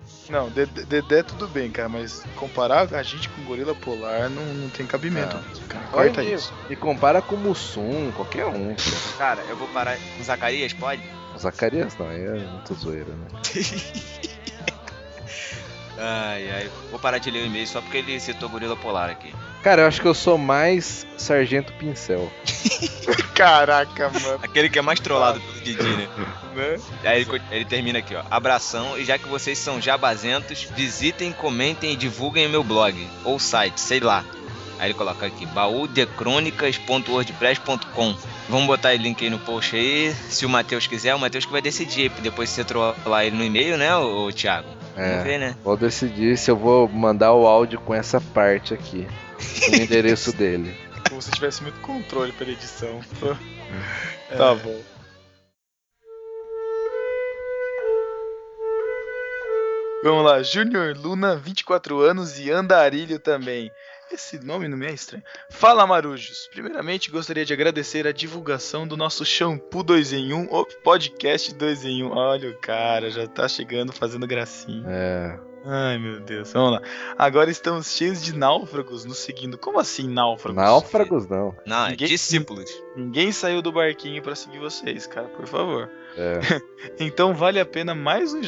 Dedé 0.53 0.83
Dedé 0.85 1.23
tudo 1.23 1.47
bem, 1.47 1.69
cara, 1.69 1.89
mas 1.89 2.23
comparar 2.35 2.93
a 2.93 3.03
gente 3.03 3.27
com 3.29 3.43
gorila 3.43 3.75
polar 3.75 4.29
não, 4.29 4.43
não 4.45 4.69
tem 4.69 4.85
cabimento. 4.85 5.35
Não. 5.35 5.67
cara. 5.67 5.85
Olha 5.93 6.05
Corta 6.05 6.21
aí, 6.21 6.33
isso. 6.33 6.53
E 6.69 6.75
compara 6.75 7.21
com 7.21 7.35
o 7.35 7.39
Mussum, 7.39 8.11
qualquer 8.15 8.45
um. 8.45 8.75
cara. 8.75 9.17
Cara, 9.17 9.41
eu 9.49 9.55
vou 9.57 9.67
parar. 9.69 9.97
O 10.19 10.23
Zacarias 10.23 10.73
pode? 10.73 11.03
O 11.35 11.39
Zacarias 11.39 11.97
não, 11.97 12.07
aí 12.07 12.23
é 12.23 12.45
muito 12.45 12.73
zoeira, 12.75 13.13
né? 13.13 13.27
Ai, 15.95 16.49
ai. 16.49 16.71
Vou 16.89 16.99
parar 16.99 17.17
de 17.17 17.29
ler 17.29 17.43
o 17.43 17.45
e-mail 17.45 17.67
só 17.67 17.79
porque 17.81 17.97
ele 17.97 18.19
citou 18.19 18.49
gorila 18.49 18.75
polar 18.75 19.09
aqui. 19.09 19.33
Cara, 19.63 19.83
eu 19.83 19.87
acho 19.87 20.01
que 20.01 20.07
eu 20.07 20.13
sou 20.13 20.37
mais 20.37 21.07
Sargento 21.17 21.71
Pincel. 21.73 22.29
Caraca, 23.33 24.09
mano. 24.09 24.39
Aquele 24.43 24.69
que 24.69 24.77
é 24.77 24.81
mais 24.81 24.99
trollado 24.99 25.39
pelo 25.39 25.61
Didi, 25.63 25.81
né? 25.83 26.07
Né? 26.53 26.77
Aí 27.03 27.21
ele, 27.23 27.41
ele 27.49 27.65
termina 27.65 27.97
aqui, 27.97 28.13
ó. 28.13 28.21
Abração, 28.29 28.95
e 28.95 29.03
já 29.03 29.17
que 29.17 29.27
vocês 29.27 29.57
são 29.57 29.81
jabazentos, 29.81 30.67
visitem, 30.75 31.31
comentem 31.31 31.93
e 31.93 31.95
divulguem 31.95 32.45
o 32.45 32.49
meu 32.51 32.63
blog. 32.63 32.95
Ou 33.25 33.39
site, 33.39 33.81
sei 33.81 33.99
lá. 33.99 34.23
Aí 34.77 34.85
ele 34.87 34.93
coloca 34.93 35.25
aqui, 35.25 35.47
baúdecrônicas.wordpress.com 35.47 38.15
Vamos 38.49 38.67
botar 38.67 38.93
o 38.93 38.97
link 38.97 39.23
aí 39.23 39.31
no 39.31 39.39
post 39.39 39.75
aí. 39.75 40.13
Se 40.29 40.45
o 40.45 40.49
Matheus 40.49 40.85
quiser, 40.85 41.15
o 41.15 41.19
Matheus 41.19 41.43
que 41.45 41.51
vai 41.51 41.61
decidir. 41.61 42.11
Depois 42.21 42.51
você 42.51 42.63
trollar 42.63 43.25
ele 43.25 43.35
no 43.35 43.43
e-mail, 43.43 43.75
né, 43.75 43.95
ô, 43.95 44.27
ô 44.27 44.31
Thiago? 44.31 44.67
Vamos 44.95 45.09
É. 45.09 45.23
ver, 45.23 45.39
né? 45.39 45.55
Vou 45.63 45.75
decidir 45.75 46.37
se 46.37 46.51
eu 46.51 46.55
vou 46.55 46.87
mandar 46.87 47.33
o 47.33 47.47
áudio 47.47 47.79
com 47.79 47.95
essa 47.95 48.21
parte 48.21 48.75
aqui. 48.75 49.07
O 49.71 49.75
endereço 49.75 50.33
dele. 50.33 50.75
Como 51.09 51.21
se 51.21 51.31
tivesse 51.31 51.61
muito 51.63 51.79
controle 51.81 52.31
pela 52.33 52.51
edição. 52.51 53.01
Tá 54.29 54.55
bom. 54.55 54.81
Vamos 60.03 60.25
lá, 60.25 60.43
Júnior 60.43 60.97
Luna, 60.97 61.37
24 61.37 62.01
anos 62.01 62.37
e 62.37 62.51
Andarilho 62.51 63.19
também. 63.19 63.71
Esse 64.11 64.37
nome 64.37 64.67
não 64.67 64.77
me 64.77 64.85
é 64.85 64.91
estranho. 64.91 65.23
Fala, 65.49 65.87
Marujos. 65.87 66.49
Primeiramente, 66.51 67.09
gostaria 67.09 67.45
de 67.45 67.53
agradecer 67.53 68.05
a 68.05 68.11
divulgação 68.11 68.85
do 68.85 68.97
nosso 68.97 69.25
shampoo 69.25 69.81
2 69.81 70.13
em 70.13 70.33
1, 70.33 70.53
o 70.53 70.65
podcast 70.83 71.55
2 71.55 71.85
em 71.85 72.03
1. 72.03 72.11
Olha 72.11 72.49
o 72.49 72.57
cara, 72.59 73.09
já 73.09 73.25
tá 73.27 73.47
chegando 73.47 73.93
fazendo 73.93 74.27
gracinha. 74.27 74.85
É. 74.87 75.52
Ai, 75.65 75.97
meu 75.97 76.19
Deus. 76.19 76.51
Vamos 76.51 76.73
lá. 76.73 76.81
Agora 77.17 77.49
estamos 77.49 77.87
cheios 77.95 78.21
de 78.21 78.35
náufragos 78.35 79.05
nos 79.05 79.17
seguindo. 79.19 79.57
Como 79.57 79.79
assim, 79.79 80.07
náufragos? 80.09 80.61
Náufragos 80.61 81.27
não. 81.27 81.55
Não, 81.65 81.85
é 81.85 81.89
Ninguém- 81.91 82.07
discípulos. 82.09 82.69
Ninguém 82.95 83.31
saiu 83.31 83.61
do 83.61 83.71
barquinho 83.71 84.21
pra 84.21 84.35
seguir 84.35 84.59
vocês, 84.59 85.07
cara, 85.07 85.27
por 85.29 85.47
favor. 85.47 85.89
É. 86.17 86.39
Então 86.99 87.33
vale 87.33 87.59
a 87.59 87.65
pena 87.65 87.95
mais 87.95 88.33
um. 88.33 88.41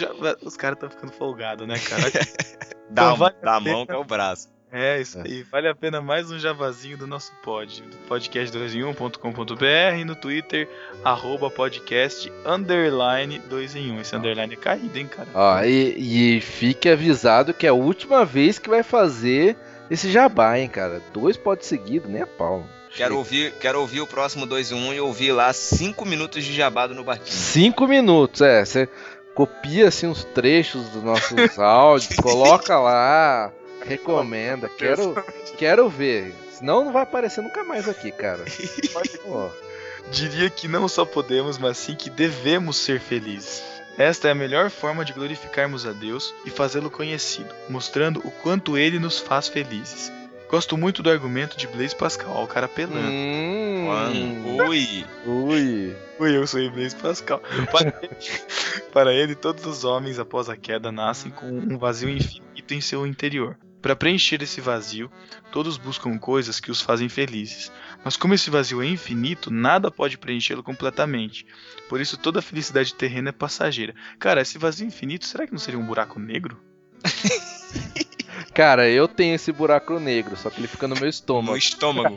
Os 0.43 0.57
caras 0.57 0.75
estão 0.75 0.89
ficando 0.89 1.13
folgados, 1.13 1.65
né, 1.67 1.75
cara? 1.79 2.03
Dá, 2.89 3.03
Então 3.05 3.15
vale 3.15 3.35
dá 3.41 3.53
a 3.53 3.55
a 3.55 3.59
mão 3.59 3.85
que 3.85 3.91
é 3.93 3.97
o 3.97 4.03
braço. 4.03 4.49
É, 4.77 4.99
isso 4.99 5.17
aí. 5.19 5.41
Vale 5.43 5.69
a 5.69 5.73
pena 5.73 6.01
mais 6.01 6.29
um 6.29 6.37
javazinho 6.37 6.97
do 6.97 7.07
nosso 7.07 7.31
pod. 7.41 7.81
Do 7.81 7.95
podcast2em1.com.br 8.09 9.97
e 9.97 10.03
no 10.03 10.17
Twitter, 10.17 10.67
arroba 11.01 11.49
podcast 11.49 12.29
underline 12.45 13.39
2 13.39 13.75
em 13.77 13.93
1. 13.93 14.01
Esse 14.01 14.17
underline 14.17 14.53
é 14.53 14.57
caído, 14.57 14.99
hein, 14.99 15.07
cara? 15.07 15.29
Ó, 15.33 15.63
e, 15.63 16.35
e 16.35 16.41
fique 16.41 16.89
avisado 16.89 17.53
que 17.53 17.65
é 17.65 17.69
a 17.69 17.73
última 17.73 18.25
vez 18.25 18.59
que 18.59 18.67
vai 18.67 18.83
fazer 18.83 19.55
esse 19.89 20.11
jabá, 20.11 20.59
hein, 20.59 20.67
cara. 20.67 21.01
Dois 21.13 21.37
pode 21.37 21.65
seguido, 21.65 22.09
nem 22.09 22.23
a 22.23 22.27
pau. 22.27 22.67
Quero 22.93 23.15
ouvir, 23.15 23.53
quero 23.53 23.79
ouvir 23.79 24.01
o 24.01 24.07
próximo 24.07 24.45
2 24.45 24.73
em 24.73 24.75
1 24.75 24.93
e 24.95 24.99
ouvir 24.99 25.31
lá 25.31 25.53
5 25.53 26.03
minutos 26.05 26.43
de 26.43 26.53
jabado 26.53 26.93
no 26.93 27.05
barquinho. 27.05 27.31
Cinco 27.31 27.87
minutos, 27.87 28.41
é. 28.41 28.65
Você 28.65 28.89
copia 29.33 29.87
assim 29.87 30.07
uns 30.07 30.25
trechos 30.25 30.89
dos 30.89 31.01
nossos 31.01 31.31
áudios, 31.57 32.13
coloca 32.17 32.77
lá, 32.77 33.53
recomenda. 33.87 34.69
Quero, 34.77 35.15
quero 35.57 35.89
ver. 35.89 36.33
Senão 36.51 36.85
não 36.85 36.93
vai 36.93 37.03
aparecer 37.03 37.41
nunca 37.41 37.63
mais 37.63 37.87
aqui, 37.87 38.11
cara. 38.11 38.43
Diria 40.11 40.49
que 40.49 40.67
não 40.67 40.87
só 40.87 41.03
podemos, 41.05 41.57
mas 41.57 41.77
sim 41.77 41.95
que 41.95 42.09
devemos 42.09 42.77
ser 42.77 42.99
felizes. 42.99 43.63
Esta 43.97 44.27
é 44.27 44.31
a 44.31 44.35
melhor 44.35 44.69
forma 44.69 45.03
de 45.05 45.13
glorificarmos 45.13 45.85
a 45.85 45.91
Deus 45.91 46.33
e 46.45 46.49
fazê-lo 46.49 46.91
conhecido, 46.91 47.53
mostrando 47.69 48.19
o 48.25 48.31
quanto 48.31 48.77
ele 48.77 48.99
nos 48.99 49.19
faz 49.19 49.47
felizes. 49.47 50.11
Gosto 50.49 50.77
muito 50.77 51.01
do 51.01 51.09
argumento 51.09 51.57
de 51.57 51.65
Blaise 51.67 51.95
Pascal, 51.95 52.31
ó, 52.35 52.43
o 52.43 52.47
cara 52.47 52.67
pelando. 52.67 53.07
hum, 53.07 53.85
Mano, 53.87 54.67
ui. 54.67 55.05
ui. 55.25 55.95
Ui, 56.19 56.37
eu 56.37 56.45
sou 56.45 56.61
o 56.61 56.71
Blaise 56.71 56.95
Pascal. 56.95 57.41
Para 57.71 57.93
ele, 58.01 58.17
para 58.93 59.13
ele, 59.13 59.35
todos 59.35 59.65
os 59.65 59.83
homens 59.83 60.19
após 60.19 60.47
a 60.49 60.55
queda 60.55 60.91
nascem 60.91 61.31
com 61.31 61.47
um 61.47 61.77
vazio 61.77 62.09
infinito 62.09 62.73
em 62.73 62.79
seu 62.81 63.07
interior. 63.07 63.57
Para 63.85 63.95
preencher 63.95 64.41
esse 64.41 64.59
vazio, 64.59 65.11
todos 65.51 65.77
buscam 65.77 66.17
coisas 66.17 66.59
que 66.59 66.71
os 66.71 66.81
fazem 66.81 67.07
felizes. 67.07 67.71
Mas 68.03 68.17
como 68.17 68.33
esse 68.33 68.49
vazio 68.49 68.81
é 68.81 68.87
infinito, 68.87 69.51
nada 69.51 69.91
pode 69.91 70.17
preenchê-lo 70.17 70.63
completamente. 70.63 71.45
Por 71.87 72.01
isso 72.01 72.17
toda 72.17 72.39
a 72.39 72.41
felicidade 72.41 72.95
terrena 72.95 73.29
é 73.29 73.31
passageira. 73.31 73.93
Cara, 74.17 74.41
esse 74.41 74.57
vazio 74.57 74.87
infinito, 74.87 75.27
será 75.27 75.45
que 75.45 75.51
não 75.51 75.59
seria 75.59 75.79
um 75.79 75.85
buraco 75.85 76.19
negro? 76.19 76.59
Cara, 78.55 78.89
eu 78.89 79.07
tenho 79.07 79.35
esse 79.35 79.51
buraco 79.51 79.99
negro, 79.99 80.35
só 80.35 80.49
que 80.49 80.59
ele 80.59 80.67
fica 80.67 80.87
no 80.87 80.95
meu 80.95 81.03
No 81.03 81.09
estômago. 81.11 81.53
estômago. 81.61 82.15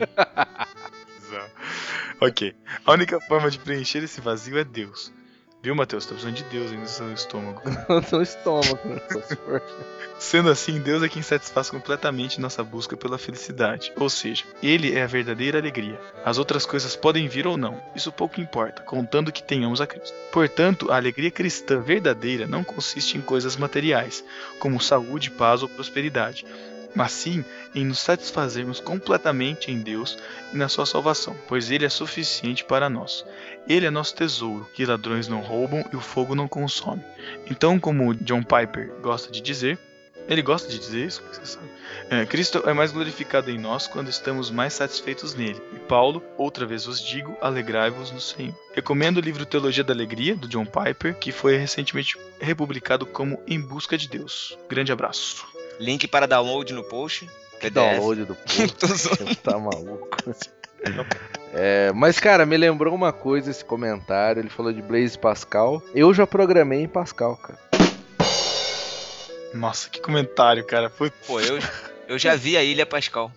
ok. 2.19 2.55
A 2.83 2.93
única 2.93 3.21
forma 3.21 3.51
de 3.51 3.59
preencher 3.59 4.03
esse 4.03 4.19
vazio 4.19 4.57
é 4.57 4.63
Deus. 4.63 5.13
Viu, 5.61 5.75
Matheus? 5.75 6.05
Tá 6.05 6.11
precisando 6.11 6.35
de 6.35 6.43
Deus 6.45 6.71
aí 6.71 6.77
no 6.77 6.87
seu 6.87 7.11
estômago. 7.11 7.61
no 8.11 8.21
estômago. 8.21 8.79
né? 8.87 9.01
Sendo 10.17 10.49
assim, 10.49 10.79
Deus 10.79 11.03
é 11.03 11.09
quem 11.09 11.21
satisfaz 11.21 11.69
completamente 11.69 12.39
nossa 12.39 12.63
busca 12.63 12.95
pela 12.95 13.17
felicidade. 13.17 13.91
Ou 13.97 14.09
seja, 14.09 14.45
Ele 14.63 14.95
é 14.95 15.03
a 15.03 15.07
verdadeira 15.07 15.59
alegria. 15.59 15.99
As 16.23 16.37
outras 16.37 16.65
coisas 16.65 16.95
podem 16.95 17.27
vir 17.27 17.45
ou 17.45 17.57
não, 17.57 17.81
isso 17.95 18.11
pouco 18.11 18.39
importa, 18.39 18.81
contando 18.83 19.31
que 19.31 19.43
tenhamos 19.43 19.81
a 19.81 19.87
Cristo. 19.87 20.13
Portanto, 20.31 20.91
a 20.91 20.95
alegria 20.95 21.31
cristã 21.31 21.79
verdadeira 21.81 22.47
não 22.47 22.63
consiste 22.63 23.17
em 23.17 23.21
coisas 23.21 23.55
materiais, 23.55 24.23
como 24.59 24.79
saúde, 24.79 25.31
paz 25.31 25.61
ou 25.61 25.69
prosperidade, 25.69 26.45
mas 26.95 27.11
sim 27.11 27.43
em 27.73 27.85
nos 27.85 27.99
satisfazermos 27.99 28.79
completamente 28.79 29.71
em 29.71 29.79
Deus 29.79 30.17
e 30.53 30.57
na 30.57 30.67
Sua 30.67 30.85
salvação, 30.85 31.35
pois 31.47 31.69
Ele 31.71 31.85
é 31.85 31.89
suficiente 31.89 32.63
para 32.63 32.89
nós. 32.89 33.25
Ele 33.67 33.85
é 33.85 33.89
nosso 33.89 34.15
tesouro, 34.15 34.67
que 34.73 34.85
ladrões 34.85 35.27
não 35.27 35.41
roubam 35.41 35.85
e 35.91 35.95
o 35.95 36.01
fogo 36.01 36.35
não 36.35 36.47
consome. 36.47 37.03
Então, 37.49 37.79
como 37.79 38.15
John 38.15 38.43
Piper 38.43 38.91
gosta 39.01 39.31
de 39.31 39.41
dizer, 39.41 39.77
ele 40.29 40.43
gosta 40.43 40.69
de 40.69 40.77
dizer 40.77 41.07
isso? 41.07 41.23
Você 41.31 41.43
sabe? 41.43 41.67
É, 42.07 42.23
Cristo 42.23 42.61
é 42.67 42.71
mais 42.71 42.91
glorificado 42.91 43.49
em 43.49 43.57
nós 43.57 43.87
quando 43.87 44.09
estamos 44.09 44.51
mais 44.51 44.73
satisfeitos 44.73 45.33
nele. 45.33 45.59
E 45.73 45.79
Paulo, 45.79 46.23
outra 46.37 46.67
vez 46.67 46.85
vos 46.85 47.01
digo, 47.03 47.35
alegrai-vos 47.41 48.11
no 48.11 48.21
Senhor. 48.21 48.55
Recomendo 48.73 49.17
o 49.17 49.21
livro 49.21 49.43
Teologia 49.43 49.83
da 49.83 49.91
Alegria, 49.91 50.35
do 50.35 50.47
John 50.47 50.65
Piper, 50.65 51.15
que 51.15 51.31
foi 51.31 51.57
recentemente 51.57 52.15
republicado 52.39 53.07
como 53.07 53.41
Em 53.47 53.59
Busca 53.59 53.97
de 53.97 54.07
Deus. 54.07 54.55
Grande 54.69 54.91
abraço. 54.91 55.58
Link 55.79 56.07
para 56.07 56.27
download 56.27 56.73
no 56.73 56.83
post. 56.83 57.29
PDF. 57.59 57.73
Download 57.73 58.25
do 58.25 58.35
post. 58.45 58.75
Você 58.79 59.35
tá 59.35 59.57
maluco. 59.57 60.07
É, 61.53 61.91
mas, 61.93 62.19
cara, 62.19 62.45
me 62.45 62.57
lembrou 62.57 62.93
uma 62.93 63.11
coisa 63.11 63.49
esse 63.49 63.65
comentário. 63.65 64.41
Ele 64.41 64.49
falou 64.49 64.71
de 64.71 64.81
Blaze 64.81 65.17
Pascal. 65.17 65.81
Eu 65.93 66.13
já 66.13 66.27
programei 66.27 66.81
em 66.81 66.87
Pascal, 66.87 67.37
cara. 67.37 67.59
Nossa, 69.53 69.89
que 69.89 69.99
comentário, 69.99 70.65
cara. 70.65 70.89
Putz. 70.89 71.15
Pô, 71.25 71.39
eu, 71.39 71.59
eu 72.07 72.19
já 72.19 72.35
vi 72.35 72.55
a 72.55 72.63
Ilha 72.63 72.85
Pascal. 72.85 73.31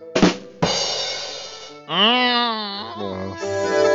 Nossa. 2.96 3.91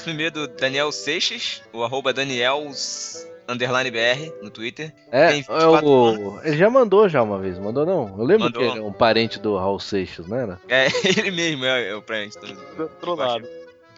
Próximo 0.00 0.14
e-mail 0.14 0.30
do 0.30 0.48
Daniel 0.48 0.90
Seixas, 0.90 1.62
o 1.74 1.84
arroba 1.84 2.10
Daniels 2.10 3.26
underline 3.46 3.90
BR 3.90 4.32
no 4.42 4.48
Twitter. 4.48 4.94
É, 5.12 5.28
Tem 5.28 5.40
é 5.40 5.42
24 5.42 5.86
o... 5.86 6.40
ele 6.42 6.56
já 6.56 6.70
mandou 6.70 7.06
já 7.06 7.22
uma 7.22 7.38
vez, 7.38 7.58
mandou 7.58 7.84
não? 7.84 8.08
Eu 8.18 8.24
lembro 8.24 8.44
Mandou. 8.44 8.62
que 8.62 8.68
ele 8.68 8.78
é 8.78 8.82
um 8.82 8.94
parente 8.94 9.38
do 9.38 9.58
Raul 9.58 9.78
Seixas, 9.78 10.26
não 10.26 10.38
era? 10.38 10.58
É, 10.70 10.86
ele 11.04 11.30
mesmo, 11.30 11.66
é, 11.66 11.90
é 11.90 11.94
o 11.94 12.00
print. 12.00 12.34
Do 12.38 12.84
outro 12.84 13.14
lado. 13.14 13.46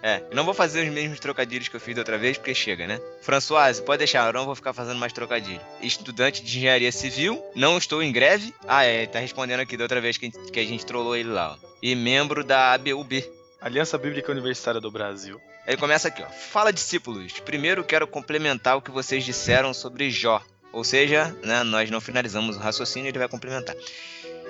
É, 0.02 0.20
eu 0.28 0.34
não 0.34 0.44
vou 0.44 0.52
fazer 0.52 0.84
os 0.84 0.92
mesmos 0.92 1.20
trocadilhos 1.20 1.68
que 1.68 1.76
eu 1.76 1.80
fiz 1.80 1.94
da 1.94 2.00
outra 2.00 2.18
vez, 2.18 2.36
porque 2.36 2.52
chega, 2.52 2.84
né? 2.84 3.00
Françoise, 3.20 3.80
pode 3.80 3.98
deixar, 3.98 4.26
eu 4.26 4.32
não 4.32 4.44
vou 4.44 4.56
ficar 4.56 4.72
fazendo 4.72 4.98
mais 4.98 5.12
trocadilho. 5.12 5.60
Estudante 5.80 6.42
de 6.42 6.58
engenharia 6.58 6.90
civil, 6.90 7.40
não 7.54 7.78
estou 7.78 8.02
em 8.02 8.10
greve. 8.10 8.52
Ah, 8.66 8.82
é, 8.82 9.06
tá 9.06 9.20
respondendo 9.20 9.60
aqui 9.60 9.76
da 9.76 9.84
outra 9.84 10.00
vez 10.00 10.18
que 10.18 10.26
a 10.26 10.28
gente, 10.30 10.50
que 10.50 10.58
a 10.58 10.64
gente 10.64 10.84
trollou 10.84 11.14
ele 11.14 11.28
lá, 11.28 11.52
ó. 11.52 11.66
E 11.80 11.94
membro 11.94 12.42
da 12.42 12.72
ABUB. 12.72 13.24
Aliança 13.62 13.96
Bíblica 13.96 14.32
Universitária 14.32 14.80
do 14.80 14.90
Brasil. 14.90 15.40
Ele 15.64 15.76
começa 15.76 16.08
aqui, 16.08 16.20
ó. 16.20 16.26
Fala, 16.26 16.72
discípulos. 16.72 17.32
Primeiro 17.44 17.84
quero 17.84 18.08
complementar 18.08 18.76
o 18.76 18.82
que 18.82 18.90
vocês 18.90 19.24
disseram 19.24 19.72
sobre 19.72 20.10
Jó. 20.10 20.42
Ou 20.72 20.82
seja, 20.82 21.32
né, 21.44 21.62
nós 21.62 21.88
não 21.88 22.00
finalizamos 22.00 22.56
o 22.56 22.58
raciocínio, 22.58 23.08
ele 23.08 23.20
vai 23.20 23.28
complementar. 23.28 23.76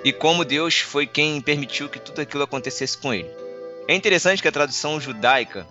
E 0.03 0.11
como 0.11 0.43
Deus 0.43 0.79
foi 0.79 1.05
quem 1.05 1.39
permitiu 1.41 1.89
que 1.89 1.99
tudo 1.99 2.21
aquilo 2.21 2.41
acontecesse 2.41 2.97
com 2.97 3.13
ele. 3.13 3.29
É 3.87 3.93
interessante 3.93 4.41
que 4.41 4.47
a 4.47 4.51
tradução 4.51 4.99
judaica 4.99 5.67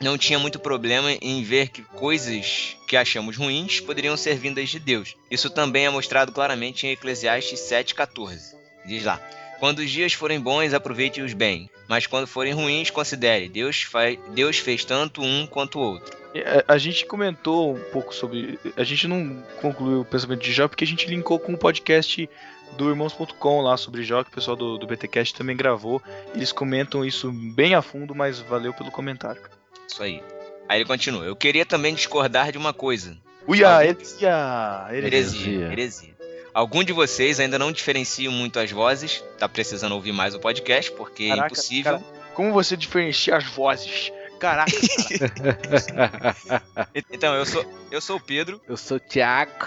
não 0.00 0.16
tinha 0.16 0.38
muito 0.38 0.60
problema 0.60 1.10
em 1.20 1.42
ver 1.42 1.70
que 1.70 1.82
coisas 1.82 2.76
que 2.86 2.96
achamos 2.96 3.36
ruins 3.36 3.80
poderiam 3.80 4.16
ser 4.16 4.36
vindas 4.36 4.68
de 4.68 4.78
Deus. 4.78 5.16
Isso 5.28 5.50
também 5.50 5.86
é 5.86 5.90
mostrado 5.90 6.30
claramente 6.30 6.86
em 6.86 6.92
Eclesiastes 6.92 7.58
7,14. 7.58 8.54
Diz 8.86 9.02
lá: 9.02 9.20
Quando 9.58 9.80
os 9.80 9.90
dias 9.90 10.12
forem 10.12 10.40
bons, 10.40 10.72
aproveite-os 10.72 11.32
bem, 11.32 11.68
mas 11.88 12.06
quando 12.06 12.26
forem 12.26 12.52
ruins, 12.52 12.90
considere: 12.90 13.48
Deus, 13.48 13.82
faz, 13.82 14.18
Deus 14.30 14.58
fez 14.58 14.84
tanto 14.84 15.22
um 15.22 15.46
quanto 15.46 15.78
o 15.78 15.82
outro. 15.82 16.16
É, 16.34 16.64
A, 16.68 16.74
a 16.74 16.78
gente 16.78 17.04
comentou 17.06 17.74
um 17.74 17.80
pouco 17.92 18.14
sobre. 18.14 18.58
A 18.76 18.84
gente 18.84 19.08
não 19.08 19.42
concluiu 19.60 20.00
o 20.00 20.04
pensamento 20.04 20.42
de 20.42 20.52
Jó 20.52 20.68
porque 20.68 20.84
a 20.84 20.86
gente 20.86 21.06
linkou 21.06 21.38
com 21.38 21.54
o 21.54 21.58
podcast 21.58 22.28
do 22.76 22.88
Irmãos.com 22.88 23.60
lá 23.60 23.76
sobre 23.76 24.04
Jó, 24.04 24.22
que 24.22 24.30
o 24.30 24.34
pessoal 24.34 24.56
do, 24.56 24.78
do 24.78 24.86
BTcast 24.86 25.34
também 25.34 25.56
gravou. 25.56 26.00
Eles 26.34 26.52
comentam 26.52 27.04
isso 27.04 27.32
bem 27.32 27.74
a 27.74 27.82
fundo, 27.82 28.14
mas 28.14 28.38
valeu 28.38 28.72
pelo 28.72 28.90
comentário. 28.90 29.42
Isso 29.88 30.02
aí. 30.02 30.22
Aí 30.68 30.78
ele 30.78 30.84
continua: 30.84 31.24
Eu 31.24 31.34
queria 31.34 31.66
também 31.66 31.94
discordar 31.94 32.52
de 32.52 32.58
uma 32.58 32.72
coisa. 32.72 33.16
Uia. 33.48 33.82
Heresia, 33.84 34.86
Heresia. 34.92 35.72
heresia. 35.72 36.17
Algum 36.58 36.82
de 36.82 36.92
vocês 36.92 37.38
ainda 37.38 37.56
não 37.56 37.70
diferenciam 37.70 38.32
muito 38.32 38.58
as 38.58 38.72
vozes, 38.72 39.22
tá 39.38 39.48
precisando 39.48 39.92
ouvir 39.92 40.10
mais 40.10 40.34
o 40.34 40.40
podcast, 40.40 40.90
porque 40.90 41.26
é 41.26 41.28
Caraca, 41.28 41.46
impossível. 41.46 42.00
cara, 42.00 42.04
como 42.34 42.52
você 42.52 42.76
diferencia 42.76 43.36
as 43.36 43.44
vozes? 43.44 44.10
Caraca, 44.40 44.72
Então, 47.12 47.32
eu 47.36 47.46
sou, 47.46 47.64
eu 47.92 48.00
sou 48.00 48.16
o 48.16 48.20
Pedro. 48.20 48.60
Eu 48.68 48.76
sou 48.76 48.96
o 48.96 49.00
Thiago. 49.00 49.66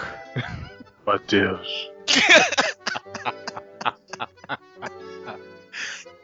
Matheus. 1.06 1.90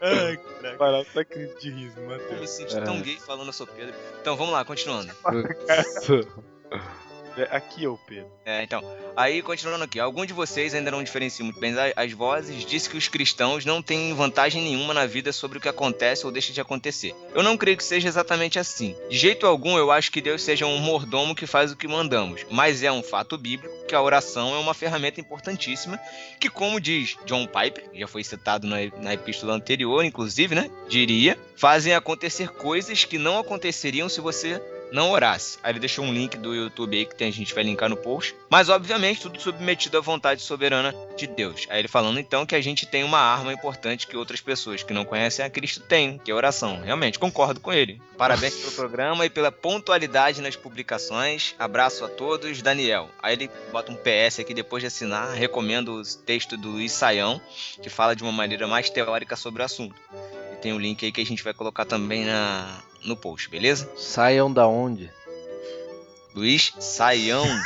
Ai, 0.03 0.37
caraca. 0.37 0.77
Parar 0.77 1.05
tá 1.07 1.25
crítico 1.25 1.61
de 1.61 1.71
riso, 1.71 1.99
Eu 1.99 2.03
me 2.03 2.09
Matheus. 2.15 2.51
senti 2.51 2.79
tão 2.83 3.01
gay 3.01 3.17
falando 3.17 3.47
eu 3.47 3.53
sou 3.55 3.67
Pedro. 3.67 3.95
Então, 4.21 4.37
vamos 4.37 4.53
lá, 4.53 4.67
continuando. 4.67 5.11
É, 7.43 7.57
Aqui 7.57 7.85
é 7.85 7.89
o 7.89 7.99
Pedro. 7.99 8.31
É, 8.45 8.63
então, 8.63 8.83
aí 9.17 9.43
continuando 9.43 9.85
aqui, 9.85 10.01
algum 10.01 10.25
de 10.25 10.33
vocês 10.33 10.75
ainda 10.75 10.91
não 10.91 11.03
diferenciam 11.03 11.45
muito 11.45 11.61
bem 11.61 11.75
as 11.95 12.13
vozes, 12.13 12.65
disse 12.65 12.89
que 12.89 12.97
os 12.97 13.09
cristãos 13.09 13.65
não 13.65 13.83
têm 13.83 14.15
vantagem 14.15 14.63
nenhuma 14.63 14.95
na 14.95 15.07
vida 15.07 15.33
sobre 15.33 15.59
o 15.59 15.61
que 15.61 15.69
acontece 15.69 16.25
ou 16.25 16.33
deixa 16.33 16.53
de 16.53 16.61
acontecer. 16.61 17.15
Eu 17.35 17.43
não 17.43 17.57
creio 17.57 17.77
que 17.77 17.85
seja 17.85 18.09
exatamente 18.09 18.59
assim. 18.59 18.97
De 19.11 19.17
jeito 19.17 19.47
algum, 19.47 19.77
eu 19.77 19.91
acho 19.91 20.11
que 20.11 20.21
Deus 20.21 20.43
seja 20.43 20.67
um 20.67 20.79
mordomo 20.79 21.35
que 21.35 21.47
faz 21.47 21.71
o 21.71 21.77
que 21.77 21.87
mandamos, 21.87 22.47
mas 22.51 22.83
é 22.83 22.91
um 22.91 23.03
fato 23.03 23.37
bíblico 23.37 23.87
que 23.87 23.95
a 23.95 24.03
oração 24.03 24.55
é 24.55 24.59
uma 24.59 24.75
ferramenta 24.75 25.21
importantíssima 25.21 25.99
que, 26.41 26.49
como 26.49 26.81
diz 26.81 27.17
John 27.25 27.47
Piper, 27.47 27.91
que 27.91 28.01
já 28.01 28.07
foi 28.07 28.25
citado 28.25 28.67
na 28.67 29.15
epístola 29.15 29.55
anterior, 29.55 30.05
inclusive, 30.05 30.55
né, 30.55 30.71
diria, 30.89 31.39
fazem 31.57 31.95
acontecer 31.95 32.51
coisas 32.51 33.05
que 33.05 33.19
não 33.19 33.39
aconteceriam 33.39 34.09
se 34.09 34.21
você 34.21 34.61
não 34.93 35.11
orasse. 35.11 35.59
Aí 35.63 35.73
ele 35.73 35.81
deixou 35.81 36.05
um 36.05 36.13
link 36.13 36.37
do 36.37 36.55
YouTube 36.55 36.97
aí 36.97 37.07
que 37.07 37.15
tem, 37.15 37.29
a 37.29 37.33
gente 37.33 37.55
vai 37.55 37.65
linkar 37.65 37.89
no 37.89 37.97
post. 37.97 38.35
Mas, 38.49 38.69
obviamente, 38.69 39.21
tudo 39.21 39.41
submetido 39.41 39.99
à 39.99 40.01
vontade 40.01 40.43
soberana 40.43 40.95
de 41.17 41.27
Deus. 41.27 41.67
Aí 41.69 41.81
ele 41.81 41.89
falando 41.89 42.19
então 42.21 42.47
que 42.47 42.55
a 42.55 42.61
gente 42.61 42.87
tem 42.87 43.05
uma 43.05 43.19
arma 43.19 43.53
importante 43.53 44.07
que 44.07 44.17
outras 44.17 44.41
pessoas 44.41 44.83
que 44.83 44.93
não 44.93 45.05
conhecem 45.05 45.45
a 45.45 45.51
Cristo 45.51 45.81
têm, 45.81 46.19
que 46.19 46.31
é 46.31 46.35
oração. 46.35 46.81
Realmente, 46.81 47.19
concordo 47.19 47.61
com 47.61 47.73
ele. 47.73 48.01
Parabéns 48.17 48.55
pelo 48.55 48.73
programa 48.73 49.27
e 49.27 49.31
pela 49.31 49.53
pontualidade 49.53 50.41
nas 50.41 50.57
publicações. 50.57 51.55
Abraço 51.59 52.05
a 52.05 52.09
todos, 52.09 52.63
Daniel. 52.63 53.09
Aí 53.23 53.35
ele 53.35 53.51
bota 53.71 53.93
um 53.93 53.97
PS 53.97 54.41
aqui 54.41 54.55
depois 54.55 54.83
de 54.83 54.87
assinar. 54.87 55.33
Recomendo 55.35 56.01
o 56.01 56.05
texto 56.05 56.57
do 56.57 56.71
Luiz 56.71 56.93
Saião, 56.93 57.41
que 57.83 57.89
fala 57.89 58.17
de 58.17 58.23
uma 58.23 58.33
maneira 58.33 58.67
mais 58.67 58.91
teórica 58.91 59.37
sobre 59.37 59.63
o 59.63 59.65
assunto. 59.65 59.95
E 60.53 60.57
tem 60.57 60.73
um 60.73 60.79
link 60.79 61.05
aí 61.05 61.13
que 61.13 61.21
a 61.21 61.27
gente 61.27 61.45
vai 61.45 61.55
colocar 61.55 61.85
também 61.85 62.25
na, 62.25 62.83
no 63.05 63.17
post, 63.17 63.49
beleza? 63.49 63.89
Saiam 63.97 64.53
da 64.53 64.67
onde? 64.67 65.11
Luiz 66.35 66.73
Saião. 66.79 67.45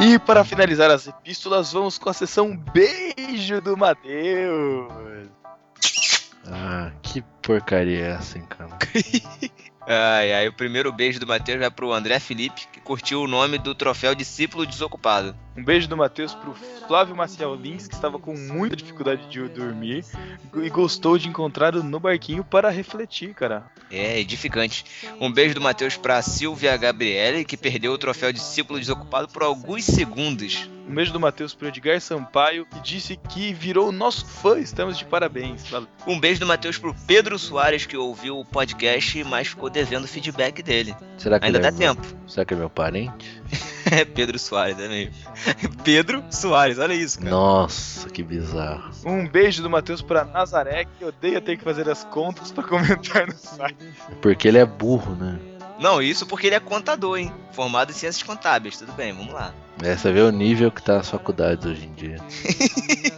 E 0.00 0.16
para 0.16 0.44
finalizar 0.44 0.92
as 0.92 1.08
epístolas, 1.08 1.72
vamos 1.72 1.98
com 1.98 2.08
a 2.08 2.12
sessão 2.12 2.56
Beijo 2.56 3.60
do 3.60 3.76
Mateus. 3.76 5.28
Ah, 6.46 6.92
que 7.02 7.20
porcaria 7.42 8.06
é 8.06 8.10
essa, 8.12 8.38
hein, 8.38 8.44
cara? 8.48 8.78
Ai, 9.90 10.34
ai, 10.34 10.48
o 10.48 10.52
primeiro 10.52 10.92
beijo 10.92 11.18
do 11.18 11.26
Matheus 11.26 11.58
vai 11.58 11.70
pro 11.70 11.94
André 11.94 12.20
Felipe, 12.20 12.68
que 12.70 12.78
curtiu 12.78 13.22
o 13.22 13.26
nome 13.26 13.56
do 13.56 13.74
troféu 13.74 14.14
discípulo 14.14 14.66
desocupado. 14.66 15.34
Um 15.56 15.64
beijo 15.64 15.88
do 15.88 15.96
Matheus 15.96 16.34
pro 16.34 16.54
Flávio 16.86 17.16
Maciel 17.16 17.54
Lins, 17.54 17.88
que 17.88 17.94
estava 17.94 18.18
com 18.18 18.36
muita 18.36 18.76
dificuldade 18.76 19.26
de 19.30 19.48
dormir 19.48 20.04
e 20.62 20.68
gostou 20.68 21.16
de 21.16 21.26
encontrar 21.26 21.72
no 21.72 21.98
barquinho 21.98 22.44
para 22.44 22.68
refletir, 22.68 23.32
cara. 23.32 23.64
É, 23.90 24.20
edificante. 24.20 24.84
Um 25.18 25.32
beijo 25.32 25.54
do 25.54 25.60
Matheus 25.62 25.96
pra 25.96 26.20
Silvia 26.20 26.76
Gabriele, 26.76 27.42
que 27.42 27.56
perdeu 27.56 27.92
o 27.92 27.98
troféu 27.98 28.30
discípulo 28.30 28.78
desocupado 28.78 29.26
por 29.28 29.42
alguns 29.42 29.86
segundos. 29.86 30.68
Um 30.88 30.94
beijo 30.94 31.12
do 31.12 31.20
Matheus 31.20 31.54
pro 31.54 31.68
Edgar 31.68 32.00
Sampaio, 32.00 32.64
que 32.64 32.80
disse 32.80 33.16
que 33.28 33.52
virou 33.52 33.92
nosso 33.92 34.24
fã. 34.24 34.58
Estamos 34.58 34.96
de 34.96 35.04
parabéns. 35.04 35.68
Valeu. 35.68 35.86
Um 36.06 36.18
beijo 36.18 36.40
do 36.40 36.46
Matheus 36.46 36.78
pro 36.78 36.94
Pedro 37.06 37.38
Soares, 37.38 37.84
que 37.84 37.96
ouviu 37.96 38.38
o 38.38 38.44
podcast, 38.44 39.22
mas 39.24 39.48
ficou 39.48 39.68
devendo 39.68 40.04
o 40.04 40.08
feedback 40.08 40.62
dele. 40.62 40.96
Será 41.18 41.38
que 41.38 41.46
Ainda 41.46 41.58
dá 41.58 41.68
é 41.68 41.70
meu- 41.72 41.94
tempo. 41.94 42.06
Será 42.26 42.44
que 42.46 42.54
é 42.54 42.56
meu 42.56 42.70
parente? 42.70 43.38
É 43.90 44.04
Pedro 44.04 44.38
Soares, 44.38 44.78
é 44.78 44.86
mesmo. 44.86 45.14
Pedro 45.82 46.22
Soares, 46.30 46.76
olha 46.78 46.92
isso, 46.92 47.20
cara. 47.20 47.30
Nossa, 47.30 48.06
que 48.10 48.22
bizarro. 48.22 48.90
Um 49.02 49.26
beijo 49.26 49.62
do 49.62 49.70
Matheus 49.70 50.02
pra 50.02 50.26
Nazaré, 50.26 50.84
que 50.84 51.02
odeia 51.06 51.40
ter 51.40 51.56
que 51.56 51.64
fazer 51.64 51.88
as 51.88 52.04
contas 52.04 52.52
para 52.52 52.64
comentar 52.64 53.26
no 53.26 53.32
site. 53.32 53.76
Porque 54.20 54.46
ele 54.46 54.58
é 54.58 54.66
burro, 54.66 55.14
né? 55.14 55.38
Não, 55.78 56.02
isso 56.02 56.26
porque 56.26 56.48
ele 56.48 56.56
é 56.56 56.60
contador, 56.60 57.18
hein? 57.18 57.32
Formado 57.52 57.90
em 57.90 57.94
ciências 57.94 58.22
contábeis, 58.22 58.76
tudo 58.76 58.92
bem, 58.92 59.12
vamos 59.12 59.32
lá. 59.32 59.54
É, 59.82 59.96
você 59.96 60.12
vê 60.12 60.20
o 60.20 60.32
nível 60.32 60.72
que 60.72 60.82
tá 60.82 60.98
as 60.98 61.08
faculdades 61.08 61.64
hoje 61.64 61.86
em 61.86 61.92
dia. 61.92 62.16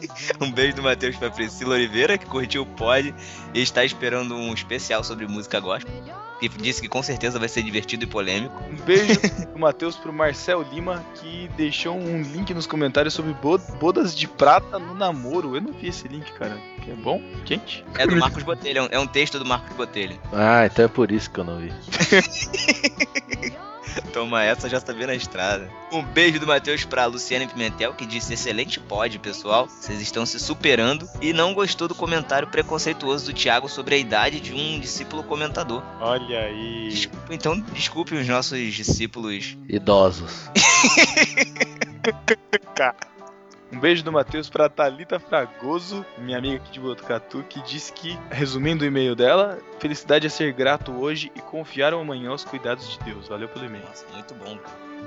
Um 0.40 0.52
beijo 0.52 0.76
do 0.76 0.82
Matheus 0.82 1.16
pra 1.16 1.30
Priscila 1.30 1.74
Oliveira, 1.74 2.18
que 2.18 2.26
curtiu 2.26 2.62
o 2.62 2.66
pod 2.66 3.14
e 3.54 3.60
está 3.60 3.84
esperando 3.84 4.34
um 4.34 4.52
especial 4.52 5.02
sobre 5.02 5.26
música 5.26 5.58
gospel. 5.60 5.92
Que 6.40 6.48
disse 6.48 6.80
que 6.80 6.88
com 6.88 7.02
certeza 7.02 7.38
vai 7.38 7.48
ser 7.48 7.62
divertido 7.62 8.04
e 8.04 8.06
polêmico. 8.06 8.54
Um 8.70 8.76
beijo 8.84 9.20
do 9.52 9.58
Matheus 9.58 9.96
pro 9.96 10.12
Marcel 10.12 10.62
Lima, 10.72 11.04
que 11.16 11.50
deixou 11.56 11.94
um 11.96 12.22
link 12.22 12.54
nos 12.54 12.66
comentários 12.66 13.12
sobre 13.12 13.34
bo- 13.34 13.58
bodas 13.78 14.16
de 14.16 14.26
prata 14.26 14.78
no 14.78 14.94
namoro. 14.94 15.54
Eu 15.54 15.60
não 15.60 15.72
vi 15.72 15.88
esse 15.88 16.08
link, 16.08 16.32
cara. 16.32 16.56
Que 16.82 16.92
é 16.92 16.94
bom? 16.94 17.20
Gente? 17.44 17.84
É 17.98 18.06
do 18.06 18.16
Marcos 18.16 18.42
Botelho, 18.42 18.78
é 18.78 18.82
um- 18.82 18.88
é 18.90 18.98
um 18.98 19.06
texto 19.06 19.38
do 19.38 19.44
Marcos 19.44 19.76
Botelho. 19.76 20.18
Ah, 20.32 20.64
então 20.64 20.86
é 20.86 20.88
por 20.88 21.12
isso 21.12 21.30
que 21.30 21.40
eu 21.40 21.44
não 21.44 21.58
vi. 21.58 21.70
Toma 24.12 24.42
essa, 24.42 24.68
já 24.68 24.78
está 24.78 24.92
vendo 24.92 25.10
a 25.10 25.14
estrada. 25.14 25.70
Um 25.92 26.02
beijo 26.02 26.38
do 26.38 26.46
Matheus 26.46 26.84
pra 26.84 27.06
Luciana 27.06 27.46
Pimentel, 27.46 27.94
que 27.94 28.06
disse 28.06 28.34
excelente 28.34 28.80
pod, 28.80 29.18
pessoal. 29.18 29.68
Vocês 29.68 30.00
estão 30.00 30.24
se 30.24 30.38
superando. 30.38 31.08
E 31.20 31.32
não 31.32 31.54
gostou 31.54 31.88
do 31.88 31.94
comentário 31.94 32.48
preconceituoso 32.48 33.26
do 33.26 33.32
Thiago 33.32 33.68
sobre 33.68 33.94
a 33.94 33.98
idade 33.98 34.40
de 34.40 34.54
um 34.54 34.80
discípulo 34.80 35.22
comentador. 35.22 35.82
Olha 36.00 36.40
aí. 36.40 36.88
Desculpa, 36.90 37.34
então, 37.34 37.60
desculpe 37.72 38.14
os 38.14 38.26
nossos 38.26 38.72
discípulos. 38.72 39.56
Idosos. 39.68 40.50
Um 43.72 43.78
beijo 43.78 44.02
do 44.02 44.10
Matheus 44.10 44.48
pra 44.48 44.68
Thalita 44.68 45.20
Fragoso, 45.20 46.04
minha 46.18 46.38
amiga 46.38 46.56
aqui 46.56 46.72
de 46.72 46.80
Botucatu, 46.80 47.44
que 47.48 47.62
disse 47.62 47.92
que, 47.92 48.18
resumindo 48.30 48.82
o 48.82 48.86
e-mail 48.86 49.14
dela, 49.14 49.58
felicidade 49.78 50.26
é 50.26 50.30
ser 50.30 50.52
grato 50.52 50.90
hoje 50.92 51.30
e 51.36 51.40
confiar 51.40 51.94
amanhã 51.94 52.30
aos 52.30 52.44
cuidados 52.44 52.88
de 52.88 52.98
Deus. 53.04 53.28
Valeu 53.28 53.48
pelo 53.48 53.66
e-mail. 53.66 53.84
Nossa, 53.84 54.04
muito 54.12 54.34
bom. 54.34 54.58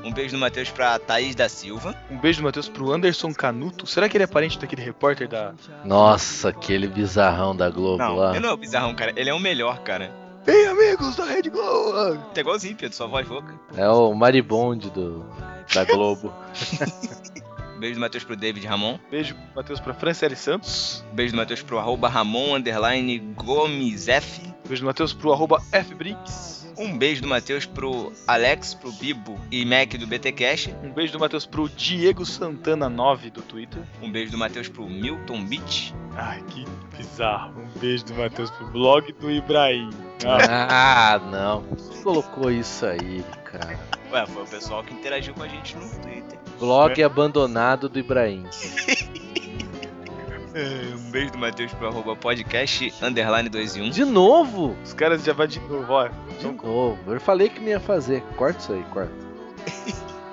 Um 0.04 0.12
beijo 0.12 0.36
do 0.36 0.39
Matheus 0.39 0.69
pra 0.69 0.97
Thaís 0.97 1.36
da 1.36 1.47
Silva. 1.49 1.93
Um 2.10 2.17
beijo 2.17 2.39
do 2.41 2.45
Matheus 2.45 2.67
pro 2.69 2.91
Anderson 2.91 3.34
Canuto. 3.34 3.86
Será 3.86 4.08
que 4.10 4.17
ele 4.17 4.23
é 4.23 4.28
parente 4.28 4.58
daquele 4.58 4.82
repórter 4.82 5.28
da. 5.28 5.54
Nossa, 5.86 6.49
aquele 6.49 6.88
bizarrão 6.88 7.56
da 7.56 7.69
Globo 7.69 7.97
Não, 7.99 8.15
lá. 8.15 8.32
ele 8.32 8.39
não 8.39 8.49
é 8.49 8.54
o 8.54 8.58
bizarrão, 8.58 8.95
cara. 8.95 9.13
Ele 9.15 9.30
é 9.30 9.34
o 9.34 9.39
melhor, 9.39 9.80
cara. 9.80 10.12
Ei, 10.47 10.67
amigos 10.67 11.15
da 11.15 11.23
Rede 11.26 11.49
Globo! 11.49 12.17
Tá 12.34 12.41
igualzinho, 12.41 12.76
Pedro, 12.76 12.95
sua 12.95 13.08
voz 13.08 13.26
rouca. 13.26 13.54
É 13.78 13.88
o 13.88 14.13
Maribonde 14.13 14.89
do, 14.89 15.26
da 15.73 15.86
Globo. 15.86 16.34
Beijo 17.80 17.96
do 17.96 18.02
Matheus 18.02 18.24
pro 18.24 18.36
David 18.36 18.66
Ramon. 18.66 18.98
Beijo 19.12 19.34
do 19.36 19.42
Matheus 19.56 19.80
pra 19.80 19.94
Franciele 19.94 20.36
Santos. 20.36 21.04
Um 21.12 21.16
beijo 21.16 21.34
do 21.34 21.38
Matheus 21.38 21.62
pro 21.62 21.78
arroba 21.80 22.08
Ramon 22.10 22.56
underline 22.56 23.20
Gomes 23.36 24.08
F. 24.08 24.42
Beijo 24.68 24.82
do 24.84 24.86
Matheus 24.88 25.14
pro 25.14 25.34
arroba 25.34 25.60
FBrinks. 25.72 26.64
Um 26.78 26.98
beijo 26.98 27.22
do 27.22 27.28
Matheus 27.28 27.68
pro 27.68 28.12
Alex, 28.28 28.74
pro 28.74 28.92
Bibo 28.94 29.40
e 29.52 29.64
Mac 29.64 29.94
do 29.94 30.08
BTcast. 30.08 30.74
Um 30.84 30.92
beijo 30.92 31.14
do 31.14 31.20
Matheus 31.20 31.46
pro 31.46 31.70
Diego 31.70 32.26
Santana 32.26 32.90
9 32.90 33.30
do 33.30 33.42
Twitter. 33.44 33.84
Um 34.02 34.12
beijo 34.12 34.32
do 34.32 34.38
Matheus 34.40 34.68
pro 34.68 34.88
Milton 34.90 35.46
Beach. 35.46 35.94
Ai, 36.16 36.42
que 36.48 36.66
bizarro. 36.98 37.62
Um 37.62 37.80
beijo 37.80 38.06
do 38.06 38.16
Matheus 38.16 38.50
pro 38.50 38.66
blog 38.68 39.12
do 39.14 39.30
Ibrahim. 39.30 39.90
Ah, 40.26 41.14
Ah, 41.16 41.20
não. 41.20 41.64
Quem 41.92 42.02
colocou 42.02 42.50
isso 42.50 42.86
aí, 42.88 43.24
cara? 43.46 43.78
Ué, 44.12 44.26
foi 44.26 44.44
o 44.44 44.48
pessoal 44.48 44.84
que 44.84 44.94
interagiu 44.94 45.34
com 45.36 45.44
a 45.44 45.48
gente 45.48 45.76
no 45.76 45.88
Twitter. 46.02 46.40
Blog 46.60 47.02
abandonado 47.04 47.89
do 47.89 48.00
Ibrahim. 48.00 48.46
É, 50.56 50.96
um 50.96 51.10
beijo 51.10 51.32
do 51.32 51.38
Matheus 51.39 51.74
pro 51.74 51.88
arroba 51.88 52.16
podcast 52.16 52.94
underline 53.02 53.50
21. 53.50 53.89
De 53.89 54.06
novo? 54.06 54.78
Os 54.84 54.94
caras 54.94 55.24
já 55.24 55.34
vão 55.34 55.48
de 55.48 55.60
novo, 55.62 55.92
ó. 55.92 56.08
De 56.39 56.46
novo. 56.46 57.12
Eu 57.12 57.20
falei 57.20 57.50
que 57.50 57.60
não 57.60 57.70
ia 57.70 57.80
fazer. 57.80 58.22
Corta 58.38 58.60
isso 58.60 58.74
aí, 58.74 58.84
corta. 58.92 59.12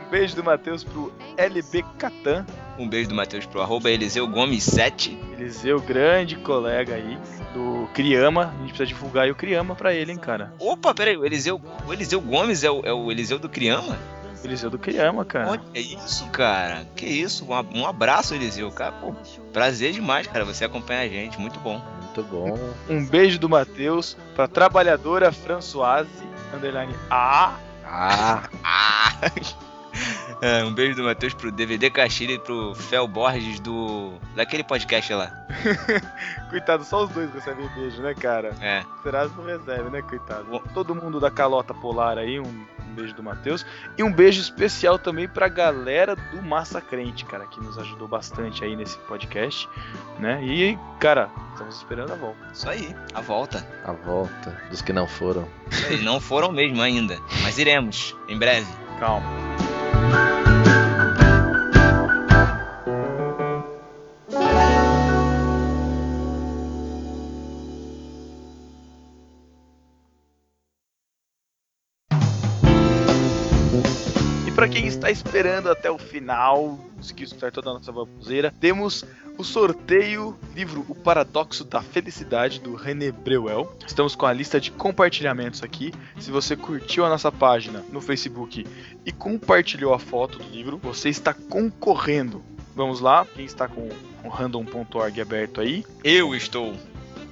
Um 0.06 0.10
beijo 0.10 0.36
do 0.36 0.44
Matheus 0.44 0.84
pro 0.84 1.10
LB 1.38 1.84
Catan. 1.96 2.44
Um 2.78 2.86
beijo 2.86 3.08
do 3.08 3.14
Matheus 3.14 3.46
pro 3.46 3.62
arroba 3.62 3.90
Eliseu 3.90 4.28
Gomes 4.28 4.64
7. 4.64 5.18
Eliseu, 5.38 5.80
grande 5.80 6.36
colega 6.36 6.96
aí 6.96 7.18
do 7.54 7.88
Criama. 7.94 8.52
A 8.54 8.60
gente 8.60 8.74
precisa 8.74 8.86
divulgar 8.86 9.24
aí 9.24 9.30
o 9.30 9.34
Criama 9.34 9.74
pra 9.74 9.94
ele, 9.94 10.12
hein, 10.12 10.18
cara. 10.18 10.52
Opa, 10.58 10.92
peraí, 10.92 11.16
o 11.16 11.24
Eliseu, 11.24 11.58
o 11.86 11.92
Eliseu 11.94 12.20
Gomes 12.20 12.62
é 12.62 12.70
o, 12.70 12.82
é 12.84 12.92
o 12.92 13.10
Eliseu 13.10 13.38
do 13.38 13.48
Criama? 13.48 13.96
Eliseu 14.44 14.70
do 14.70 14.78
Criama, 14.78 15.24
cara. 15.24 15.50
Olha 15.50 15.60
isso, 15.74 16.26
cara. 16.30 16.86
Que 16.96 17.06
isso, 17.06 17.46
um, 17.74 17.86
abraço, 17.86 18.34
Eliseu, 18.34 18.70
cara. 18.70 18.92
Pô, 18.92 19.14
prazer 19.52 19.92
demais, 19.92 20.26
cara, 20.26 20.44
você 20.44 20.64
acompanha 20.64 21.02
a 21.02 21.08
gente, 21.08 21.38
muito 21.38 21.58
bom. 21.60 21.80
Muito 22.02 22.22
bom. 22.24 22.58
Um 22.88 23.06
beijo 23.06 23.38
do 23.38 23.48
Matheus 23.48 24.16
pra 24.34 24.48
trabalhadora 24.48 25.30
Françoise, 25.30 26.08
underline 26.54 26.94
A. 27.10 27.56
Ah, 27.84 28.48
Ah! 28.62 29.12
É, 30.42 30.64
um 30.64 30.72
beijo 30.72 30.96
do 30.96 31.02
Matheus 31.04 31.34
pro 31.34 31.52
DVD 31.52 31.90
Castilho 31.90 32.32
e 32.32 32.38
pro 32.38 32.74
Fel 32.74 33.06
Borges 33.06 33.60
do. 33.60 34.14
daquele 34.34 34.64
podcast 34.64 35.12
lá. 35.12 35.30
Coitado, 36.48 36.82
só 36.82 37.04
os 37.04 37.10
dois 37.10 37.30
recebem 37.34 37.68
beijo, 37.74 38.00
né, 38.00 38.14
cara? 38.14 38.54
É. 38.60 38.82
Serasa 39.02 39.34
não 39.36 39.44
recebe, 39.44 39.90
né, 39.90 40.00
coitado? 40.00 40.58
Todo 40.72 40.94
mundo 40.94 41.20
da 41.20 41.30
calota 41.30 41.74
polar 41.74 42.16
aí, 42.16 42.40
um, 42.40 42.66
um 42.90 42.94
beijo 42.94 43.14
do 43.14 43.22
Matheus. 43.22 43.64
E 43.96 44.02
um 44.02 44.12
beijo 44.12 44.40
especial 44.40 44.98
também 44.98 45.28
pra 45.28 45.48
galera 45.48 46.16
do 46.16 46.42
Massacrente, 46.42 47.24
cara, 47.24 47.46
que 47.46 47.60
nos 47.60 47.78
ajudou 47.78 48.08
bastante 48.08 48.64
aí 48.64 48.76
nesse 48.76 48.98
podcast, 48.98 49.68
né? 50.18 50.42
E, 50.44 50.78
cara, 50.98 51.30
estamos 51.52 51.76
esperando 51.76 52.12
a 52.12 52.16
volta. 52.16 52.38
Isso 52.52 52.68
aí, 52.68 52.94
a 53.14 53.20
volta. 53.20 53.66
a 53.84 53.92
volta 53.92 54.60
dos 54.70 54.82
que 54.82 54.92
não 54.92 55.06
foram. 55.06 55.48
Não 56.02 56.20
foram 56.20 56.52
mesmo 56.52 56.82
ainda, 56.82 57.18
mas 57.42 57.58
iremos, 57.58 58.16
em 58.28 58.38
breve. 58.38 58.66
Calma. 58.98 60.49
Para 74.60 74.68
quem 74.68 74.86
está 74.86 75.10
esperando 75.10 75.70
até 75.70 75.90
o 75.90 75.96
final, 75.96 76.78
conseguiu 76.94 77.24
escutar 77.24 77.50
toda 77.50 77.70
a 77.70 77.72
nossa 77.72 77.90
baboseira, 77.90 78.52
temos 78.60 79.06
o 79.38 79.42
sorteio 79.42 80.38
livro 80.54 80.84
O 80.86 80.94
Paradoxo 80.94 81.64
da 81.64 81.80
Felicidade 81.80 82.60
do 82.60 82.74
René 82.74 83.10
Breuel. 83.10 83.74
Estamos 83.86 84.14
com 84.14 84.26
a 84.26 84.32
lista 84.34 84.60
de 84.60 84.70
compartilhamentos 84.70 85.62
aqui. 85.62 85.94
Se 86.18 86.30
você 86.30 86.56
curtiu 86.56 87.06
a 87.06 87.08
nossa 87.08 87.32
página 87.32 87.82
no 87.90 88.02
Facebook 88.02 88.66
e 89.06 89.10
compartilhou 89.10 89.94
a 89.94 89.98
foto 89.98 90.36
do 90.36 90.50
livro, 90.50 90.76
você 90.76 91.08
está 91.08 91.32
concorrendo. 91.32 92.42
Vamos 92.76 93.00
lá, 93.00 93.26
quem 93.34 93.46
está 93.46 93.66
com 93.66 93.88
o 94.22 94.28
random.org 94.28 95.22
aberto 95.22 95.62
aí? 95.62 95.86
Eu 96.04 96.34
estou. 96.34 96.76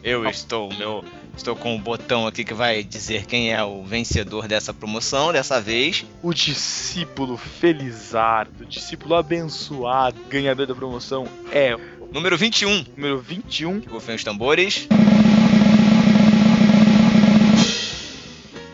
Eu 0.03 0.27
estou, 0.27 0.73
meu. 0.79 1.05
Estou 1.39 1.55
com 1.55 1.77
o 1.77 1.79
botão 1.79 2.27
aqui 2.27 2.43
que 2.45 2.53
vai 2.53 2.83
dizer 2.83 3.25
quem 3.25 3.55
é 3.55 3.63
o 3.63 3.85
vencedor 3.85 4.49
dessa 4.49 4.75
promoção 4.75 5.33
dessa 5.33 5.61
vez. 5.61 6.05
O 6.21 6.35
discípulo 6.35 7.37
felizardo, 7.37 8.65
o 8.65 8.67
discípulo 8.67 9.15
abençoado, 9.15 10.19
ganhador 10.29 10.67
da 10.67 10.75
promoção 10.75 11.29
é 11.53 11.77
Número 12.13 12.37
21. 12.37 12.85
número 12.97 13.21
21, 13.21 13.81
Que 13.81 13.89
rufem 13.89 14.17
os 14.17 14.25
tambores. 14.25 14.89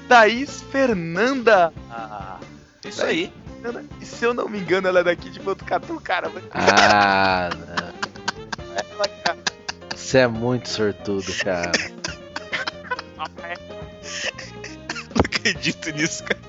Thaís 0.09 0.62
Fernanda. 0.72 1.70
Ah, 1.90 2.38
Isso 2.83 3.05
aí. 3.05 3.31
Fernanda. 3.61 3.85
E 4.00 4.07
se 4.07 4.24
eu 4.24 4.33
não 4.33 4.48
me 4.48 4.59
engano, 4.59 4.88
ela 4.88 5.00
é 5.00 5.05
daqui 5.05 5.29
de 5.29 5.38
Botucatu, 5.38 6.00
cara. 6.00 6.33
Ah, 6.50 7.50
não. 7.53 8.74
ela, 8.74 9.09
cara, 9.22 9.38
Você 9.94 10.18
é 10.18 10.27
muito 10.27 10.68
sortudo, 10.70 11.31
cara. 11.44 11.70
Não 15.14 15.23
acredito 15.25 15.90
nisso, 15.90 16.25
cara. 16.25 16.40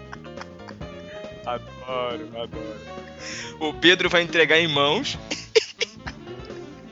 adoro, 1.46 2.30
adoro. 2.42 2.76
O 3.60 3.74
Pedro 3.74 4.10
vai 4.10 4.22
entregar 4.22 4.58
em 4.60 4.68
mãos. 4.68 5.18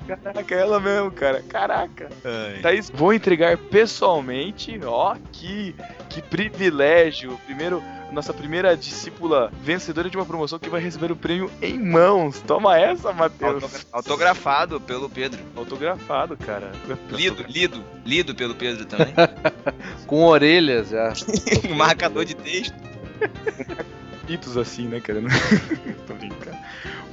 Caraca, 0.07 0.55
ela 0.55 0.79
mesmo, 0.79 1.11
cara. 1.11 1.41
Caraca. 1.43 2.09
Ai. 2.25 2.59
Thaís, 2.61 2.89
vou 2.89 3.13
entregar 3.13 3.57
pessoalmente. 3.57 4.79
Ó, 4.83 5.15
que, 5.31 5.75
que 6.09 6.21
privilégio. 6.21 7.39
Primeiro, 7.45 7.81
nossa 8.13 8.33
primeira 8.33 8.77
discípula 8.77 9.51
vencedora 9.61 10.09
de 10.09 10.15
uma 10.17 10.25
promoção 10.25 10.59
que 10.59 10.69
vai 10.69 10.79
receber 10.81 11.11
o 11.11 11.15
prêmio 11.15 11.51
em 11.61 11.77
mãos. 11.79 12.39
Toma 12.41 12.77
essa, 12.79 13.11
Matheus. 13.11 13.63
Autogra- 13.63 13.81
Autografado 13.91 14.79
pelo 14.79 15.09
Pedro. 15.09 15.39
Autografado, 15.55 16.37
cara. 16.37 16.71
Lido, 17.09 17.43
lido, 17.47 17.83
lido 18.05 18.35
pelo 18.35 18.55
Pedro 18.55 18.85
também. 18.85 19.13
Com 20.07 20.23
orelhas 20.25 20.89
já. 20.89 21.13
um 21.69 21.75
marcador 21.75 22.23
de 22.25 22.35
texto. 22.35 22.75
Pitos 24.25 24.57
assim, 24.57 24.87
né, 24.87 24.99
cara? 25.01 25.19
Tô 26.07 26.13
brincando. 26.13 26.57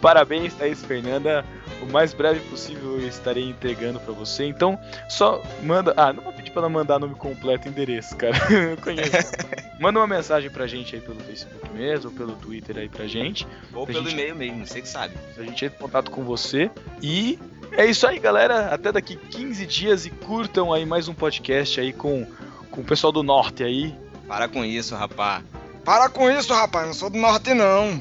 Parabéns, 0.00 0.54
Thaís 0.54 0.84
Fernanda. 0.84 1.44
O 1.82 1.86
mais 1.92 2.12
breve 2.14 2.40
possível 2.48 3.00
eu 3.00 3.08
estarei 3.08 3.48
entregando 3.48 3.98
pra 4.00 4.12
você. 4.12 4.44
Então, 4.44 4.78
só 5.08 5.42
manda. 5.62 5.92
Ah, 5.96 6.12
não 6.12 6.22
vou 6.22 6.32
pedir 6.32 6.50
pra 6.50 6.60
ela 6.62 6.68
mandar 6.68 6.98
nome 6.98 7.14
completo 7.14 7.66
e 7.66 7.70
endereço, 7.70 8.16
cara. 8.16 8.36
Eu 8.52 8.76
conheço. 8.76 9.32
manda 9.80 9.98
uma 9.98 10.06
mensagem 10.06 10.50
pra 10.50 10.66
gente 10.66 10.94
aí 10.94 11.00
pelo 11.00 11.18
Facebook 11.20 11.68
mesmo, 11.72 12.10
ou 12.10 12.16
pelo 12.16 12.32
Twitter 12.34 12.76
aí 12.78 12.88
pra 12.88 13.06
gente. 13.06 13.46
Ou 13.74 13.84
Pra 13.84 13.94
pelo 13.94 14.04
gente- 14.08 14.18
e-mail 14.20 14.36
mesmo, 14.36 14.66
você 14.66 14.80
que 14.80 14.88
sabe. 14.88 15.14
A 15.36 15.42
gente 15.42 15.64
entra 15.64 15.76
em 15.78 15.80
contato 15.80 16.10
com 16.10 16.22
você. 16.22 16.70
E 17.02 17.38
é 17.72 17.86
isso 17.86 18.06
aí, 18.06 18.18
galera. 18.18 18.68
Até 18.74 18.92
daqui 18.92 19.16
15 19.16 19.66
dias 19.66 20.06
e 20.06 20.10
curtam 20.10 20.72
aí 20.72 20.86
mais 20.86 21.08
um 21.08 21.14
podcast 21.14 21.80
aí 21.80 21.92
com, 21.92 22.26
com 22.70 22.82
o 22.82 22.84
pessoal 22.84 23.12
do 23.12 23.22
norte 23.22 23.64
aí. 23.64 23.94
Para 24.28 24.48
com 24.48 24.64
isso, 24.64 24.94
rapá. 24.94 25.42
Para 25.84 26.08
com 26.08 26.30
isso, 26.30 26.52
rapaz. 26.52 26.86
Não 26.86 26.94
sou 26.94 27.10
do 27.10 27.18
norte, 27.18 27.54
não. 27.54 27.98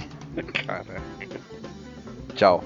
Tchau. 2.35 2.63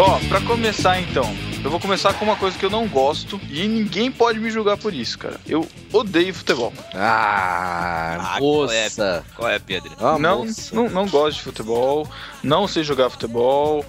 Ó, 0.00 0.20
pra 0.28 0.40
começar 0.42 1.00
então, 1.00 1.34
eu 1.64 1.70
vou 1.70 1.80
começar 1.80 2.14
com 2.14 2.24
uma 2.24 2.36
coisa 2.36 2.56
que 2.58 2.64
eu 2.64 2.70
não 2.70 2.86
gosto 2.86 3.40
e 3.50 3.66
ninguém 3.66 4.10
pode 4.10 4.38
me 4.38 4.50
julgar 4.50 4.76
por 4.76 4.94
isso, 4.94 5.18
cara. 5.18 5.40
Eu 5.46 5.66
odeio 5.92 6.32
futebol. 6.32 6.72
Ah, 6.94 8.36
Ah, 8.36 8.40
moça. 8.40 9.24
Qual 9.34 9.48
é, 9.48 9.58
Pedro? 9.58 9.90
Ah, 9.98 10.18
não, 10.18 10.44
moça. 10.44 10.74
não, 10.74 10.88
não 10.88 11.06
gosto 11.08 11.38
de 11.38 11.42
futebol, 11.42 12.08
não 12.42 12.68
sei 12.68 12.82
jogar 12.84 13.10
futebol, 13.10 13.84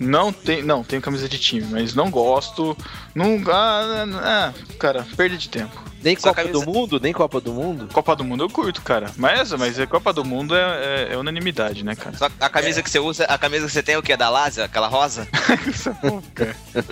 não 0.00 0.32
tem, 0.32 0.62
não 0.62 0.82
tenho 0.82 1.00
camisa 1.00 1.28
de 1.28 1.38
time, 1.38 1.66
mas 1.70 1.94
não 1.94 2.10
gosto. 2.10 2.76
Não, 3.14 3.40
ah, 3.48 4.04
ah, 4.22 4.52
cara, 4.78 5.06
perda 5.16 5.36
de 5.36 5.48
tempo. 5.48 5.91
Nem 6.02 6.16
Só 6.16 6.28
Copa 6.30 6.42
camisa- 6.42 6.64
do 6.64 6.70
Mundo? 6.72 7.00
Nem 7.00 7.12
Copa 7.12 7.40
do 7.40 7.52
Mundo? 7.52 7.88
Copa 7.92 8.16
do 8.16 8.24
Mundo 8.24 8.44
eu 8.44 8.48
curto, 8.50 8.82
cara. 8.82 9.10
Mas, 9.16 9.52
mas 9.52 9.78
a 9.78 9.86
Copa 9.86 10.12
do 10.12 10.24
Mundo 10.24 10.54
é, 10.56 10.60
é- 10.60 11.08
é 11.12 11.16
unanimidade, 11.16 11.84
né, 11.84 11.94
cara? 11.94 12.16
Só 12.16 12.28
a 12.40 12.48
camisa 12.48 12.82
que 12.82 12.90
você 12.90 12.98
usa, 12.98 13.24
a 13.24 13.38
camisa 13.38 13.66
que 13.66 13.72
você 13.72 13.82
tem 13.82 13.94
é 13.94 13.98
o 13.98 14.02
que? 14.02 14.16
Da 14.16 14.28
Lazia? 14.28 14.64
Aquela 14.64 14.88
rosa? 14.88 15.26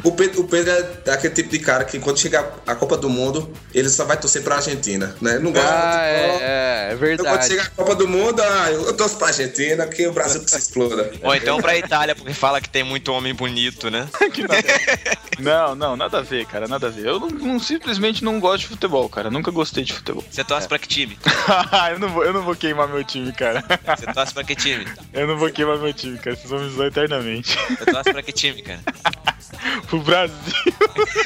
O 0.04 0.12
Pedro, 0.12 0.40
o 0.42 0.44
Pedro 0.48 0.70
é 1.06 1.10
aquele 1.12 1.34
tipo 1.34 1.48
de 1.48 1.58
cara 1.58 1.84
que 1.84 1.98
quando 1.98 2.18
chegar 2.18 2.54
a 2.66 2.74
Copa 2.74 2.96
do 2.96 3.08
Mundo, 3.08 3.50
ele 3.74 3.88
só 3.88 4.04
vai 4.04 4.16
torcer 4.18 4.42
pra 4.42 4.56
Argentina, 4.56 5.14
né? 5.20 5.38
Não 5.38 5.52
gosta 5.52 5.68
Ah, 5.68 6.02
de 6.02 6.18
futebol. 6.18 6.40
é, 6.40 6.42
é, 6.42 6.88
é 6.90 6.94
Então, 6.94 6.98
quando 6.98 7.00
verdade. 7.26 7.48
chegar 7.48 7.62
a 7.64 7.70
Copa 7.70 7.94
do 7.94 8.08
Mundo, 8.08 8.40
ah, 8.42 8.70
eu 8.70 8.96
torço 8.96 9.16
pra 9.16 9.28
Argentina, 9.28 9.86
que 9.86 10.06
o 10.06 10.12
Brasil 10.12 10.42
que 10.42 10.50
se 10.50 10.58
exploda. 10.58 11.10
Ou 11.22 11.34
então 11.34 11.60
pra 11.60 11.76
Itália, 11.76 12.14
porque 12.14 12.32
fala 12.34 12.60
que 12.60 12.68
tem 12.68 12.82
muito 12.84 13.12
homem 13.12 13.34
bonito, 13.34 13.90
né? 13.90 14.06
Não, 15.38 15.74
não, 15.74 15.96
nada 15.96 16.18
a 16.18 16.22
ver, 16.22 16.44
cara, 16.44 16.68
nada 16.68 16.88
a 16.88 16.90
ver. 16.90 17.06
Eu 17.06 17.18
não, 17.18 17.28
não- 17.30 17.58
simplesmente 17.60 18.22
não 18.22 18.38
gosto 18.38 18.62
de 18.62 18.68
futebol, 18.68 18.99
cara. 19.08 19.30
Nunca 19.30 19.50
gostei 19.50 19.84
de 19.84 19.92
futebol. 19.92 20.24
Você 20.30 20.44
torce 20.44 20.68
pra 20.68 20.78
que 20.78 20.88
time? 20.88 21.18
eu, 21.90 21.98
não 21.98 22.08
vou, 22.08 22.24
eu 22.24 22.32
não 22.32 22.42
vou 22.42 22.54
queimar 22.54 22.88
meu 22.88 23.04
time, 23.04 23.32
cara. 23.32 23.64
Você 23.96 24.06
torce 24.12 24.34
pra 24.34 24.44
que 24.44 24.54
time? 24.54 24.86
Eu 25.12 25.26
não 25.26 25.36
vou 25.36 25.50
queimar 25.50 25.78
meu 25.78 25.92
time, 25.92 26.18
cara. 26.18 26.36
Vocês 26.36 26.50
vão 26.50 26.60
me 26.60 26.70
zoar 26.70 26.88
eternamente. 26.88 27.56
Eu 27.80 27.86
torço 27.86 28.12
pra 28.12 28.22
que 28.22 28.32
time, 28.32 28.62
cara? 28.62 28.80
pro 29.88 30.00
Brasil. 30.00 30.74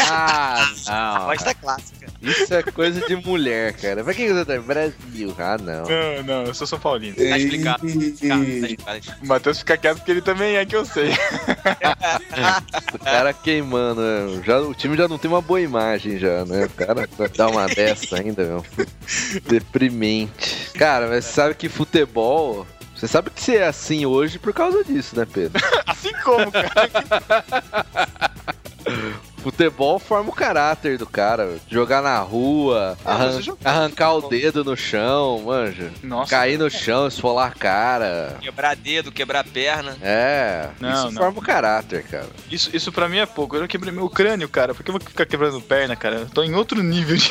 Ah, 0.00 0.66
não. 0.86 1.26
Voz 1.26 1.42
da 1.42 1.54
clássica. 1.54 2.06
Isso 2.22 2.54
é 2.54 2.62
coisa 2.62 3.06
de 3.06 3.16
mulher, 3.16 3.74
cara. 3.74 4.02
Pra 4.02 4.14
que 4.14 4.32
você 4.32 4.44
tá? 4.44 4.58
Brasil. 4.60 5.34
Ah, 5.38 5.58
não. 5.58 5.84
Não, 5.84 6.22
não, 6.24 6.44
eu 6.44 6.54
sou 6.54 6.66
São 6.66 6.78
Paulino. 6.78 7.16
Tá 7.16 7.38
explicado. 7.38 7.86
Tá, 7.86 7.88
tá 7.88 8.96
explicado. 8.96 9.00
O 9.22 9.26
Matheus 9.26 9.58
fica 9.58 9.76
quieto 9.76 9.98
porque 9.98 10.10
ele 10.10 10.22
também 10.22 10.56
é 10.56 10.64
que 10.64 10.76
eu 10.76 10.84
sei. 10.84 11.10
O 12.94 12.98
cara 12.98 13.32
queimando. 13.32 14.00
né? 14.00 14.42
Já, 14.44 14.60
o 14.60 14.74
time 14.74 14.96
já 14.96 15.06
não 15.06 15.18
tem 15.18 15.30
uma 15.30 15.40
boa 15.40 15.60
imagem, 15.60 16.18
já, 16.18 16.44
né? 16.44 16.64
O 16.64 16.70
cara 16.70 17.08
dá 17.36 17.48
uma 17.48 17.63
dessa 17.66 18.16
ainda, 18.16 18.44
meu. 18.44 18.64
Deprimente. 19.46 20.70
Cara, 20.74 21.08
mas 21.08 21.24
você 21.24 21.32
sabe 21.32 21.54
que 21.54 21.68
futebol. 21.68 22.66
Você 22.94 23.08
sabe 23.08 23.30
que 23.30 23.42
você 23.42 23.56
é 23.56 23.66
assim 23.66 24.06
hoje 24.06 24.38
por 24.38 24.52
causa 24.52 24.84
disso, 24.84 25.16
né, 25.16 25.26
Pedro? 25.30 25.60
Assim 25.86 26.12
como, 26.24 26.50
cara. 26.50 27.44
Futebol 29.44 29.98
forma 29.98 30.30
o 30.30 30.32
caráter 30.34 30.96
do 30.96 31.06
cara. 31.06 31.58
Jogar 31.68 32.00
na 32.02 32.18
rua, 32.20 32.96
arran- 33.04 33.32
você 33.32 33.42
joga 33.42 33.58
arrancar 33.62 34.14
o 34.14 34.26
dedo 34.28 34.64
no 34.64 34.74
chão, 34.74 35.42
manja. 35.44 35.90
Nossa. 36.02 36.30
Cair 36.30 36.58
no 36.58 36.70
chão, 36.70 37.06
esfolar 37.06 37.48
a 37.48 37.54
cara. 37.54 38.38
Quebrar 38.40 38.74
dedo, 38.74 39.12
quebrar 39.12 39.44
perna. 39.44 39.98
É, 40.00 40.70
Não, 40.80 40.90
isso 40.94 41.10
não. 41.10 41.22
forma 41.22 41.38
o 41.38 41.42
caráter, 41.42 42.04
cara. 42.04 42.26
Isso, 42.50 42.70
isso 42.74 42.90
pra 42.90 43.06
mim 43.06 43.18
é 43.18 43.26
pouco. 43.26 43.54
Eu 43.54 43.60
não 43.60 43.68
quebrei 43.68 43.92
meu 43.92 44.08
crânio, 44.08 44.48
cara. 44.48 44.74
Por 44.74 44.82
que 44.82 44.90
eu 44.90 44.94
vou 44.98 45.00
ficar 45.06 45.26
quebrando 45.26 45.60
perna, 45.60 45.94
cara? 45.94 46.16
Eu 46.20 46.26
tô 46.30 46.42
em 46.42 46.54
outro 46.54 46.82
nível 46.82 47.16
de, 47.18 47.30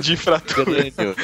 de 0.00 0.16
fratura. 0.16 0.64
Crânio. 0.90 1.14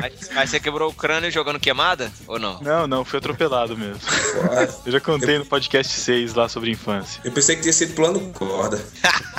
Mas, 0.00 0.30
mas 0.34 0.50
você 0.50 0.60
quebrou 0.60 0.90
o 0.90 0.94
crânio 0.94 1.30
jogando 1.30 1.58
queimada? 1.58 2.12
Ou 2.26 2.38
não? 2.38 2.60
Não, 2.60 2.86
não, 2.86 3.02
fui 3.02 3.18
atropelado 3.18 3.78
mesmo. 3.78 3.98
Eu 4.84 4.92
já 4.92 5.00
contei 5.00 5.38
no 5.38 5.46
podcast 5.46 5.92
6 6.00 6.34
lá 6.34 6.50
sobre 6.50 6.70
infância. 6.70 7.20
Eu 7.24 7.32
pensei 7.32 7.56
que 7.56 7.62
tinha 7.62 7.72
sido 7.72 7.94
plano 7.94 8.20
corda. 8.34 8.78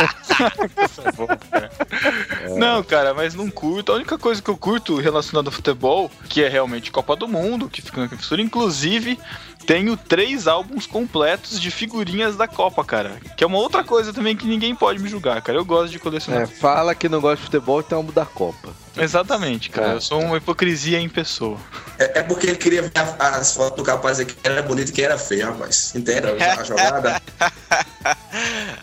Não, 2.58 2.84
cara, 2.84 3.14
mas 3.14 3.34
não 3.34 3.50
curto. 3.50 3.92
A 3.92 3.96
única 3.96 4.18
coisa 4.18 4.42
que 4.42 4.50
eu 4.50 4.58
curto 4.58 4.96
relacionada 4.98 5.50
ao 5.50 5.54
futebol, 5.54 6.10
que 6.30 6.44
é 6.44 6.50
realmente 6.50 6.92
Copa 6.92 7.16
do 7.16 7.28
Mundo, 7.28 7.70
que 7.70 7.82
fica 7.82 8.02
na 8.02 8.10
fissura, 8.10 8.42
inclusive 8.42 9.20
tenho 9.66 9.96
três 9.96 10.48
álbuns 10.48 10.88
completos 10.88 11.60
de 11.60 11.70
figurinhas 11.70 12.36
da 12.36 12.48
Copa, 12.48 12.84
cara. 12.84 13.20
Que 13.38 13.44
é 13.44 13.48
uma 13.48 13.58
outra 13.58 13.84
coisa 13.84 14.12
também 14.14 14.36
que 14.36 14.48
ninguém 14.48 14.74
pode 14.74 15.00
me 15.00 15.10
julgar, 15.10 15.42
cara. 15.42 15.58
Eu 15.58 15.66
gosto 15.66 15.92
de 15.92 16.00
colecionar. 16.00 16.44
É, 16.44 16.48
fala 16.48 16.96
que 16.96 17.08
não 17.08 17.22
gosta 17.22 17.38
de 17.38 17.44
futebol, 17.44 17.80
então 17.80 18.00
é 18.00 18.02
um 18.02 18.06
da 18.06 18.26
Copa. 18.26 18.70
Exatamente, 19.02 19.70
cara. 19.70 19.92
É. 19.92 19.96
Eu 19.96 20.02
sou 20.02 20.20
uma 20.22 20.38
hipocrisia 20.38 21.00
em 21.00 21.08
pessoa. 21.10 21.58
É, 21.98 22.20
é 22.20 22.24
porque 22.24 22.48
ele 22.48 22.56
queria 22.58 22.82
ver 22.84 22.92
as 23.20 23.54
fotos 23.54 23.78
do 23.78 23.84
capaz 23.84 24.20
aqui, 24.20 24.34
que 24.34 24.48
era 24.48 24.62
bonito 24.62 24.90
e 24.90 24.92
que 24.92 25.02
era 25.02 25.18
feio, 25.18 25.46
rapaz. 25.48 25.94
Entendeu? 25.96 26.36
A 26.40 26.64
jogada. 26.64 27.22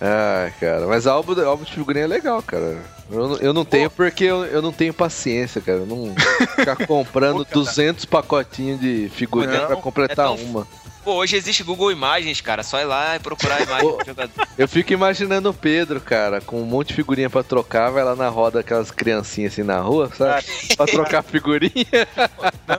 Ah, 0.00 0.50
cara, 0.60 0.86
mas 0.86 1.06
álbum, 1.06 1.40
álbum 1.44 1.64
de 1.64 1.72
figurinha 1.72 2.04
é 2.04 2.08
legal, 2.08 2.42
cara. 2.42 2.78
Eu, 3.10 3.28
não- 3.28 3.36
eu 3.38 3.52
não 3.52 3.64
tenho 3.64 3.88
porque 3.90 4.24
eu, 4.24 4.44
eu 4.44 4.60
não 4.60 4.72
tenho 4.72 4.92
paciência, 4.92 5.60
cara. 5.60 5.78
Eu 5.78 5.86
não 5.86 6.14
ficar 6.56 6.76
comprando 6.86 7.38
Pô, 7.38 7.44
cara. 7.44 7.54
200 7.54 8.04
pacotinhos 8.04 8.80
de 8.80 9.08
figurinha 9.14 9.60
Não, 9.60 9.66
pra 9.68 9.76
completar 9.76 10.26
é 10.26 10.36
tão- 10.36 10.44
uma. 10.44 10.66
Pô, 11.06 11.14
hoje 11.14 11.36
existe 11.36 11.62
Google 11.62 11.92
Imagens, 11.92 12.40
cara. 12.40 12.64
Só 12.64 12.80
ir 12.80 12.84
lá 12.84 13.14
e 13.14 13.20
procurar 13.20 13.58
a 13.58 13.62
imagem 13.62 13.96
do 13.96 14.04
jogador. 14.04 14.48
Eu 14.58 14.66
fico 14.66 14.92
imaginando 14.92 15.48
o 15.48 15.54
Pedro, 15.54 16.00
cara, 16.00 16.40
com 16.40 16.60
um 16.60 16.64
monte 16.64 16.88
de 16.88 16.94
figurinha 16.94 17.30
pra 17.30 17.44
trocar, 17.44 17.90
vai 17.90 18.02
lá 18.02 18.16
na 18.16 18.28
roda 18.28 18.58
aquelas 18.58 18.90
criancinhas 18.90 19.52
assim 19.52 19.62
na 19.62 19.78
rua, 19.78 20.10
sabe? 20.12 20.44
pra 20.76 20.84
trocar 20.84 21.22
figurinha. 21.24 21.86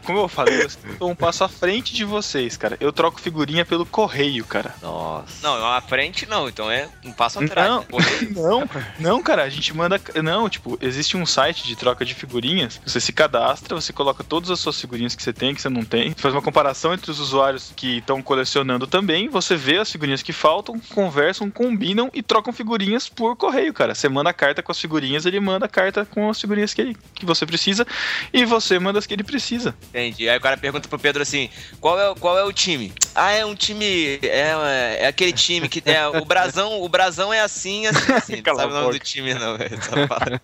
Como 0.03 0.19
eu 0.19 0.27
falei, 0.27 0.61
eu 0.61 0.67
estou 0.67 1.09
um 1.09 1.15
passo 1.15 1.45
à 1.45 1.47
frente 1.47 1.93
de 1.93 2.03
vocês, 2.03 2.57
cara. 2.57 2.75
Eu 2.81 2.91
troco 2.91 3.21
figurinha 3.21 3.63
pelo 3.63 3.85
correio, 3.85 4.43
cara. 4.43 4.75
Nossa. 4.81 5.35
Não, 5.41 5.65
à 5.65 5.79
frente 5.79 6.25
não. 6.25 6.49
Então 6.49 6.69
é 6.69 6.89
um 7.05 7.13
passo 7.13 7.39
atrás. 7.39 7.69
Não. 7.69 7.79
né? 7.79 7.87
Não, 8.35 8.69
não, 8.99 9.23
cara, 9.23 9.43
a 9.43 9.49
gente 9.49 9.73
manda. 9.73 10.01
Não, 10.21 10.49
tipo, 10.49 10.77
existe 10.81 11.15
um 11.15 11.25
site 11.25 11.65
de 11.65 11.77
troca 11.77 12.03
de 12.03 12.13
figurinhas. 12.13 12.81
Você 12.85 12.99
se 12.99 13.13
cadastra, 13.13 13.75
você 13.75 13.93
coloca 13.93 14.23
todas 14.23 14.49
as 14.49 14.59
suas 14.59 14.79
figurinhas 14.79 15.15
que 15.15 15.23
você 15.23 15.31
tem, 15.31 15.55
que 15.55 15.61
você 15.61 15.69
não 15.69 15.85
tem. 15.85 16.13
Faz 16.13 16.33
uma 16.33 16.41
comparação 16.41 16.93
entre 16.93 17.09
os 17.09 17.19
usuários 17.19 17.71
que 17.75 17.97
estão 17.97 18.16
colecionando 18.21 18.85
também. 18.87 19.27
Você 19.29 19.55
vê 19.55 19.77
as 19.77 19.91
figurinhas 19.91 20.21
que 20.21 20.33
faltam, 20.33 20.79
conversam, 20.93 21.49
combinam 21.49 22.09
e 22.13 22.21
trocam 22.21 22.51
figurinhas 22.53 23.07
por 23.09 23.35
correio, 23.35 23.73
cara. 23.73 23.93
Você 23.95 24.07
manda 24.09 24.29
a 24.29 24.33
carta 24.33 24.61
com 24.63 24.71
as 24.71 24.79
figurinhas, 24.79 25.25
ele 25.25 25.39
manda 25.39 25.65
a 25.65 25.69
carta 25.69 26.05
com 26.05 26.29
as 26.29 26.39
figurinhas 26.39 26.73
que, 26.73 26.81
ele, 26.81 26.97
que 27.15 27.25
você 27.25 27.45
precisa 27.45 27.85
e 28.33 28.45
você 28.45 28.77
manda 28.79 28.99
as 28.99 29.05
que 29.05 29.13
ele 29.13 29.23
precisa. 29.23 29.75
Entendi. 29.89 30.27
Aí 30.29 30.37
o 30.37 30.41
cara 30.41 30.57
pergunta 30.57 30.87
pro 30.87 30.99
Pedro 30.99 31.21
assim: 31.21 31.49
qual 31.79 31.99
é, 31.99 32.09
o- 32.09 32.15
qual 32.15 32.37
é 32.37 32.43
o 32.43 32.51
time? 32.53 32.93
Ah, 33.15 33.31
é 33.31 33.45
um 33.45 33.55
time. 33.55 34.19
É, 34.23 34.99
é 35.01 35.07
aquele 35.07 35.33
time 35.33 35.67
que. 35.69 35.81
É, 35.85 36.07
o 36.07 36.23
Brasão, 36.25 36.81
o 36.81 36.89
Brasão 36.89 37.33
é 37.33 37.41
assim, 37.41 37.87
assim, 37.87 38.11
assim. 38.13 38.35
Não 38.37 38.43
Cala 38.43 38.61
sabe 38.61 38.73
o 38.73 38.75
a 38.75 38.79
nome 38.81 38.93
boca. 38.93 38.99
do 38.99 39.05
time, 39.05 39.33
não. 39.33 39.57
velho. 39.57 39.77
Fala. 40.07 40.41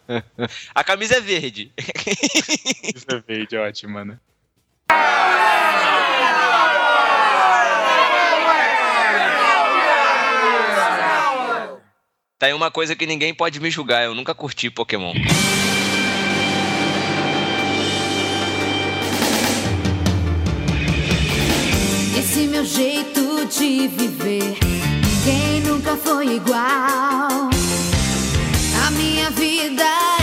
A 0.74 0.84
camisa 0.84 1.16
é 1.18 1.22
verde. 1.22 1.72
Isso 2.96 3.06
é 3.10 3.20
verde, 3.28 3.56
ótimo, 3.58 3.94
mano. 3.94 4.20
Tá 12.44 12.48
aí 12.48 12.54
uma 12.54 12.70
coisa 12.70 12.94
que 12.94 13.06
ninguém 13.06 13.34
pode 13.34 13.58
me 13.62 13.72
julgar. 13.72 14.04
Eu 14.04 14.14
nunca 14.14 14.36
curti 14.36 14.70
Pokémon. 14.70 15.14
Esse 22.20 22.40
meu 22.48 22.66
jeito 22.66 23.46
de 23.46 23.88
viver, 23.88 24.58
ninguém 25.06 25.62
nunca 25.62 25.96
foi 25.96 26.36
igual. 26.36 27.50
A 28.88 28.92
minha 28.92 29.30
vida 29.30 29.86
é 30.20 30.23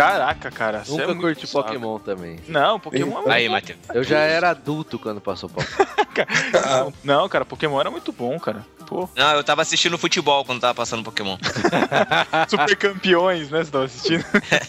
Caraca, 0.00 0.50
cara. 0.50 0.82
é 0.86 0.90
Nunca 0.90 1.06
muito 1.06 1.20
curti 1.20 1.46
saco. 1.46 1.64
Pokémon 1.64 1.98
também. 1.98 2.40
Não, 2.48 2.80
Pokémon 2.80 3.06
é 3.06 3.14
muito 3.14 3.30
Aí, 3.30 3.46
bom. 3.46 3.52
Matheus. 3.54 3.78
Eu 3.94 4.02
já 4.02 4.18
era 4.18 4.50
adulto 4.50 4.98
quando 4.98 5.20
passou 5.20 5.48
Pokémon. 5.48 6.92
Não, 7.04 7.28
cara, 7.28 7.44
Pokémon 7.44 7.80
era 7.80 7.90
muito 7.90 8.12
bom, 8.12 8.38
cara. 8.38 8.64
Pô, 8.86 9.08
Não, 9.14 9.32
eu 9.36 9.44
tava 9.44 9.62
assistindo 9.62 9.96
futebol 9.96 10.44
quando 10.44 10.60
tava 10.60 10.74
passando 10.74 11.04
Pokémon. 11.04 11.38
super 12.48 12.76
campeões, 12.76 13.48
né? 13.48 13.62
Você 13.62 13.70
tava 13.70 13.84
assistindo? 13.84 14.24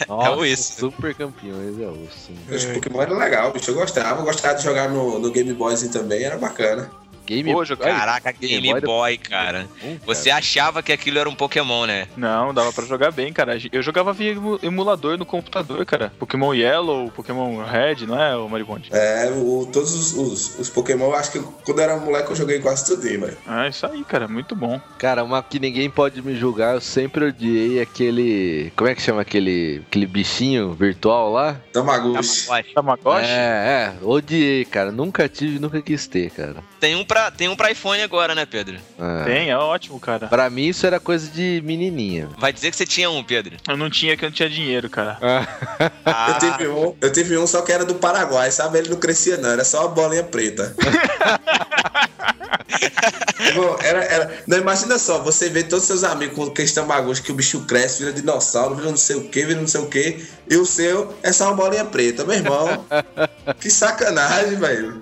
Nossa, 0.07 0.47
isso. 0.47 0.79
super 0.79 1.15
campeões 1.15 1.79
é 1.79 1.87
osso. 1.87 2.31
Os 2.47 2.65
Pokémon 2.65 3.01
era 3.01 3.17
legal, 3.17 3.51
bicho. 3.51 3.71
Eu 3.71 3.75
gostava. 3.75 4.21
Eu 4.21 4.25
gostava 4.25 4.55
de 4.55 4.63
jogar 4.63 4.89
no, 4.89 5.17
no 5.17 5.31
Game 5.31 5.51
Boy 5.53 5.75
também, 5.89 6.23
era 6.23 6.37
bacana. 6.37 6.91
Game 7.35 7.65
jogar- 7.65 7.95
Caraca, 7.97 8.31
Game 8.31 8.61
Game 8.61 8.71
Boy 8.71 8.81
Boy, 8.81 9.17
cara. 9.17 9.67
Hum, 9.83 9.97
Você 10.05 10.29
achava 10.29 10.81
que 10.83 10.91
aquilo 10.91 11.17
era 11.19 11.29
um 11.29 11.35
Pokémon, 11.35 11.85
né? 11.85 12.07
Não, 12.17 12.53
dava 12.53 12.71
pra 12.73 12.85
jogar 12.85 13.11
bem, 13.11 13.31
cara. 13.31 13.57
Eu 13.71 13.81
jogava 13.81 14.11
via 14.13 14.31
emu- 14.31 14.59
emulador 14.61 15.17
no 15.17 15.25
computador, 15.25 15.85
cara. 15.85 16.11
Pokémon 16.19 16.53
Yellow, 16.53 17.09
Pokémon 17.11 17.63
Red, 17.63 18.05
não 18.05 18.21
é, 18.21 18.35
o 18.35 18.49
Mariconde? 18.49 18.89
É, 18.91 19.31
o, 19.33 19.67
todos 19.71 19.93
os, 19.93 20.13
os, 20.13 20.59
os 20.59 20.69
Pokémon, 20.69 21.05
eu 21.05 21.15
acho 21.15 21.31
que 21.31 21.39
quando 21.39 21.77
eu 21.79 21.83
era 21.83 21.97
moleque 21.97 22.29
eu 22.31 22.35
joguei 22.35 22.59
quase 22.59 22.85
tudo, 22.85 23.01
velho. 23.01 23.37
Ah, 23.47 23.67
isso 23.67 23.85
aí, 23.85 24.03
cara, 24.03 24.27
muito 24.27 24.55
bom. 24.55 24.79
Cara, 24.97 25.23
uma 25.23 25.41
que 25.41 25.59
ninguém 25.59 25.89
pode 25.89 26.21
me 26.21 26.35
julgar, 26.35 26.75
eu 26.75 26.81
sempre 26.81 27.25
odiei 27.25 27.81
aquele. 27.81 28.71
Como 28.75 28.89
é 28.89 28.95
que 28.95 29.01
chama 29.01 29.21
aquele, 29.21 29.81
aquele 29.87 30.05
bichinho 30.05 30.73
virtual 30.73 31.31
lá? 31.31 31.55
Tamagotchi. 31.71 32.47
Tamagotchi? 32.73 33.25
É, 33.29 33.93
é, 34.01 34.05
odiei, 34.05 34.65
cara. 34.65 34.91
Nunca 34.91 35.27
tive, 35.29 35.59
nunca 35.59 35.81
quis 35.81 36.07
ter, 36.07 36.29
cara. 36.31 36.55
Tem 36.81 36.95
um 36.95 37.05
pra, 37.05 37.29
tem 37.29 37.47
um 37.47 37.55
pra 37.55 37.69
iPhone 37.69 38.01
agora, 38.01 38.33
né, 38.33 38.43
Pedro? 38.43 38.75
É. 38.99 39.23
Tem, 39.23 39.49
é 39.51 39.57
ótimo, 39.57 39.99
cara. 39.99 40.25
Pra 40.25 40.49
mim 40.49 40.65
isso 40.65 40.83
era 40.87 40.99
coisa 40.99 41.29
de 41.29 41.61
menininha. 41.63 42.27
Vai 42.39 42.51
dizer 42.51 42.71
que 42.71 42.75
você 42.75 42.87
tinha 42.87 43.07
um, 43.07 43.23
Pedro. 43.23 43.55
Eu 43.69 43.77
não 43.77 43.87
tinha 43.87 44.17
que 44.17 44.25
eu 44.25 44.29
não 44.29 44.35
tinha 44.35 44.49
dinheiro, 44.49 44.89
cara. 44.89 45.19
Eu 45.79 45.91
Ah, 46.05 46.37
tive, 46.39 46.67
um, 46.67 46.95
eu 46.99 47.11
tive 47.13 47.37
um 47.37 47.45
só 47.45 47.61
que 47.61 47.71
era 47.71 47.85
do 47.85 47.93
Paraguai, 47.95 48.49
sabe? 48.51 48.79
Ele 48.79 48.89
não 48.89 48.97
crescia, 48.97 49.37
não, 49.37 49.49
era 49.49 49.63
só 49.63 49.81
uma 49.81 49.89
bolinha 49.89 50.23
preta. 50.23 50.75
Bom, 53.55 53.75
era, 53.81 54.03
era... 54.03 54.43
Não, 54.47 54.57
imagina 54.57 54.97
só, 54.97 55.19
você 55.19 55.49
vê 55.49 55.63
todos 55.63 55.85
seus 55.85 56.03
amigos 56.03 56.35
com 56.35 56.43
aqueles 56.43 56.71
tamagotchi 56.73 57.21
que 57.21 57.31
o 57.31 57.35
bicho 57.35 57.61
cresce, 57.65 57.99
vira 57.99 58.13
dinossauro, 58.13 58.75
vira 58.75 58.89
não 58.89 58.97
sei 58.97 59.15
o 59.17 59.27
que, 59.27 59.45
vira 59.45 59.59
não 59.59 59.67
sei 59.67 59.81
o 59.81 59.87
que, 59.87 60.25
e 60.49 60.55
o 60.57 60.65
seu 60.65 61.13
é 61.21 61.31
só 61.33 61.47
uma 61.47 61.55
bolinha 61.55 61.83
preta, 61.85 62.23
meu 62.23 62.35
irmão. 62.35 62.85
que 63.59 63.69
sacanagem, 63.69 64.55
velho. 64.57 65.01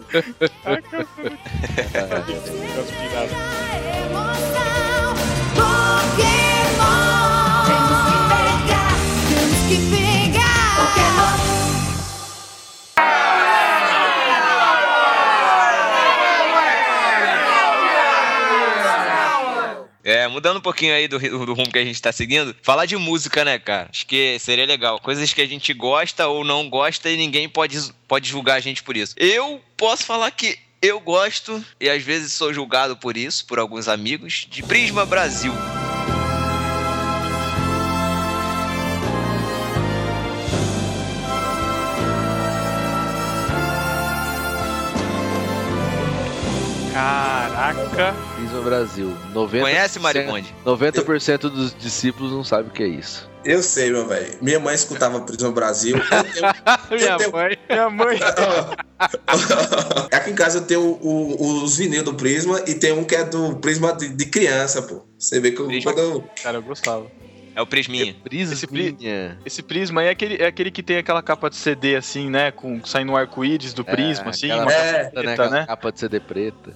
É, 20.10 20.28
mudando 20.28 20.58
um 20.58 20.62
pouquinho 20.62 20.96
aí 20.96 21.08
do, 21.08 21.20
do 21.20 21.54
rumo 21.54 21.72
que 21.72 21.78
a 21.78 21.86
gente 21.86 22.02
tá 22.02 22.12
seguindo, 22.12 22.56
falar 22.64 22.88
de 22.88 22.98
música, 22.98 23.46
né, 23.46 23.60
cara? 23.60 23.90
Acho 23.92 24.08
que 24.08 24.40
seria 24.40 24.66
legal. 24.66 25.00
Coisas 25.00 25.32
que 25.32 25.42
a 25.42 25.46
gente 25.46 25.72
gosta 25.72 26.26
ou 26.26 26.44
não 26.44 26.68
gosta 26.68 27.12
e 27.12 27.16
ninguém 27.16 27.48
pode, 27.48 27.78
pode 28.08 28.28
julgar 28.28 28.56
a 28.56 28.60
gente 28.60 28.82
por 28.82 28.98
isso. 28.98 29.14
Eu 29.18 29.62
posso 29.78 30.04
falar 30.04 30.32
que 30.32 30.58
Eu 30.82 30.98
gosto, 31.02 31.62
e 31.78 31.90
às 31.90 32.02
vezes 32.02 32.32
sou 32.32 32.54
julgado 32.54 32.96
por 32.96 33.18
isso, 33.18 33.46
por 33.46 33.60
alguns 33.60 33.90
amigos, 33.90 34.48
de 34.50 34.64
Prisma 34.64 35.06
Brasil. 35.06 35.52
Caraca. 46.94 48.16
Prisma 48.62 48.70
Brasil. 48.70 49.18
90%, 49.34 49.62
Conhece, 49.62 50.00
Marimonde? 50.00 50.54
90% 50.66 51.38
dos 51.50 51.76
discípulos 51.78 52.32
não 52.32 52.44
sabem 52.44 52.68
o 52.68 52.72
que 52.74 52.84
é 52.84 52.88
isso. 52.88 53.30
Eu 53.46 53.64
sei, 53.64 53.90
meu 53.92 54.06
velho. 54.08 54.38
Minha 54.42 54.60
mãe 54.60 54.76
escutava 54.76 55.20
Prisma 55.22 55.52
Brasil. 55.52 55.98
Eu 55.98 56.04
tenho- 56.24 56.54
Minha 57.00 57.18
tenho- 57.18 57.32
mãe. 57.32 57.58
Minha 57.70 57.90
mãe. 57.90 58.20
Aqui 60.12 60.32
em 60.32 60.36
casa 60.36 60.60
eu 60.60 60.66
tenho 60.66 60.82
o- 60.82 61.36
o- 61.42 61.64
os 61.64 61.78
vinil 61.78 62.04
do 62.04 62.14
Prisma 62.14 62.62
e 62.68 62.76
tem 62.76 62.92
um 62.92 63.04
que 63.04 63.16
é 63.16 63.24
do 63.24 63.56
Prisma 63.58 63.94
de, 63.94 64.10
de 64.10 64.26
criança, 64.26 64.82
pô. 64.82 65.06
Você 65.18 65.40
vê 65.40 65.52
que 65.52 65.60
eu, 65.62 65.68
Prisma. 65.68 65.94
quando 65.94 66.00
eu- 66.06 66.24
Cara, 66.42 66.58
eu 66.58 66.62
gostava. 66.62 67.06
É 67.56 67.62
o 67.62 67.68
Prisminha. 67.68 68.16
Prisminha. 68.24 69.38
Esse 69.46 69.62
prisma 69.62 70.00
aí 70.02 70.08
é 70.08 70.12
aquele, 70.12 70.36
é 70.42 70.46
aquele 70.46 70.72
que 70.72 70.82
tem 70.82 70.98
aquela 70.98 71.22
capa 71.22 71.50
de 71.50 71.58
CD, 71.58 71.96
assim, 71.96 72.30
né? 72.30 72.52
Com, 72.52 72.84
saindo 72.86 73.12
um 73.12 73.18
arco-íris 73.18 73.74
do 73.74 73.84
prisma, 73.84 74.30
assim. 74.30 74.50
aquela 74.50 74.64
Uma 74.64 74.72
É, 74.74 74.78
capa 74.78 75.04
Né, 75.04 75.10
preta, 75.12 75.32
aquela 75.32 75.50
né? 75.50 75.66
capa 75.66 75.92
de 75.92 76.00
CD 76.00 76.20
preta. 76.22 76.74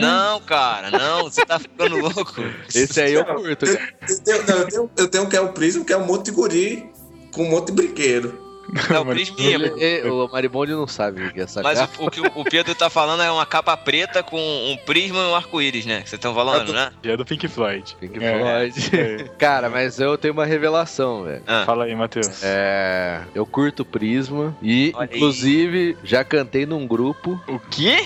Não, 0.00 0.40
cara, 0.40 0.90
não, 0.90 1.24
você 1.24 1.44
tá 1.46 1.58
ficando 1.58 1.96
louco. 1.98 2.42
Esse 2.74 3.00
aí 3.00 3.14
eu 3.14 3.24
curto, 3.24 3.64
cara. 3.66 3.94
eu 4.08 4.20
tenho, 4.22 4.46
não, 4.46 4.56
eu 4.58 4.66
tenho, 4.68 4.90
eu 4.96 5.08
tenho 5.08 5.24
um 5.24 5.28
que 5.28 5.36
é 5.36 5.40
o 5.40 5.48
Prisma, 5.52 5.84
que 5.84 5.92
é 5.92 5.96
um 5.96 6.04
monte 6.06 6.26
de 6.26 6.30
guri 6.32 6.86
com 7.32 7.44
um 7.44 7.50
monte 7.50 7.66
de 7.68 7.72
brinquedo. 7.72 8.42
É 8.90 8.98
o 8.98 9.04
Prisminha. 9.04 9.50
Ele- 9.76 10.08
o 10.08 10.26
Maribondi 10.26 10.72
não 10.72 10.86
sabe 10.86 11.22
o 11.26 11.32
que 11.32 11.38
é 11.38 11.42
essa 11.42 11.62
Mas 11.62 11.78
capa. 11.78 12.02
o, 12.02 12.06
o 12.06 12.10
que 12.10 12.20
o 12.22 12.44
Pedro 12.44 12.74
tá 12.74 12.88
falando 12.88 13.22
é 13.22 13.30
uma 13.30 13.44
capa 13.44 13.76
preta 13.76 14.22
com 14.22 14.38
um 14.40 14.76
prisma 14.86 15.18
e 15.18 15.26
um 15.26 15.34
arco-íris, 15.34 15.84
né? 15.84 15.96
Que 16.00 16.08
vocês 16.08 16.18
estão 16.18 16.34
falando, 16.34 16.72
né? 16.72 16.90
É 17.04 17.14
do 17.14 17.26
Pink 17.26 17.46
Floyd. 17.46 17.94
Pink 18.00 18.18
É. 18.24 18.38
Floyd. 18.38 18.90
É. 18.96 19.24
Cara, 19.38 19.68
mas 19.68 20.00
eu 20.00 20.16
tenho 20.16 20.32
uma 20.32 20.46
revelação, 20.46 21.24
velho. 21.24 21.42
Ah, 21.46 21.64
Fala 21.66 21.84
aí, 21.84 21.94
Matheus. 21.94 22.42
É, 22.42 23.20
eu 23.34 23.44
curto 23.44 23.84
Prisma 23.84 24.56
e, 24.62 24.92
Olha 24.96 25.08
aí. 25.12 25.16
inclusive, 25.18 25.96
já 26.02 26.24
cantei 26.24 26.64
num 26.64 26.86
grupo. 26.86 27.38
O 27.46 27.58
quê? 27.58 28.02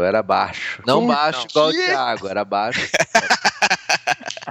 Eu 0.00 0.06
era 0.06 0.22
baixo. 0.22 0.82
Não 0.86 1.02
Puta, 1.02 1.14
baixo 1.14 1.46
igual 1.50 1.72
o? 1.72 1.72
Thiago, 1.72 2.28
era 2.28 2.44
baixo. 2.44 2.80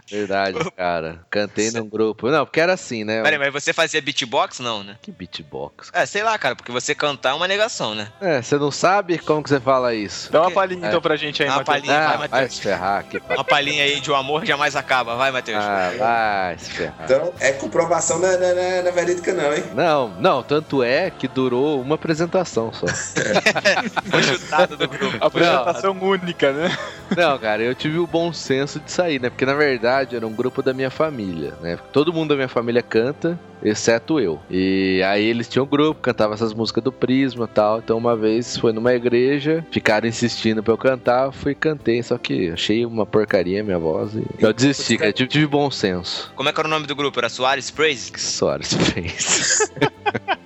Verdade, 0.10 0.58
cara. 0.78 1.20
Cantei 1.30 1.72
num 1.72 1.88
grupo. 1.88 2.30
Não, 2.30 2.46
porque 2.46 2.60
era 2.60 2.74
assim, 2.74 3.04
né? 3.04 3.22
Peraí, 3.24 3.38
mas 3.40 3.52
você 3.54 3.74
fazia 3.74 4.02
beatbox? 4.02 4.60
Não, 4.60 4.84
né? 4.84 4.96
Que 5.02 5.12
beatbox. 5.12 5.90
É, 5.94 6.06
sei 6.06 6.24
lá, 6.24 6.38
cara, 6.38 6.56
porque 6.56 6.72
você 6.72 6.94
cantar 6.94 7.32
é 7.32 7.34
uma 7.34 7.48
negação, 7.48 7.94
né? 7.96 8.10
É, 8.22 8.42
você 8.42 8.58
não 8.58 8.72
sabe 8.72 9.18
como 9.18 9.42
que 9.44 9.50
você 9.50 9.60
fala 9.60 9.94
isso? 9.94 10.32
Dá 10.32 10.42
uma 10.42 10.52
palhinha 10.52 10.86
É. 10.86 10.90
então 10.90 11.02
pra 11.02 11.16
gente 11.16 11.42
aí, 11.44 11.50
Dá 11.50 11.56
uma 11.58 11.64
palhinha. 11.64 11.94
vai, 11.94 12.06
Ah, 12.06 12.18
Matheus. 12.18 12.30
vai 12.32 12.50
se 12.50 12.62
ferrar. 12.62 13.06
Pa... 13.28 13.34
Uma 13.36 13.44
palhinha 13.44 13.84
aí 13.84 14.00
de 14.00 14.12
o 14.12 14.16
amor 14.16 14.46
jamais 14.46 14.76
acaba. 14.76 15.16
Vai, 15.16 15.32
Matheus. 15.32 15.64
Ah, 15.64 15.92
vai 15.98 16.58
se 16.58 16.70
ferrar. 16.72 16.96
Então, 17.06 17.34
é 17.40 17.52
comprovação 17.54 18.20
na, 18.20 18.38
na, 18.38 18.54
na, 18.54 18.82
na 18.84 18.92
verídica, 18.92 19.34
não, 19.34 19.54
hein? 19.54 19.64
Não, 19.74 20.10
não, 20.20 20.44
tanto 20.44 20.84
é 20.84 21.10
que 21.10 21.28
durou 21.28 21.82
uma 21.82 21.96
apresentação 21.96 22.72
só. 22.74 22.86
Foi 24.10 24.24
chutado 24.24 24.78
do 24.78 24.88
grupo. 24.88 25.18
Apresentação 25.20 25.98
única, 26.02 26.52
né? 26.52 26.76
Não, 27.16 27.38
cara, 27.40 27.64
eu 27.64 27.74
tive 27.74 27.98
o 27.98 28.06
bom 28.08 28.32
senso 28.34 28.80
de 28.80 28.92
sair, 28.92 29.20
né? 29.20 29.30
Porque 29.30 29.46
na 29.46 29.54
verdade 29.54 29.89
era 29.90 30.26
um 30.28 30.34
grupo 30.34 30.62
da 30.62 30.74
minha 30.74 30.90
família, 30.90 31.54
né? 31.62 31.78
Todo 31.92 32.14
mundo 32.14 32.30
da 32.30 32.36
minha 32.36 32.48
família 32.48 32.82
canta, 32.82 33.40
exceto 33.64 34.20
eu. 34.20 34.40
E 34.50 35.02
aí 35.04 35.26
eles 35.26 35.48
tinham 35.48 35.66
um 35.66 35.68
grupo, 35.68 36.02
cantavam 36.02 36.34
essas 36.34 36.54
músicas 36.54 36.84
do 36.84 36.92
Prisma 36.92 37.46
e 37.46 37.48
tal. 37.54 37.80
Então 37.80 37.98
uma 37.98 38.16
vez 38.16 38.58
foi 38.58 38.72
numa 38.72 38.94
igreja, 38.94 39.66
ficaram 39.72 40.08
insistindo 40.08 40.62
pra 40.64 40.74
eu 40.74 40.78
cantar, 40.78 41.26
eu 41.26 41.32
fui 41.32 41.52
e 41.54 41.56
cantei, 41.56 42.02
só 42.04 42.18
que 42.18 42.52
achei 42.52 42.86
uma 42.86 43.06
porcaria 43.06 43.62
a 43.62 43.64
minha 43.64 43.80
voz 43.80 44.16
e 44.16 44.26
eu 44.40 44.54
desisti, 44.54 44.98
cara. 44.98 45.10
Eu 45.10 45.14
tive, 45.14 45.30
tive 45.30 45.48
bom 45.48 45.70
senso. 45.72 46.32
Como 46.36 46.48
é 46.48 46.54
que 46.54 46.60
era 46.60 46.68
o 46.68 46.72
nome 46.72 46.88
do 46.88 46.96
grupo? 46.96 47.20
Era 47.20 47.30
Soares 47.30 47.72
Praise? 47.72 48.12
Soares 48.16 48.74
fez. 48.74 49.72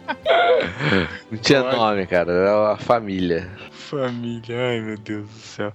Não 1.32 1.38
tinha 1.38 1.64
nome, 1.64 2.06
cara, 2.08 2.32
era 2.32 2.74
a 2.74 2.78
família. 2.78 3.50
Família, 3.72 4.58
ai 4.58 4.82
meu 4.82 4.98
Deus 4.98 5.28
do 5.30 5.40
céu. 5.40 5.74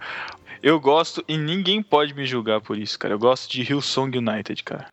Eu 0.69 0.79
gosto 0.79 1.25
e 1.27 1.39
ninguém 1.39 1.83
pode 1.83 2.13
me 2.13 2.27
julgar 2.27 2.61
por 2.61 2.77
isso, 2.77 2.99
cara. 2.99 3.15
Eu 3.15 3.19
gosto 3.19 3.51
de 3.51 3.63
Hillsong 3.63 4.19
United, 4.19 4.63
cara. 4.63 4.89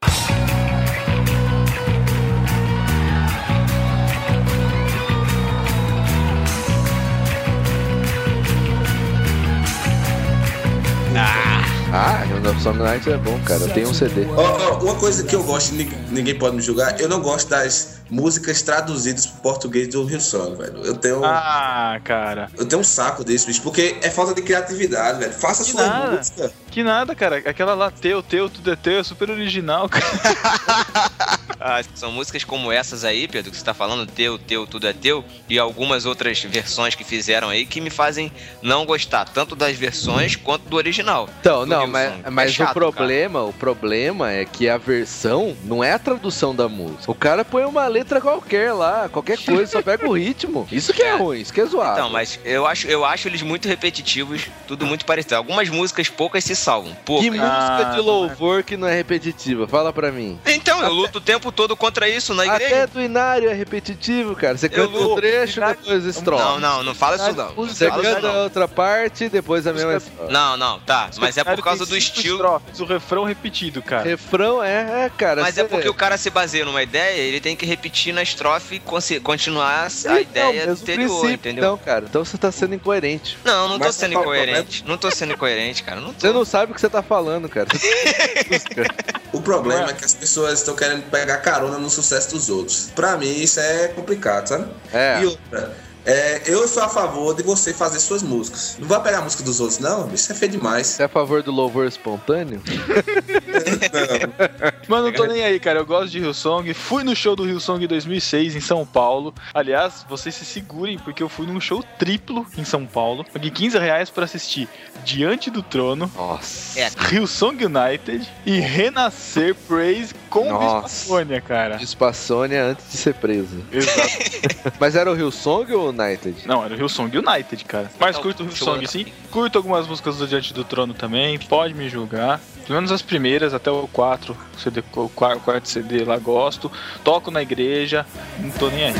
Ah, 11.97 12.23
o 12.57 12.59
Song 12.61 12.77
Night 12.79 13.09
é 13.09 13.15
bom, 13.15 13.39
cara. 13.45 13.61
Eu 13.61 13.69
tenho 13.73 13.87
um 13.89 13.93
CD. 13.93 14.25
Ó, 14.35 14.41
ó, 14.41 14.83
uma 14.83 14.95
coisa 14.95 15.23
que 15.23 15.33
eu 15.33 15.41
gosto, 15.43 15.73
e 15.73 15.77
nin- 15.77 15.91
ninguém 16.09 16.37
pode 16.37 16.53
me 16.57 16.61
julgar, 16.61 16.99
eu 16.99 17.07
não 17.07 17.21
gosto 17.21 17.47
das 17.49 18.01
músicas 18.09 18.61
traduzidas 18.61 19.25
pro 19.25 19.41
português 19.41 19.87
do 19.87 20.03
Rio 20.03 20.19
Song, 20.19 20.57
velho. 20.57 20.83
Eu 20.83 20.95
tenho, 20.97 21.23
Ah, 21.23 21.97
cara. 22.03 22.49
eu 22.57 22.65
tenho 22.65 22.81
um 22.81 22.83
saco 22.83 23.23
desse, 23.23 23.45
bicho, 23.47 23.61
porque 23.61 23.97
é 24.01 24.09
falta 24.09 24.33
de 24.33 24.41
criatividade, 24.41 25.19
velho. 25.19 25.31
Faça 25.33 25.63
Que 25.63 25.71
sua 25.71 25.87
nada. 25.87 26.17
música. 26.17 26.51
Que 26.69 26.83
nada, 26.83 27.15
cara. 27.15 27.37
Aquela 27.37 27.73
lá, 27.73 27.89
teu, 27.89 28.21
teu, 28.21 28.49
tudo 28.49 28.73
é 28.73 28.75
teu, 28.75 28.99
é 28.99 29.03
super 29.03 29.29
original, 29.29 29.87
cara. 29.87 30.05
Ah, 31.67 31.81
são 31.95 32.11
músicas 32.11 32.43
como 32.43 32.71
essas 32.71 33.03
aí, 33.03 33.27
Pedro, 33.27 33.49
que 33.49 33.57
você 33.57 33.65
tá 33.65 33.73
falando, 33.73 34.05
teu, 34.05 34.37
teu, 34.37 34.67
tudo 34.67 34.85
é 34.87 34.93
teu, 34.93 35.25
e 35.49 35.57
algumas 35.57 36.05
outras 36.05 36.39
versões 36.43 36.93
que 36.93 37.03
fizeram 37.03 37.49
aí 37.49 37.65
que 37.65 37.81
me 37.81 37.89
fazem 37.89 38.31
não 38.61 38.85
gostar 38.85 39.25
tanto 39.25 39.55
das 39.55 39.75
versões 39.75 40.35
quanto 40.35 40.69
do 40.69 40.77
original. 40.77 41.27
Então, 41.39 41.61
do 41.61 41.65
não, 41.65 41.85
Hillsong. 41.87 41.91
mas, 41.91 42.25
É 42.25 42.29
mas 42.29 42.53
chato, 42.53 42.69
o 42.69 42.73
problema, 42.73 43.41
o 43.43 43.51
problema 43.51 44.31
é 44.31 44.45
que 44.45 44.69
a 44.69 44.77
versão 44.77 45.57
não 45.63 45.83
é 45.83 45.93
a 45.93 45.97
tradução 45.97 46.53
da 46.53 46.69
música. 46.69 47.09
O 47.11 47.15
cara 47.15 47.43
põe 47.43 47.65
uma 47.65 47.87
letra 47.87 48.21
qualquer 48.21 48.71
lá, 48.71 49.09
qualquer 49.09 49.39
coisa, 49.39 49.65
só 49.71 49.81
pega 49.81 50.07
o 50.07 50.13
ritmo. 50.17 50.67
Isso 50.71 50.93
que 50.93 51.01
é 51.01 51.15
ruim, 51.15 51.39
isso 51.41 51.51
que 51.51 51.61
é 51.61 51.65
zoado. 51.65 51.97
Então, 51.97 52.11
mas 52.11 52.39
eu 52.45 52.67
acho, 52.67 52.85
eu 52.87 53.03
acho 53.03 53.27
eles 53.27 53.41
muito 53.41 53.67
repetitivos, 53.67 54.43
tudo 54.67 54.85
muito 54.85 55.03
parecido. 55.03 55.35
Algumas 55.35 55.67
músicas, 55.69 56.09
poucas 56.09 56.43
se 56.43 56.55
salvam. 56.55 56.95
Poucas. 57.03 57.25
que 57.25 57.31
música 57.31 57.87
Ah, 57.89 57.91
de 57.95 58.01
louvor 58.01 58.61
que 58.61 58.77
não 58.77 58.87
é 58.87 58.95
repetitiva? 58.95 59.67
Fala 59.67 59.91
pra 59.91 60.11
mim. 60.11 60.39
Então, 60.45 60.79
eu 60.83 60.93
luto 60.93 61.17
o 61.17 61.21
tempo 61.21 61.51
todo 61.55 61.75
contra 61.75 62.07
isso 62.07 62.33
na 62.33 62.43
Até 62.43 62.65
igreja. 62.65 62.87
do 62.87 63.01
Inário 63.01 63.49
é 63.49 63.53
repetitivo, 63.53 64.35
cara. 64.35 64.57
Você 64.57 64.69
canta 64.69 64.89
luto. 64.97 65.13
um 65.13 65.15
trecho, 65.15 65.61
depois 65.61 66.05
estrofe. 66.05 66.43
Não, 66.43 66.59
não, 66.59 66.83
não 66.83 66.93
fala 66.95 67.15
isso 67.15 67.33
não. 67.33 67.53
Não 67.55 67.67
Você 67.67 67.89
canta 67.89 68.19
não. 68.21 68.43
outra 68.43 68.67
parte, 68.67 69.29
depois 69.29 69.65
a 69.65 69.73
mesma 69.73 69.95
estrofe. 69.95 70.31
Não, 70.31 70.57
não, 70.57 70.79
tá. 70.81 71.09
Mas 71.17 71.37
é 71.37 71.43
por 71.43 71.63
causa 71.63 71.85
do 71.85 71.95
estilo. 71.97 72.35
estrofes, 72.37 72.79
o 72.79 72.85
refrão 72.85 73.23
repetido, 73.23 73.81
cara. 73.81 74.03
Refrão 74.03 74.63
é, 74.63 75.05
é, 75.05 75.09
cara. 75.09 75.41
Mas 75.41 75.57
é 75.57 75.63
porque 75.63 75.87
o 75.89 75.93
cara 75.93 76.17
se 76.17 76.29
baseia 76.29 76.65
numa 76.65 76.83
ideia, 76.83 77.19
ele 77.21 77.39
tem 77.39 77.55
que 77.55 77.65
repetir 77.65 78.13
na 78.13 78.21
estrofe 78.21 78.75
e 78.75 79.19
continuar 79.19 79.85
a 79.85 79.87
Então, 79.87 80.19
ideia 80.19 80.65
mesmo 80.67 80.71
anterior, 80.73 81.29
entendeu? 81.31 81.63
Então, 81.63 81.77
cara, 81.77 82.05
então 82.09 82.25
você 82.25 82.37
tá 82.37 82.51
sendo 82.51 82.75
incoerente. 82.75 83.37
Não, 83.43 83.69
não 83.69 83.79
tô 83.79 83.85
Mas 83.85 83.95
sendo 83.95 84.13
qual 84.13 84.33
é 84.33 84.39
o 84.39 84.43
incoerente. 84.43 84.83
Não 84.87 84.97
tô 84.97 85.09
sendo 85.11 85.33
incoerente, 85.33 85.83
cara. 85.83 86.01
Não 86.01 86.13
tô. 86.13 86.19
Você 86.19 86.33
não 86.33 86.45
sabe 86.45 86.71
o 86.71 86.75
que 86.75 86.81
você 86.81 86.89
tá 86.89 87.01
falando, 87.01 87.47
cara. 87.47 87.67
O 89.31 89.41
problema 89.41 89.89
é 89.89 89.93
que 89.93 90.05
as 90.05 90.13
pessoas 90.13 90.59
estão 90.59 90.75
querendo 90.75 91.03
pegar 91.09 91.37
carona 91.45 91.77
no 91.77 91.91
sucesso 91.91 92.31
dos 92.31 92.49
outros. 92.49 92.89
Pra 92.95 93.15
mim, 93.17 93.31
isso 93.31 93.59
é 93.59 93.87
complicado, 93.89 94.47
sabe? 94.47 94.67
É. 94.91 95.21
E 95.21 95.25
outra, 95.27 95.77
é, 96.05 96.41
eu 96.45 96.67
sou 96.67 96.83
a 96.83 96.89
favor 96.89 97.35
de 97.35 97.43
você 97.43 97.73
fazer 97.73 97.99
suas 97.99 98.21
músicas. 98.21 98.77
Não 98.79 98.87
vai 98.87 99.01
pegar 99.01 99.19
a 99.19 99.21
música 99.21 99.43
dos 99.43 99.59
outros, 99.59 99.79
não. 99.79 100.13
Isso 100.13 100.31
é 100.31 100.35
feio 100.35 100.51
demais. 100.51 100.87
Você 100.87 101.01
é 101.01 101.05
a 101.05 101.09
favor 101.09 101.41
do 101.41 101.51
louvor 101.51 101.87
espontâneo? 101.87 102.61
Mas 104.87 105.03
não 105.03 105.11
tô 105.11 105.25
nem 105.25 105.43
aí, 105.43 105.59
cara. 105.59 105.79
Eu 105.79 105.85
gosto 105.85 106.11
de 106.11 106.19
Hillsong. 106.19 106.73
Fui 106.73 107.03
no 107.03 107.15
show 107.15 107.35
do 107.35 107.47
Hillsong 107.47 107.83
em 107.83 107.87
2006 107.87 108.55
em 108.55 108.59
São 108.59 108.85
Paulo. 108.85 109.33
Aliás, 109.53 110.05
vocês 110.07 110.35
se 110.35 110.45
segurem, 110.45 110.99
porque 110.99 111.23
eu 111.23 111.29
fui 111.29 111.47
num 111.47 111.59
show 111.59 111.83
triplo 111.97 112.45
em 112.57 112.63
São 112.63 112.85
Paulo. 112.85 113.25
Paguei 113.33 113.49
15 113.49 113.77
reais 113.79 114.09
pra 114.09 114.25
assistir 114.25 114.69
Diante 115.03 115.51
do 115.51 115.61
Trono, 115.61 116.11
Nossa. 116.15 116.79
É, 116.79 116.89
Hillsong 117.11 117.65
United 117.65 118.27
e 118.45 118.59
Renascer 118.59 119.53
Praise 119.53 120.13
com 120.29 120.49
Nossa. 120.49 121.25
Cara. 121.45 121.81
Espaçônia 121.81 122.63
antes 122.63 122.91
de 122.91 122.97
ser 122.97 123.13
preso. 123.13 123.63
Exato. 123.71 124.09
Mas 124.79 124.95
era 124.95 125.11
o 125.11 125.15
Hillsong 125.15 125.71
ou 125.73 125.89
o 125.89 125.91
United? 126.01 126.47
Não, 126.47 126.63
era 126.63 126.73
o 126.73 126.77
Hillsong 126.77 127.17
United, 127.17 127.63
cara. 127.65 127.89
Mas 127.99 128.17
curto 128.17 128.43
o 128.43 128.45
Hillsong 128.45 128.85
sim. 128.87 129.05
Curto 129.31 129.57
algumas 129.57 129.87
músicas 129.87 130.17
do 130.17 130.27
Diante 130.27 130.53
do 130.53 130.63
Trono 130.63 130.93
também. 130.93 131.37
Pode 131.39 131.73
me 131.73 131.89
julgar. 131.89 132.39
Pelo 132.65 132.77
menos 132.77 132.91
as 132.91 133.01
primeiras, 133.01 133.53
até 133.53 133.69
o 133.69 133.87
4, 133.87 134.35
CD, 134.57 134.83
o 134.95 135.07
qua- 135.09 135.37
quarto 135.37 135.67
CD 135.69 136.03
lá 136.03 136.17
gosto. 136.17 136.71
Toco 137.03 137.29
na 137.29 137.41
igreja, 137.41 138.05
não 138.39 138.49
tô 138.51 138.69
nem 138.69 138.85
aí. 138.85 138.93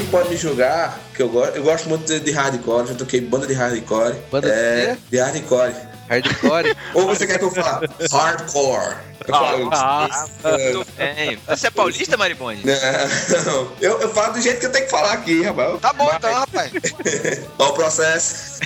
Ninguém 0.00 0.06
pode 0.06 0.28
me 0.30 0.36
julgar, 0.36 0.98
que 1.14 1.22
eu 1.22 1.28
gosto, 1.28 1.56
eu 1.56 1.62
gosto 1.62 1.88
muito 1.88 2.06
de, 2.06 2.20
de 2.20 2.30
hardcore, 2.32 2.88
já 2.88 2.94
toquei 2.94 3.20
banda 3.20 3.46
de 3.46 3.52
hardcore. 3.54 4.14
Banda 4.30 4.48
de 4.48 4.54
é, 4.54 4.86
quê? 4.96 5.00
de 5.10 5.18
hardcore. 5.18 5.74
Hardcore? 6.08 6.76
Ou 6.94 7.06
você 7.06 7.26
quer 7.26 7.38
que 7.38 7.44
eu 7.44 7.50
fale 7.50 7.86
hardcore? 8.10 8.96
Eu 9.28 9.34
falo, 9.34 9.70
Ah, 9.72 10.26
muito 10.42 10.86
bem. 10.96 11.38
Você 11.46 11.66
é 11.66 11.70
paulista, 11.70 12.16
Maribonde? 12.16 12.62
não, 12.64 13.72
eu, 13.80 14.00
eu 14.00 14.08
falo 14.14 14.32
do 14.32 14.40
jeito 14.40 14.60
que 14.60 14.66
eu 14.66 14.72
tenho 14.72 14.86
que 14.86 14.90
falar 14.90 15.12
aqui, 15.12 15.42
rapaz. 15.42 15.78
Tá 15.80 15.92
bom 15.92 16.06
Mas- 16.06 16.16
então, 16.16 16.34
rapaz. 16.34 16.72
Ó 17.58 17.68
o 17.68 17.72
processo. 17.74 18.60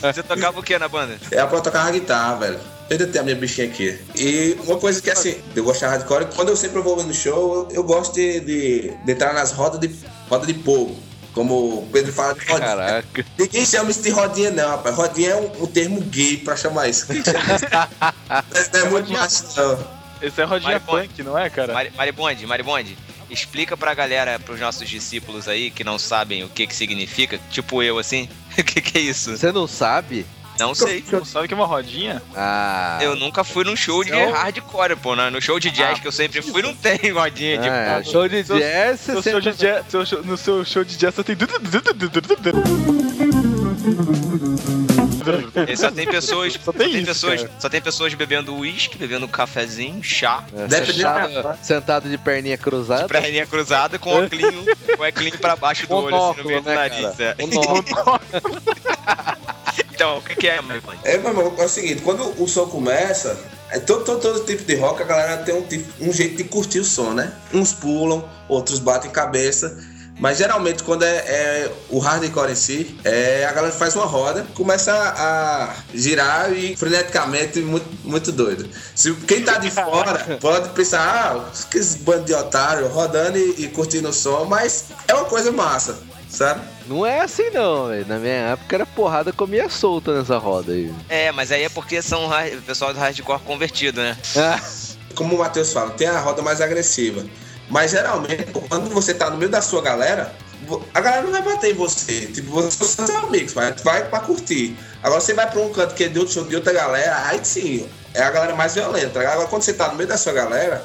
Você 0.00 0.22
tocava 0.22 0.60
o 0.60 0.62
que 0.62 0.78
na 0.78 0.88
banda? 0.88 1.18
É 1.30 1.44
pra 1.44 1.60
tocar 1.60 1.86
a 1.86 1.90
guitarra, 1.90 2.36
velho. 2.36 2.60
Eu 2.92 2.98
ainda 2.98 3.06
tenho 3.06 3.22
a 3.22 3.24
minha 3.24 3.36
bichinha 3.36 3.66
aqui. 3.66 3.98
E 4.14 4.56
uma 4.66 4.76
coisa 4.78 5.00
que 5.00 5.10
assim, 5.10 5.36
eu 5.56 5.64
gosto 5.64 5.80
de 5.80 5.86
hardcore, 5.86 6.26
quando 6.36 6.50
eu 6.50 6.56
sempre 6.56 6.80
vou 6.82 7.02
no 7.02 7.14
show, 7.14 7.66
eu, 7.70 7.76
eu 7.76 7.84
gosto 7.84 8.14
de, 8.14 8.40
de, 8.40 8.90
de 9.04 9.12
entrar 9.12 9.32
nas 9.32 9.50
rodas 9.52 9.80
de, 9.80 9.90
roda 10.28 10.46
de 10.46 10.54
povo. 10.54 10.94
Como 11.32 11.78
o 11.78 11.88
Pedro 11.90 12.12
fala 12.12 12.34
de 12.34 12.40
rodinha. 12.40 12.58
Caraca. 12.58 13.24
Ninguém 13.38 13.64
chama 13.64 13.90
isso 13.90 14.02
de 14.02 14.10
rodinha, 14.10 14.50
não, 14.50 14.68
rapaz. 14.68 14.94
Rodinha 14.94 15.30
é 15.30 15.36
um, 15.36 15.62
um 15.62 15.66
termo 15.66 15.98
gay 16.02 16.36
pra 16.36 16.54
chamar 16.54 16.88
isso. 16.88 17.06
Isso? 17.12 17.30
Não 18.74 18.80
é 18.80 18.90
muito 18.90 19.10
macho, 19.12 19.44
não. 19.56 20.02
Esse 20.20 20.40
é 20.40 20.44
rodinha 20.44 20.72
Maribonde. 20.72 21.08
punk, 21.08 21.22
não 21.22 21.38
é, 21.38 21.48
cara? 21.48 21.72
Mari- 21.72 21.92
Maribonde, 21.96 22.46
Maribonde, 22.46 22.98
explica 23.30 23.76
pra 23.78 23.94
galera, 23.94 24.38
pros 24.38 24.60
nossos 24.60 24.86
discípulos 24.88 25.48
aí 25.48 25.70
que 25.70 25.82
não 25.82 25.98
sabem 25.98 26.44
o 26.44 26.48
que 26.50 26.66
que 26.66 26.76
significa, 26.76 27.40
tipo 27.50 27.82
eu 27.82 27.98
assim, 27.98 28.28
o 28.56 28.62
que 28.62 28.80
que 28.82 28.98
é 28.98 29.00
isso? 29.00 29.36
Você 29.36 29.50
não 29.50 29.66
sabe? 29.66 30.26
Não 30.62 30.74
sei. 30.74 31.04
Não 31.10 31.24
sabe 31.24 31.48
que 31.48 31.54
é 31.54 31.56
uma 31.56 31.66
rodinha? 31.66 32.22
Ah. 32.36 32.98
Eu 33.02 33.16
nunca 33.16 33.42
fui 33.44 33.64
num 33.64 33.74
show 33.76 34.02
de 34.04 34.10
Não? 34.10 34.30
hardcore, 34.32 34.96
pô. 34.96 35.14
né? 35.16 35.28
No 35.30 35.40
show 35.42 35.58
de 35.58 35.70
jazz 35.70 35.98
que 35.98 36.06
eu 36.06 36.12
sempre 36.12 36.40
fui, 36.42 36.62
não 36.62 36.74
tem 36.74 37.10
rodinha 37.12 37.58
de 37.58 37.68
Ah, 37.68 38.00
pau. 38.02 38.12
show 38.12 38.28
de 38.28 38.44
Seu- 38.44 38.58
jazz, 38.58 39.00
você 39.00 39.12
Seu 39.22 39.32
show 39.32 39.40
de 39.40 39.52
jazz, 39.52 39.84
seu 39.88 40.06
show- 40.06 40.22
no 40.22 40.36
seu 40.36 40.64
show 40.64 40.84
de 40.84 40.96
jazz 40.96 41.14
só 41.14 41.22
tem. 41.22 41.36
E 45.68 45.76
só 45.76 45.90
tem 45.90 46.06
pessoas, 46.06 46.58
Só 46.64 46.72
tem 46.72 46.94
isso, 46.96 47.06
pessoas, 47.06 47.42
cara. 47.42 47.52
só 47.58 47.68
tem 47.68 47.80
pessoas 47.80 48.12
bebendo 48.14 48.54
uísque, 48.56 48.96
bebendo 48.98 49.28
cafezinho, 49.28 50.02
chá, 50.02 50.42
É, 50.56 50.66
Deve 50.66 50.92
sentado, 50.92 51.58
sentado 51.62 52.08
de 52.08 52.18
perninha 52.18 52.58
cruzada. 52.58 53.06
perninha 53.08 53.46
cruzada 53.46 53.98
com 53.98 54.10
o 54.10 54.24
óculinho, 54.24 54.64
com 54.96 55.02
o 55.02 55.06
óculinho 55.06 55.38
pra 55.38 55.54
baixo 55.56 55.86
do 55.86 55.94
olho, 55.94 56.14
assim, 56.30 56.40
no 56.42 56.46
meio 56.48 56.60
do 56.60 56.68
né, 56.68 56.74
nariz. 56.74 57.16
cara? 57.16 57.36
é. 57.38 57.42
Então, 59.94 60.18
o 60.18 60.22
que 60.22 60.34
que 60.34 60.48
é, 60.48 60.60
Maribonde? 60.60 60.98
É, 61.04 61.18
meu 61.18 61.28
irmão, 61.30 61.54
é 61.58 61.64
o 61.64 61.68
seguinte, 61.68 62.02
quando 62.02 62.22
o 62.42 62.48
som 62.48 62.66
começa, 62.66 63.38
é 63.70 63.78
todo, 63.78 64.04
todo, 64.04 64.20
todo 64.20 64.44
tipo 64.44 64.64
de 64.64 64.74
rock, 64.76 65.02
a 65.02 65.06
galera 65.06 65.36
tem 65.38 65.54
um, 65.54 65.62
tipo- 65.62 65.90
um 66.04 66.12
jeito 66.12 66.36
de 66.36 66.44
curtir 66.44 66.80
o 66.80 66.84
som, 66.84 67.12
né? 67.12 67.32
Uns 67.52 67.72
pulam, 67.72 68.28
outros 68.48 68.78
batem 68.78 69.10
cabeça. 69.10 69.78
Mas 70.18 70.38
geralmente 70.38 70.82
quando 70.84 71.02
é, 71.04 71.16
é 71.16 71.72
o 71.88 71.98
hardcore 71.98 72.52
em 72.52 72.54
si, 72.54 72.96
é, 73.02 73.44
a 73.44 73.52
galera 73.52 73.72
faz 73.72 73.96
uma 73.96 74.04
roda, 74.04 74.46
começa 74.54 74.92
a, 74.92 75.64
a 75.64 75.74
girar 75.92 76.52
e 76.52 76.76
freneticamente 76.76 77.60
muito, 77.60 77.86
muito 78.04 78.30
doido. 78.30 78.68
Se 78.94 79.12
quem 79.14 79.42
tá 79.42 79.58
de 79.58 79.70
fora 79.72 80.38
pode 80.40 80.68
pensar, 80.70 81.34
ah, 81.34 81.50
que 81.70 81.80
bando 82.00 82.24
de 82.26 82.34
otário 82.34 82.86
rodando 82.88 83.36
e, 83.38 83.64
e 83.64 83.68
curtindo 83.68 84.10
o 84.10 84.12
som, 84.12 84.44
mas 84.44 84.84
é 85.08 85.14
uma 85.14 85.24
coisa 85.24 85.50
massa, 85.50 85.98
sabe? 86.32 86.62
Não 86.86 87.06
é 87.06 87.20
assim 87.20 87.50
não, 87.50 87.88
velho. 87.88 88.06
Na 88.08 88.18
minha 88.18 88.32
época 88.32 88.74
era 88.74 88.86
porrada 88.86 89.32
comia 89.32 89.68
solta 89.68 90.18
nessa 90.18 90.38
roda 90.38 90.72
aí. 90.72 90.92
É, 91.08 91.30
mas 91.30 91.52
aí 91.52 91.62
é 91.64 91.68
porque 91.68 92.00
são 92.00 92.26
o 92.26 92.62
pessoal 92.62 92.92
do 92.92 92.98
hardcore 92.98 93.40
convertido, 93.40 94.00
né? 94.00 94.16
Ah, 94.36 94.58
como 95.14 95.36
o 95.36 95.38
Matheus 95.38 95.72
fala, 95.72 95.90
tem 95.90 96.08
a 96.08 96.18
roda 96.18 96.42
mais 96.42 96.60
agressiva. 96.60 97.24
Mas 97.68 97.92
geralmente, 97.92 98.46
quando 98.68 98.90
você 98.90 99.14
tá 99.14 99.30
no 99.30 99.36
meio 99.36 99.50
da 99.50 99.62
sua 99.62 99.82
galera, 99.82 100.34
a 100.92 101.00
galera 101.00 101.22
não 101.22 101.32
vai 101.32 101.42
bater 101.42 101.70
em 101.70 101.74
você. 101.74 102.26
Tipo, 102.26 102.50
vocês 102.50 102.74
são 102.74 103.06
seus 103.06 103.24
amigos, 103.24 103.52
vai, 103.52 103.72
vai 103.84 104.08
pra 104.08 104.20
curtir. 104.20 104.76
Agora 105.02 105.20
você 105.20 105.34
vai 105.34 105.50
pra 105.50 105.60
um 105.60 105.72
canto 105.72 105.94
que 105.94 106.04
é 106.04 106.08
de 106.08 106.18
outro 106.18 106.44
de 106.44 106.56
outra 106.56 106.72
galera, 106.72 107.26
aí 107.26 107.40
sim, 107.42 107.88
é 108.14 108.22
a 108.22 108.30
galera 108.30 108.54
mais 108.54 108.74
violenta. 108.74 109.20
Agora 109.20 109.48
quando 109.48 109.62
você 109.62 109.72
tá 109.72 109.88
no 109.88 109.94
meio 109.94 110.08
da 110.08 110.16
sua 110.16 110.32
galera, 110.32 110.84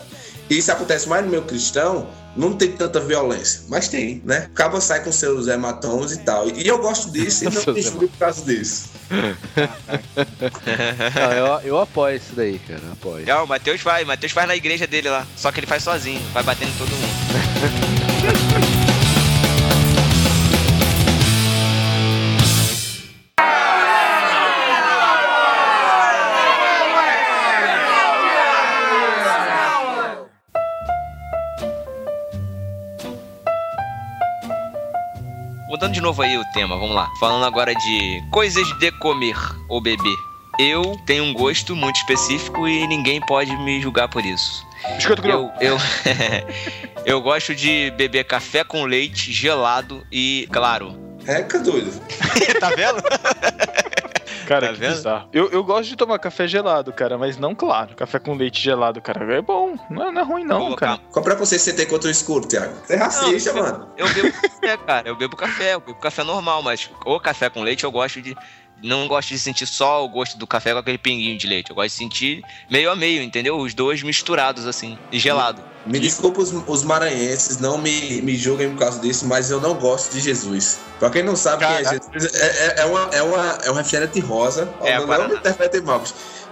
e 0.49 0.57
isso 0.57 0.71
acontece 0.71 1.07
mais 1.09 1.23
no 1.25 1.31
meio 1.31 1.43
cristão, 1.43 2.07
não 2.35 2.53
tem 2.53 2.71
tanta 2.71 2.99
violência. 2.99 3.61
Mas 3.67 3.87
tem, 3.87 4.21
né? 4.23 4.47
Acaba 4.53 4.79
sai 4.79 5.03
com 5.03 5.11
seus 5.11 5.47
hematomas 5.47 6.11
e 6.11 6.19
tal. 6.19 6.47
E 6.49 6.67
eu 6.67 6.77
gosto 6.77 7.11
disso 7.11 7.45
e 7.45 7.49
não 7.49 7.73
me 7.73 7.81
julgo 7.81 8.07
por 8.07 8.17
causa 8.17 8.45
disso. 8.45 8.89
não, 11.15 11.31
eu, 11.31 11.59
eu 11.61 11.79
apoio 11.79 12.17
isso 12.17 12.33
daí, 12.35 12.59
cara. 12.59 12.81
eu 12.85 12.93
Apoio. 12.93 13.29
É, 13.29 13.35
o 13.35 13.47
Matheus 13.47 13.81
faz, 13.81 14.03
o 14.03 14.07
Matheus 14.07 14.31
faz 14.31 14.47
na 14.47 14.55
igreja 14.55 14.85
dele 14.85 15.09
lá. 15.09 15.25
Só 15.35 15.51
que 15.51 15.59
ele 15.59 15.67
faz 15.67 15.83
sozinho, 15.83 16.21
vai 16.33 16.43
batendo 16.43 16.69
em 16.69 16.77
todo 16.77 16.89
mundo. 16.89 18.56
Mudando 35.87 35.93
de 35.93 36.01
novo 36.01 36.21
aí 36.21 36.37
o 36.37 36.43
tema, 36.51 36.75
vamos 36.75 36.93
lá. 36.93 37.09
Falando 37.17 37.45
agora 37.45 37.73
de 37.73 38.21
coisas 38.29 38.67
de 38.77 38.91
comer 38.99 39.37
ou 39.69 39.79
beber. 39.79 40.17
Eu 40.59 40.99
tenho 41.05 41.23
um 41.23 41.33
gosto 41.33 41.77
muito 41.77 41.95
específico 41.95 42.67
e 42.67 42.85
ninguém 42.87 43.21
pode 43.21 43.55
me 43.57 43.79
julgar 43.79 44.09
por 44.09 44.25
isso. 44.25 44.65
Biscoito 44.97 45.21
grosso. 45.21 45.53
Eu, 45.61 45.75
eu, 45.75 45.77
eu 47.05 47.21
gosto 47.21 47.55
de 47.55 47.89
beber 47.91 48.25
café 48.25 48.65
com 48.65 48.83
leite 48.83 49.31
gelado 49.31 50.05
e, 50.11 50.49
claro. 50.51 50.93
É, 51.25 51.41
que 51.43 51.57
doido. 51.59 51.89
tá 52.59 52.69
vendo? 52.71 53.01
Cara, 54.47 54.67
Tá 54.67 54.73
que 54.73 54.79
vendo? 54.79 54.95
bizarro. 54.95 55.29
Eu, 55.33 55.49
eu 55.49 55.63
gosto 55.63 55.89
de 55.89 55.95
tomar 55.95 56.17
café 56.19 56.47
gelado, 56.47 56.93
cara, 56.93 57.17
mas 57.17 57.37
não 57.37 57.53
claro. 57.53 57.95
Café 57.95 58.17
com 58.17 58.33
leite 58.33 58.61
gelado, 58.61 59.01
cara. 59.01 59.35
É 59.35 59.41
bom. 59.41 59.75
Não 59.89 60.07
é, 60.07 60.11
não 60.11 60.21
é 60.21 60.23
ruim, 60.23 60.43
não, 60.45 60.73
cara. 60.75 60.99
Qual 61.11 61.23
preconceito 61.23 61.61
você 61.61 61.73
tem 61.73 61.85
contra 61.85 62.07
o 62.07 62.11
escuro, 62.11 62.47
Thiago? 62.47 62.73
Você 62.85 62.93
é 62.93 62.97
racista, 62.97 63.53
Não, 63.53 63.61
mano. 63.61 63.89
Eu 63.97 64.07
bebo 64.13 64.31
café, 64.41 64.77
cara. 64.77 65.07
Eu 65.09 65.15
bebo 65.15 65.35
café, 65.35 65.73
eu 65.75 65.79
bebo 65.81 65.99
café 65.99 66.23
normal, 66.23 66.63
mas 66.63 66.89
o 67.05 67.19
café 67.19 67.49
com 67.49 67.61
leite 67.61 67.83
eu 67.83 67.91
gosto 67.91 68.21
de. 68.21 68.35
Não 68.83 69.07
gosto 69.07 69.29
de 69.29 69.39
sentir 69.39 69.65
só 69.65 70.05
o 70.05 70.09
gosto 70.09 70.37
do 70.37 70.45
café 70.45 70.73
com 70.73 70.79
aquele 70.79 70.97
pinguinho 70.97 71.37
de 71.37 71.47
leite. 71.47 71.71
Eu 71.71 71.75
gosto 71.75 71.89
de 71.89 71.93
sentir 71.93 72.43
meio 72.69 72.91
a 72.91 72.95
meio, 72.95 73.23
entendeu? 73.23 73.57
Os 73.57 73.73
dois 73.73 74.03
misturados, 74.03 74.67
assim, 74.67 74.97
e 75.11 75.17
gelado. 75.17 75.61
Me 75.85 75.99
desculpa 75.99 76.41
os, 76.41 76.51
os 76.51 76.83
maranhenses, 76.83 77.59
não 77.59 77.77
me, 77.77 78.21
me 78.21 78.35
julguem 78.35 78.69
por 78.71 78.79
causa 78.79 78.99
disso, 78.99 79.25
mas 79.25 79.49
eu 79.49 79.61
não 79.61 79.73
gosto 79.73 80.11
de 80.13 80.19
Jesus. 80.19 80.79
Pra 80.99 81.09
quem 81.09 81.23
não 81.23 81.35
sabe 81.35 81.65
quem 81.65 81.75
é. 81.75 81.89
Jesus, 81.89 82.35
é, 82.35 82.45
é, 82.45 82.75
é 82.81 82.85
uma, 82.85 83.09
é, 83.11 83.21
uma, 83.21 83.57
é 83.63 83.71
um 83.71 83.73
refrigerante 83.73 84.19
rosa. 84.19 84.69
É, 84.81 84.99
não, 84.99 85.07
não 85.07 85.29
me 85.29 85.35
interpretem 85.35 85.81
mal. 85.81 86.03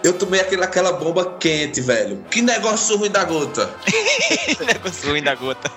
Eu 0.03 0.13
tomei 0.13 0.39
aquele, 0.39 0.63
aquela 0.63 0.93
bomba 0.93 1.35
quente, 1.39 1.81
velho. 1.81 2.23
Que 2.31 2.41
negócio 2.41 2.97
ruim 2.97 3.09
da 3.09 3.23
gota. 3.23 3.73
Negócio 4.65 5.09
ruim 5.09 5.23
da 5.23 5.35
gota. 5.35 5.71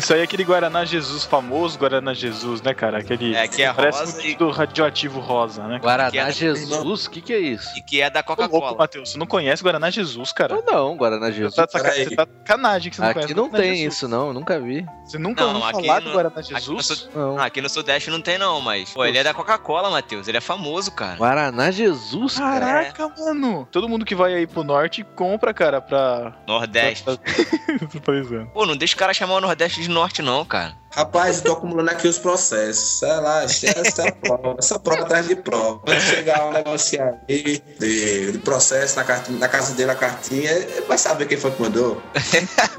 Isso 0.00 0.14
aí 0.14 0.20
é 0.20 0.22
aquele 0.22 0.44
Guaraná 0.44 0.82
Jesus 0.82 1.24
famoso, 1.24 1.78
Guaraná 1.78 2.14
Jesus, 2.14 2.62
né, 2.62 2.72
cara? 2.72 2.98
Aquele. 2.98 3.34
É, 3.34 3.46
que 3.46 3.62
é 3.62 3.70
Parece 3.70 3.98
rosa 4.00 4.22
um 4.22 4.24
e- 4.24 4.34
do 4.34 4.50
radioativo 4.50 5.20
rosa, 5.20 5.66
né? 5.68 5.78
Guaraná 5.78 6.10
Que 6.10 6.18
é- 6.18 6.30
Jesus? 6.32 7.04
O 7.06 7.10
que, 7.10 7.20
que 7.20 7.32
é 7.34 7.38
isso? 7.38 7.68
E 7.76 7.82
que 7.82 8.00
é 8.00 8.08
da 8.08 8.22
Coca-Cola. 8.22 8.74
Matheus, 8.78 9.10
você 9.10 9.18
não 9.18 9.26
conhece 9.26 9.62
Guaraná 9.62 9.90
Jesus, 9.90 10.32
cara? 10.32 10.54
Eu 10.54 10.64
não, 10.66 10.96
Guaraná 10.96 11.26
Você 11.26 11.32
Jesus. 11.34 11.54
tá, 11.54 11.66
saca- 11.70 11.90
Peraí. 11.90 12.04
você 12.08 12.16
tá 12.16 12.24
de 12.24 12.30
sacanagem 12.38 12.90
que 12.90 12.96
você 12.96 13.02
não 13.02 13.08
Aqui 13.10 13.14
conhece. 13.20 13.34
não 13.34 13.48
Guaraná 13.48 13.62
tem 13.68 13.76
Jesus. 13.76 13.94
isso, 13.94 14.08
não. 14.08 14.28
eu 14.28 14.32
Nunca 14.32 14.58
vi. 14.58 14.86
Você 15.04 15.18
nunca 15.18 15.42
Não, 15.44 15.54
ouviu 15.56 15.68
aqui 15.68 15.86
falar 15.86 16.00
no- 16.00 16.06
do 16.06 16.12
Guaraná 16.14 16.40
aqui 16.40 16.52
no 16.54 16.58
Jesus? 16.58 16.86
Sud- 16.86 17.10
Não. 17.14 17.38
Ah, 17.38 17.44
aqui 17.44 17.60
no 17.60 17.68
Sudeste 17.68 18.08
não 18.10 18.22
tem, 18.22 18.38
não, 18.38 18.58
mas. 18.62 18.90
Pô, 18.94 19.04
ele 19.04 19.18
é 19.18 19.22
da 19.22 19.34
Coca-Cola, 19.34 19.90
Matheus. 19.90 20.26
Ele 20.28 20.38
é 20.38 20.40
famoso, 20.40 20.92
cara. 20.92 21.16
Guaraná 21.16 21.70
Jesus, 21.70 22.38
cara. 22.38 22.60
Caraca, 22.94 23.12
mano. 23.18 23.68
Todo 23.70 23.86
mundo 23.88 24.06
que 24.06 24.14
vai 24.14 24.32
aí 24.34 24.46
pro 24.46 24.64
norte 24.64 25.04
compra, 25.14 25.52
cara, 25.52 25.80
pra. 25.82 26.32
Nordeste. 26.46 27.04
Pô, 28.54 28.64
não 28.64 28.76
deixa 28.76 28.94
o 28.94 28.98
cara 28.98 29.12
chamar 29.12 29.34
o 29.34 29.40
Nordeste 29.40 29.82
de 29.82 29.88
Norte, 29.90 30.22
não, 30.22 30.44
cara. 30.44 30.74
Rapaz, 30.92 31.38
eu 31.38 31.44
tô 31.44 31.52
acumulando 31.52 31.90
aqui 31.90 32.08
os 32.08 32.18
processos. 32.18 32.98
Sei 32.98 33.08
lá, 33.08 33.44
essa 33.44 34.10
prova, 34.12 34.56
essa 34.58 34.78
prova 34.78 35.02
atrás 35.02 35.28
de 35.28 35.36
prova. 35.36 35.80
Vai 35.86 36.00
chegar 36.00 36.46
um 36.46 36.52
negócio 36.52 37.00
aí 37.28 37.62
de, 37.78 38.32
de 38.32 38.38
processo 38.38 38.96
na, 38.96 39.04
cartinha, 39.04 39.38
na 39.38 39.48
casa 39.48 39.74
dele, 39.74 39.92
a 39.92 39.94
cartinha, 39.94 40.50
vai 40.88 40.98
saber 40.98 41.26
quem 41.26 41.38
foi 41.38 41.52
que 41.52 41.62
mandou. 41.62 42.02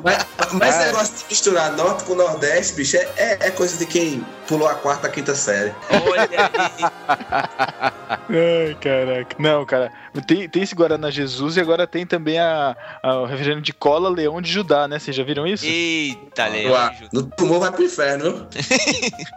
mas 0.04 0.26
mas 0.54 0.76
esse 0.76 0.86
negócio 0.88 1.16
de 1.18 1.24
misturar 1.30 1.72
norte 1.72 2.04
com 2.04 2.14
nordeste, 2.16 2.74
bicho, 2.76 2.98
é, 2.98 3.08
é, 3.16 3.38
é 3.48 3.52
coisa 3.52 3.78
de 3.78 3.86
quem 3.86 4.26
pulou 4.48 4.68
a 4.68 4.76
quarta, 4.76 5.08
a 5.08 5.10
quinta 5.10 5.34
série. 5.34 5.74
Olha 5.90 6.24
aí. 6.30 6.92
Ai, 8.30 8.78
caraca. 8.82 9.36
Não, 9.40 9.66
cara. 9.66 9.92
Tem, 10.28 10.50
tem 10.50 10.64
esse 10.64 10.76
Guaraná 10.76 11.10
Jesus 11.10 11.56
e 11.56 11.62
agora 11.62 11.88
tem 11.88 12.06
também 12.06 12.38
a, 12.38 12.76
a- 13.02 13.20
o 13.22 13.26
refrigerante 13.26 13.64
de 13.68 13.74
cola 13.74 14.10
Leão 14.10 14.42
de 14.42 14.52
Judá, 14.52 14.86
né? 14.88 15.00
Vocês 15.00 15.16
já 15.16 15.24
viram 15.24 15.48
isso? 15.48 15.66
Eita, 15.66 16.48
Leão. 16.48 16.92
No 17.14 17.24
tumor 17.24 17.60
vai 17.62 17.72
pro 17.72 17.84
inferno. 17.84 18.01
Inferno? 18.02 18.48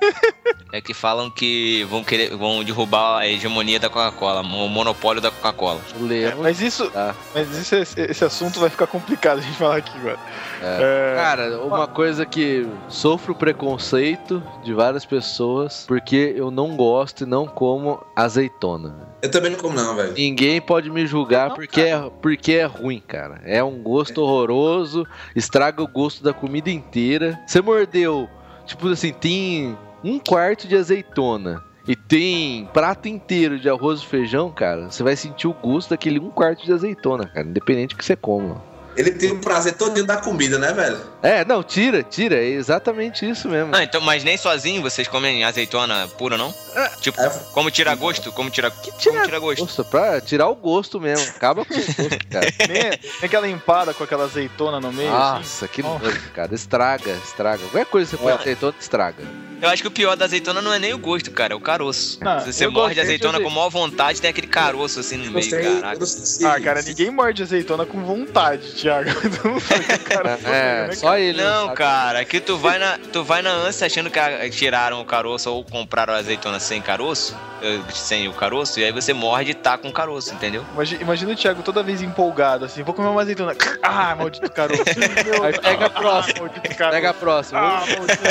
É 0.73 0.81
que 0.81 0.93
falam 0.93 1.31
que 1.31 1.85
vão 1.89 2.03
querer, 2.03 2.35
vão 2.37 2.65
derrubar 2.65 3.19
a 3.21 3.29
hegemonia 3.29 3.79
da 3.79 3.89
Coca-Cola, 3.89 4.41
o 4.41 4.69
monopólio 4.69 5.23
da 5.23 5.31
Coca-Cola. 5.31 5.81
Lemos. 6.01 6.41
Mas 6.43 6.61
isso, 6.61 6.91
Tá. 6.91 7.15
mas 7.33 7.49
isso, 7.57 7.77
esse, 7.77 8.01
esse 8.01 8.25
assunto 8.25 8.59
vai 8.59 8.69
ficar 8.69 8.89
complicado 8.89 9.39
a 9.39 9.41
gente 9.41 9.57
falar 9.57 9.77
aqui 9.77 9.97
agora. 9.97 10.19
É. 10.61 11.12
É, 11.12 11.15
Cara, 11.15 11.61
uma 11.61 11.87
coisa 11.87 12.27
que 12.27 12.67
sofro 12.89 13.37
preconceito 13.37 14.43
de 14.65 14.75
várias 14.75 15.05
pessoas 15.07 15.85
porque 15.87 16.35
eu 16.37 16.51
não 16.51 16.75
gosto 16.75 17.23
e 17.23 17.27
não 17.27 17.47
como 17.47 18.05
azeitona. 18.17 18.97
Eu 19.23 19.31
também 19.31 19.53
não 19.53 19.59
como 19.61 19.77
não, 19.77 19.95
velho. 19.95 20.12
Ninguém 20.15 20.61
pode 20.61 20.91
me 20.91 21.07
julgar 21.07 21.51
Não, 21.51 21.55
porque 21.55 21.81
é, 21.83 22.11
porque 22.21 22.53
é 22.55 22.65
ruim, 22.65 23.01
cara. 23.07 23.41
É 23.45 23.62
um 23.62 23.81
gosto 23.81 24.21
horroroso, 24.23 25.07
estraga 25.37 25.81
o 25.81 25.87
gosto 25.87 26.21
da 26.25 26.33
comida 26.33 26.69
inteira. 26.69 27.39
Você 27.47 27.61
mordeu, 27.61 28.29
tipo 28.65 28.89
assim, 28.89 29.12
tem 29.12 29.77
um 30.03 30.19
quarto 30.19 30.67
de 30.69 30.77
azeitona 30.77 31.62
e 31.87 31.95
tem 31.95 32.69
prato 32.73 33.09
inteiro 33.09 33.59
de 33.59 33.69
arroz 33.69 34.01
e 34.01 34.07
feijão, 34.07 34.51
cara. 34.51 34.91
Você 34.91 35.03
vai 35.03 35.17
sentir 35.17 35.47
o 35.47 35.53
gosto 35.53 35.91
daquele 35.91 36.19
um 36.19 36.31
quarto 36.31 36.65
de 36.65 36.73
azeitona, 36.73 37.27
cara, 37.27 37.47
independente 37.47 37.95
do 37.95 37.99
que 37.99 38.05
você 38.05 38.17
coma. 38.17 38.62
Ele 38.97 39.11
tem 39.11 39.33
o 39.33 39.39
prazer 39.41 39.75
todinho 39.75 40.07
da 40.07 40.17
comida, 40.19 40.59
né, 40.59 40.73
velho? 40.73 40.99
É, 41.23 41.45
não, 41.45 41.63
tira, 41.63 42.03
tira, 42.03 42.37
é 42.37 42.45
exatamente 42.49 43.29
isso 43.29 43.49
mesmo. 43.49 43.75
Ah, 43.75 43.83
então, 43.83 44.01
mas 44.01 44.23
nem 44.23 44.37
sozinho 44.37 44.83
vocês 44.83 45.09
comem 45.09 45.43
azeitona 45.45 46.07
pura, 46.19 46.37
não? 46.37 46.55
Tipo, 47.01 47.21
É. 47.21 47.29
como 47.53 47.71
tira 47.71 47.95
gosto? 47.95 48.31
Como 48.33 48.51
tira, 48.51 48.71
como 48.71 48.97
tira 48.99 49.23
tira 49.25 49.39
gosto? 49.39 49.61
Nossa, 49.63 49.83
pra 49.85 50.21
tirar 50.21 50.49
o 50.49 50.55
gosto 50.55 51.01
mesmo. 51.01 51.29
Acaba 51.31 51.65
com 51.65 51.75
o 51.75 51.77
gosto, 51.77 52.27
cara. 52.31 52.47
nem 52.69 52.99
aquela 53.23 53.49
empada 53.49 53.93
com 53.95 54.05
aquela 54.05 54.25
azeitona 54.25 54.81
no 54.81 54.93
meio. 54.93 55.09
assim. 55.15 55.19
Nossa, 55.39 55.69
que 55.69 55.83
Oh. 55.83 55.99
nojo, 55.99 56.31
cara. 56.35 56.55
Estraga, 56.55 57.17
estraga. 57.25 57.63
Qualquer 57.71 57.87
coisa 57.87 58.11
que 58.11 58.17
você 58.17 58.23
põe 58.23 58.33
É. 58.33 58.37
azeitona, 58.37 58.75
estraga. 58.81 59.25
Eu 59.63 59.71
acho 59.71 59.81
que 59.83 59.89
o 59.89 59.91
pior 59.91 60.15
da 60.15 60.27
azeitona 60.27 60.61
não 60.61 60.73
é 60.75 60.79
nem 60.79 60.93
o 60.93 60.99
gosto, 60.99 61.31
cara, 61.31 61.55
é 61.55 61.57
o 61.57 61.61
caroço. 61.61 62.19
Não, 62.23 62.41
Se 62.41 62.53
você 62.53 62.67
morde 62.67 63.01
azeitona 63.01 63.39
aze- 63.39 63.45
com 63.45 63.51
maior 63.51 63.71
vontade, 63.71 64.21
tem 64.21 64.29
aquele 64.29 64.47
caroço 64.47 65.01
assim 65.01 65.17
no 65.17 65.31
meio, 65.31 65.43
se- 65.43 66.45
Ah, 66.45 66.61
cara, 66.61 66.83
ninguém 66.83 67.11
morde 67.11 67.43
azeitona 67.43 67.87
com 67.87 68.05
vontade, 68.05 68.73
Thiago. 68.85 69.11
Tu 69.30 69.49
não 69.49 69.59
sabe 69.61 69.85
que 69.85 69.99
cara 69.99 70.39
É, 70.45 70.89
né, 70.89 70.95
só 70.95 71.16
ele. 71.16 71.43
Não, 71.43 71.64
sabe. 71.66 71.76
cara, 71.76 72.20
aqui 72.20 72.39
tu 72.41 72.59
vai 72.59 72.78
na, 72.78 72.99
tu 73.12 73.24
vai 73.24 73.41
na 73.41 73.51
ânsia 73.51 73.87
achando 73.87 74.11
que 74.11 74.20
tiraram 74.51 75.01
o 75.01 75.05
caroço 75.05 75.51
ou 75.51 75.64
compraram 75.64 76.12
a 76.12 76.18
azeitona 76.18 76.61
sem 76.61 76.82
caroço, 76.82 77.35
eh, 77.62 77.80
sem 77.95 78.28
o 78.28 78.32
caroço, 78.35 78.78
e 78.78 78.85
aí 78.85 78.93
você 78.93 79.12
morde 79.14 79.53
e 79.53 79.55
tá 79.55 79.78
com 79.78 79.91
caroço, 79.91 80.35
entendeu? 80.35 80.64
Imagina, 80.74 81.03
imagina 81.03 81.32
o 81.32 81.37
Thiago 81.37 81.62
toda 81.62 81.82
vez 81.82 82.03
empolgado, 82.03 82.64
assim, 82.66 82.82
vou 82.82 82.93
comer 82.95 83.09
uma 83.09 83.22
azeitona. 83.22 83.55
Ah, 83.82 84.14
maldito 84.16 84.51
caroço. 84.51 84.82
Meu 85.24 85.45
Aí 85.45 85.59
pega 85.59 85.87
a 85.87 85.89
Deus. 85.89 86.01
próxima. 86.01 86.35
Ah, 86.37 86.41
maldito 86.41 86.76
caroço. 86.76 86.95
Pega 86.95 87.11
a 87.11 87.14
próxima. 87.14 87.61
Ah, 87.61 87.85
maldito. 87.87 88.24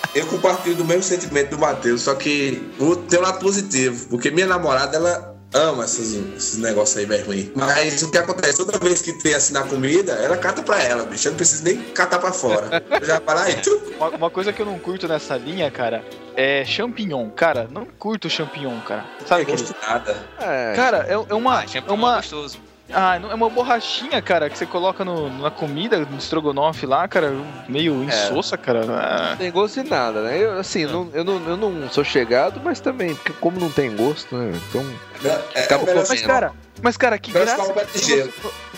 Eu 0.14 0.26
compartilho 0.26 0.74
do 0.74 0.84
mesmo 0.84 1.04
sentimento 1.04 1.50
do 1.50 1.58
Matheus, 1.58 2.02
só 2.02 2.14
que 2.16 2.68
o 2.80 2.96
teu 2.96 3.22
lado 3.22 3.38
positivo, 3.38 4.08
porque 4.08 4.28
minha 4.30 4.46
namorada, 4.46 4.96
ela 4.96 5.29
ama 5.52 5.84
esses, 5.84 6.14
esses 6.36 6.58
negócios 6.58 6.96
aí, 6.96 7.06
velho, 7.06 7.26
ruim. 7.26 7.52
Mas 7.54 8.02
o 8.02 8.10
que 8.10 8.18
acontece, 8.18 8.58
toda 8.58 8.78
vez 8.78 9.02
que 9.02 9.12
tem 9.12 9.34
assim 9.34 9.52
na 9.52 9.62
comida, 9.62 10.12
ela 10.12 10.36
cata 10.36 10.62
pra 10.62 10.82
ela, 10.82 11.04
bicho. 11.04 11.28
Eu 11.28 11.32
não 11.32 11.36
preciso 11.36 11.64
nem 11.64 11.82
catar 11.92 12.18
pra 12.18 12.32
fora. 12.32 12.82
Eu 13.00 13.06
já 13.06 13.20
para 13.20 13.42
aí. 13.42 13.56
Uma, 13.96 14.08
uma 14.10 14.30
coisa 14.30 14.52
que 14.52 14.62
eu 14.62 14.66
não 14.66 14.78
curto 14.78 15.08
nessa 15.08 15.36
linha, 15.36 15.70
cara, 15.70 16.04
é 16.36 16.64
champignon. 16.64 17.30
Cara, 17.30 17.68
não 17.70 17.84
curto 17.84 18.30
champignon, 18.30 18.80
cara. 18.80 19.04
Sabe 19.26 19.44
não 19.44 19.52
aquele... 19.52 19.58
gosto 19.58 19.74
de 19.74 19.86
nada. 19.86 20.16
É. 20.38 20.72
Cara, 20.74 21.06
é, 21.08 21.12
é 21.12 21.34
uma. 21.34 21.60
Ah, 21.60 21.64
é 21.74 21.92
uma. 21.92 22.16
gostoso. 22.16 22.69
Ah, 22.92 23.18
não- 23.18 23.30
é 23.30 23.34
uma 23.34 23.48
borrachinha, 23.48 24.20
cara, 24.20 24.48
que 24.50 24.58
você 24.58 24.66
coloca 24.66 25.04
no, 25.04 25.30
na 25.38 25.50
comida, 25.50 25.98
no 25.98 26.18
estrogonofe 26.18 26.86
lá, 26.86 27.06
cara, 27.06 27.32
meio 27.68 28.02
insossa, 28.04 28.56
cara. 28.56 28.84
Ah, 28.88 29.30
Não 29.30 29.36
tem 29.36 29.50
gosto 29.50 29.82
de 29.82 29.88
nada, 29.88 30.22
né? 30.22 30.38
Eu, 30.42 30.58
assim, 30.58 30.86
não, 30.86 31.08
eu, 31.12 31.22
não, 31.24 31.34
eu 31.48 31.56
não 31.56 31.88
sou 31.90 32.02
chegado, 32.04 32.60
mas 32.62 32.80
também, 32.80 33.14
porque 33.14 33.32
como 33.34 33.60
não 33.60 33.70
tem 33.70 33.94
gosto, 33.94 34.36
né? 34.36 34.58
Então, 34.68 34.84
É, 35.54 35.64
Acabou 35.64 35.86
é 35.86 35.90
melhor- 35.92 36.06
Mas, 36.08 36.22
cara, 36.22 36.52
mas, 36.82 36.96
cara, 36.96 37.18
que 37.18 37.30
Parece 37.30 37.54
graça. 37.56 37.72
você- 37.92 38.30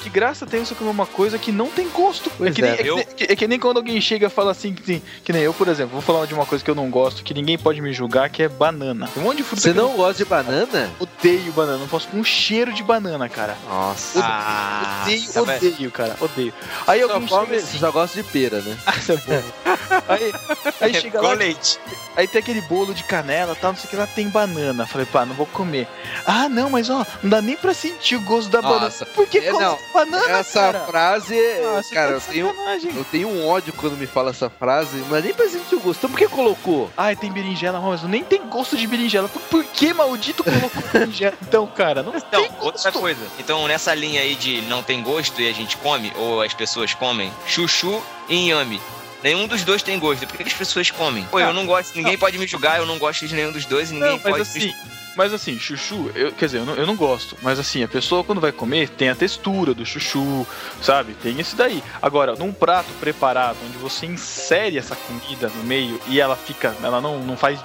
que 0.02 0.10
graça 0.10 0.44
tem 0.44 0.64
você 0.64 0.74
comer 0.74 0.90
uma 0.90 1.06
coisa 1.06 1.38
que 1.38 1.52
não 1.52 1.68
tem 1.70 1.88
gosto. 1.88 2.28
É 2.44 2.50
que, 2.50 2.60
nem, 2.60 2.72
é. 2.72 2.74
é, 2.74 2.76
que 2.82 2.88
Eu- 2.88 2.96
que- 3.04 3.24
é 3.32 3.36
que 3.36 3.46
nem 3.46 3.60
quando 3.60 3.76
alguém 3.76 4.00
chega 4.00 4.26
e 4.26 4.28
fala 4.28 4.50
assim, 4.50 4.74
que, 4.74 5.00
que 5.24 5.32
nem 5.32 5.42
eu, 5.42 5.54
por 5.54 5.68
exemplo, 5.68 5.92
vou 5.92 6.02
falar 6.02 6.26
de 6.26 6.34
uma 6.34 6.44
coisa 6.44 6.64
que 6.64 6.68
eu 6.68 6.74
não 6.74 6.90
gosto, 6.90 7.22
que 7.22 7.32
ninguém 7.32 7.56
pode 7.56 7.80
me 7.80 7.92
julgar, 7.92 8.28
que 8.28 8.42
é 8.42 8.48
banana. 8.48 9.08
Tem 9.14 9.22
um 9.22 9.26
monte 9.26 9.36
de 9.36 9.42
fruta 9.44 9.62
você 9.62 9.70
que 9.72 9.78
não 9.78 9.92
gosta 9.94 10.14
de 10.24 10.28
banana? 10.28 10.90
odeio 10.98 11.52
banana, 11.52 11.78
não 11.78 11.86
posso 11.86 12.08
com 12.08 12.16
um 12.18 12.24
cheiro 12.24 12.72
de 12.72 12.82
banana, 12.82 13.28
cara. 13.28 13.56
Nossa. 13.68 14.01
Ah, 14.16 15.02
odeio, 15.04 15.32
tá 15.32 15.40
vendo? 15.42 15.56
odeio, 15.72 15.90
cara, 15.90 16.16
odeio. 16.20 16.54
Aí 16.86 17.02
alguém 17.02 17.26
come- 17.26 17.46
chega 17.46 17.60
você 17.60 17.66
assim, 17.68 17.78
só 17.78 17.90
gosta 17.92 18.22
de 18.22 18.28
pera, 18.28 18.60
né? 18.60 18.76
ah, 18.86 18.96
isso 18.96 19.12
é 19.12 19.16
bom. 19.16 19.42
aí, 20.08 20.34
aí 20.80 20.94
chega 20.94 21.18
Com 21.18 21.26
lá, 21.26 21.32
leite. 21.34 21.78
aí 22.16 22.26
tem 22.28 22.40
aquele 22.40 22.60
bolo 22.62 22.94
de 22.94 23.04
canela, 23.04 23.54
tal, 23.54 23.72
não 23.72 23.78
sei 23.78 23.86
o 23.86 23.90
que 23.90 23.96
lá, 23.96 24.06
tem 24.06 24.28
banana. 24.28 24.86
Falei, 24.86 25.06
pá, 25.06 25.24
não 25.24 25.34
vou 25.34 25.46
comer. 25.46 25.86
Ah, 26.26 26.48
não, 26.48 26.70
mas 26.70 26.88
ó, 26.90 27.04
não 27.22 27.30
dá 27.30 27.40
nem 27.42 27.56
pra 27.56 27.74
sentir 27.74 28.16
o 28.16 28.20
gosto 28.22 28.50
da 28.50 28.60
banana. 28.62 28.80
Nossa, 28.86 29.06
Por 29.06 29.26
que 29.26 29.38
é, 29.38 29.52
não, 29.52 29.78
banana, 29.92 30.38
Essa 30.38 30.60
cara? 30.60 30.80
frase, 30.80 31.38
é- 31.38 31.64
Ah, 31.76 31.82
você 31.82 31.94
cara, 31.94 32.08
tá 32.08 32.12
eu 32.14 32.20
de 32.20 32.26
tenho, 32.26 32.46
sacanagem. 32.48 32.92
eu 32.96 33.04
tenho 33.04 33.28
um 33.28 33.46
ódio 33.46 33.72
quando 33.74 33.96
me 33.96 34.06
fala 34.06 34.30
essa 34.30 34.50
frase, 34.50 35.02
mas 35.08 35.24
nem 35.24 35.32
pra 35.34 35.48
sentir 35.48 35.74
o 35.74 35.80
gosto. 35.80 35.98
Então 35.98 36.10
por 36.10 36.18
que 36.18 36.28
colocou? 36.28 36.90
Ai, 36.96 37.14
tem 37.16 37.30
berinjela, 37.32 37.80
mas 37.80 38.02
nem 38.02 38.22
tem 38.24 38.42
gosto 38.48 38.76
de 38.76 38.86
berinjela. 38.86 39.28
Por, 39.28 39.40
por 39.42 39.64
que 39.64 39.92
maldito 39.92 40.42
colocou 40.44 40.82
berinjela? 40.92 41.34
Então, 41.42 41.66
cara, 41.66 42.02
não 42.02 42.14
Então, 42.16 42.40
tem 42.42 42.50
gosto. 42.52 42.64
outra 42.86 42.92
coisa. 42.92 43.20
Então, 43.38 43.66
nessa 43.68 43.91
linha 43.94 44.20
aí 44.20 44.34
de 44.34 44.62
não 44.62 44.82
tem 44.82 45.02
gosto 45.02 45.40
e 45.40 45.48
a 45.48 45.52
gente 45.52 45.76
come, 45.76 46.12
ou 46.16 46.42
as 46.42 46.54
pessoas 46.54 46.94
comem, 46.94 47.32
chuchu 47.46 48.02
e 48.28 48.36
inhame. 48.36 48.80
Nenhum 49.22 49.46
dos 49.46 49.62
dois 49.62 49.82
tem 49.82 49.98
gosto. 49.98 50.26
Por 50.26 50.36
que 50.36 50.42
as 50.42 50.52
pessoas 50.52 50.90
comem? 50.90 51.24
Pô, 51.30 51.38
eu 51.38 51.52
não 51.52 51.64
gosto, 51.64 51.94
ninguém 51.96 52.18
pode 52.18 52.38
me 52.38 52.46
julgar, 52.46 52.78
eu 52.78 52.86
não 52.86 52.98
gosto 52.98 53.26
de 53.26 53.34
nenhum 53.34 53.52
dos 53.52 53.64
dois 53.64 53.90
e 53.90 53.94
ninguém 53.94 54.10
Não, 54.10 54.16
mas 54.16 54.32
pode 54.32 54.42
assim, 54.42 54.74
mas 55.14 55.32
assim, 55.32 55.58
chuchu, 55.58 56.10
eu, 56.14 56.32
quer 56.32 56.46
dizer, 56.46 56.58
eu 56.58 56.66
não, 56.66 56.74
eu 56.74 56.86
não 56.86 56.96
gosto, 56.96 57.36
mas 57.42 57.58
assim, 57.58 57.82
a 57.82 57.88
pessoa 57.88 58.24
quando 58.24 58.40
vai 58.40 58.50
comer 58.50 58.88
tem 58.88 59.10
a 59.10 59.14
textura 59.14 59.74
do 59.74 59.84
chuchu, 59.84 60.46
sabe? 60.80 61.14
Tem 61.14 61.38
isso 61.38 61.54
daí. 61.54 61.82
Agora, 62.00 62.34
num 62.34 62.52
prato 62.52 62.90
preparado, 62.98 63.58
onde 63.66 63.76
você 63.76 64.06
insere 64.06 64.78
essa 64.78 64.96
comida 64.96 65.50
no 65.54 65.64
meio 65.64 66.00
e 66.08 66.20
ela 66.20 66.34
fica, 66.34 66.74
ela 66.82 67.00
não, 67.00 67.20
não 67.20 67.36
faz 67.36 67.60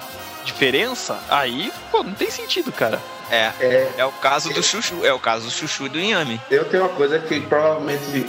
diferença, 0.48 1.18
aí, 1.28 1.72
pô, 1.90 2.02
não 2.02 2.14
tem 2.14 2.30
sentido, 2.30 2.72
cara. 2.72 3.00
É, 3.30 3.52
É, 3.60 3.92
é 3.98 4.04
o 4.04 4.12
caso 4.12 4.52
do 4.52 4.62
chuchu, 4.62 5.04
é 5.04 5.12
o 5.12 5.18
caso 5.18 5.44
do 5.44 5.50
chuchu 5.50 5.86
e 5.86 5.88
do 5.88 6.00
inhame. 6.00 6.40
eu 6.50 6.64
tenho 6.64 6.82
uma 6.82 6.88
coisa 6.94 7.18
que 7.18 7.40
provavelmente 7.40 8.26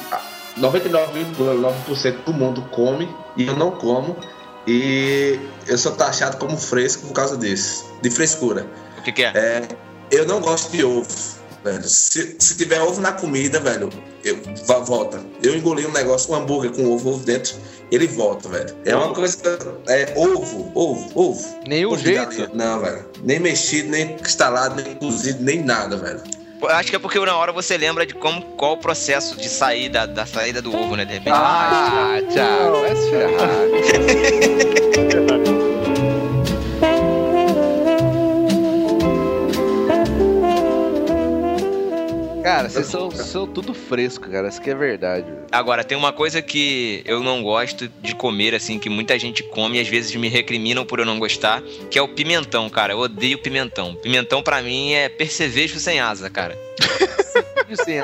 99,9% 0.57 2.24
do 2.26 2.34
mundo 2.34 2.61
come 2.72 3.09
e 3.38 3.47
eu 3.47 3.55
não 3.55 3.72
como. 3.72 4.17
E 4.67 5.39
eu 5.65 5.78
sou 5.78 5.93
taxado 5.93 6.38
como 6.38 6.57
fresco 6.57 7.07
por 7.07 7.13
causa 7.13 7.38
disso. 7.38 7.89
De 8.01 8.11
frescura. 8.11 8.67
O 8.97 9.01
que 9.01 9.11
que 9.11 9.24
é? 9.24 9.32
É, 9.34 9.67
eu 10.11 10.28
não 10.28 10.41
gosto 10.41 10.70
de 10.72 10.84
ovo, 10.84 11.07
velho. 11.64 11.84
Se, 11.84 12.36
se 12.39 12.55
tiver 12.57 12.82
ovo 12.82 12.99
na 13.01 13.12
comida, 13.12 13.60
velho, 13.60 13.89
eu, 14.24 14.38
volta. 14.86 15.20
Eu 15.43 15.55
engoli 15.55 15.86
um 15.86 15.91
negócio, 15.91 16.32
um 16.34 16.36
hambúrguer 16.36 16.72
com 16.72 16.86
ovo, 16.91 17.10
ovo 17.12 17.26
dentro, 17.26 17.55
ele 17.91 18.07
volta, 18.07 18.47
velho. 18.49 18.76
É 18.86 18.95
uma 18.95 19.14
coisa. 19.14 19.38
É 19.88 20.14
ovo, 20.16 20.72
ovo, 20.76 21.12
ovo. 21.16 21.60
Nenhum 21.68 21.89
Ovo 21.93 21.97
de 21.97 22.03
jeito. 22.14 22.26
galinha. 22.26 22.49
Não, 22.53 22.80
velho. 22.82 23.05
Nem 23.24 23.39
mexido, 23.39 23.89
nem 23.89 24.16
instalado, 24.22 24.82
nem 24.82 24.95
cozido, 24.95 25.43
nem 25.43 25.64
nada, 25.64 25.97
velho. 25.97 26.22
Acho 26.62 26.89
que 26.89 26.95
é 26.97 26.99
porque 26.99 27.18
na 27.20 27.38
hora 27.38 27.53
você 27.53 27.78
lembra 27.78 28.05
de 28.05 28.14
como, 28.14 28.41
qual 28.57 28.74
o 28.74 28.78
processo 28.78 29.38
de 29.38 29.47
saída 29.47 30.05
da 30.05 30.26
saída 30.26 30.62
do 30.62 30.76
ovo, 30.76 30.95
né? 30.97 31.05
De 31.05 31.14
repente. 31.14 31.34
Ah, 31.34 32.18
tchau, 32.30 32.82
vai 32.82 32.95
se 32.95 33.10
ferrar. 33.10 33.49
Cara, 42.60 42.70
vocês 42.70 42.88
são, 42.88 43.10
são 43.10 43.47
tudo 43.47 43.74
fresco, 43.74 44.30
cara. 44.30 44.49
Isso 44.49 44.62
que 44.62 44.70
é 44.70 44.76
verdade. 44.76 45.26
velho. 45.26 45.45
Agora, 45.49 45.82
tem 45.82 45.97
uma 45.97 46.12
coisa 46.12 46.41
que 46.41 47.01
eu 47.05 47.24
não 47.24 47.41
gosto 47.41 47.89
de 48.01 48.14
comer, 48.14 48.53
assim, 48.53 48.78
que 48.78 48.89
muita 48.89 49.18
gente 49.18 49.41
come 49.43 49.78
e 49.78 49.82
às 49.82 49.88
vezes 49.88 50.14
me 50.16 50.28
recriminam 50.28 50.86
por 50.86 50.99
eu 50.99 51.05
não 51.05 51.18
gostar, 51.20 51.62
que 51.89 51.97
é 51.97 52.01
o 52.01 52.07
pimentão, 52.10 52.70
cara. 52.70 52.91
Eu 52.91 52.99
odeio 52.99 53.38
pimentão. 53.38 53.95
Pimentão 53.95 54.43
pra 54.43 54.62
mim 54.62 54.91
é 54.91 55.07
percevejo 55.07 55.80
sem 55.80 56.01
asa, 56.01 56.30
cara. 56.30 56.57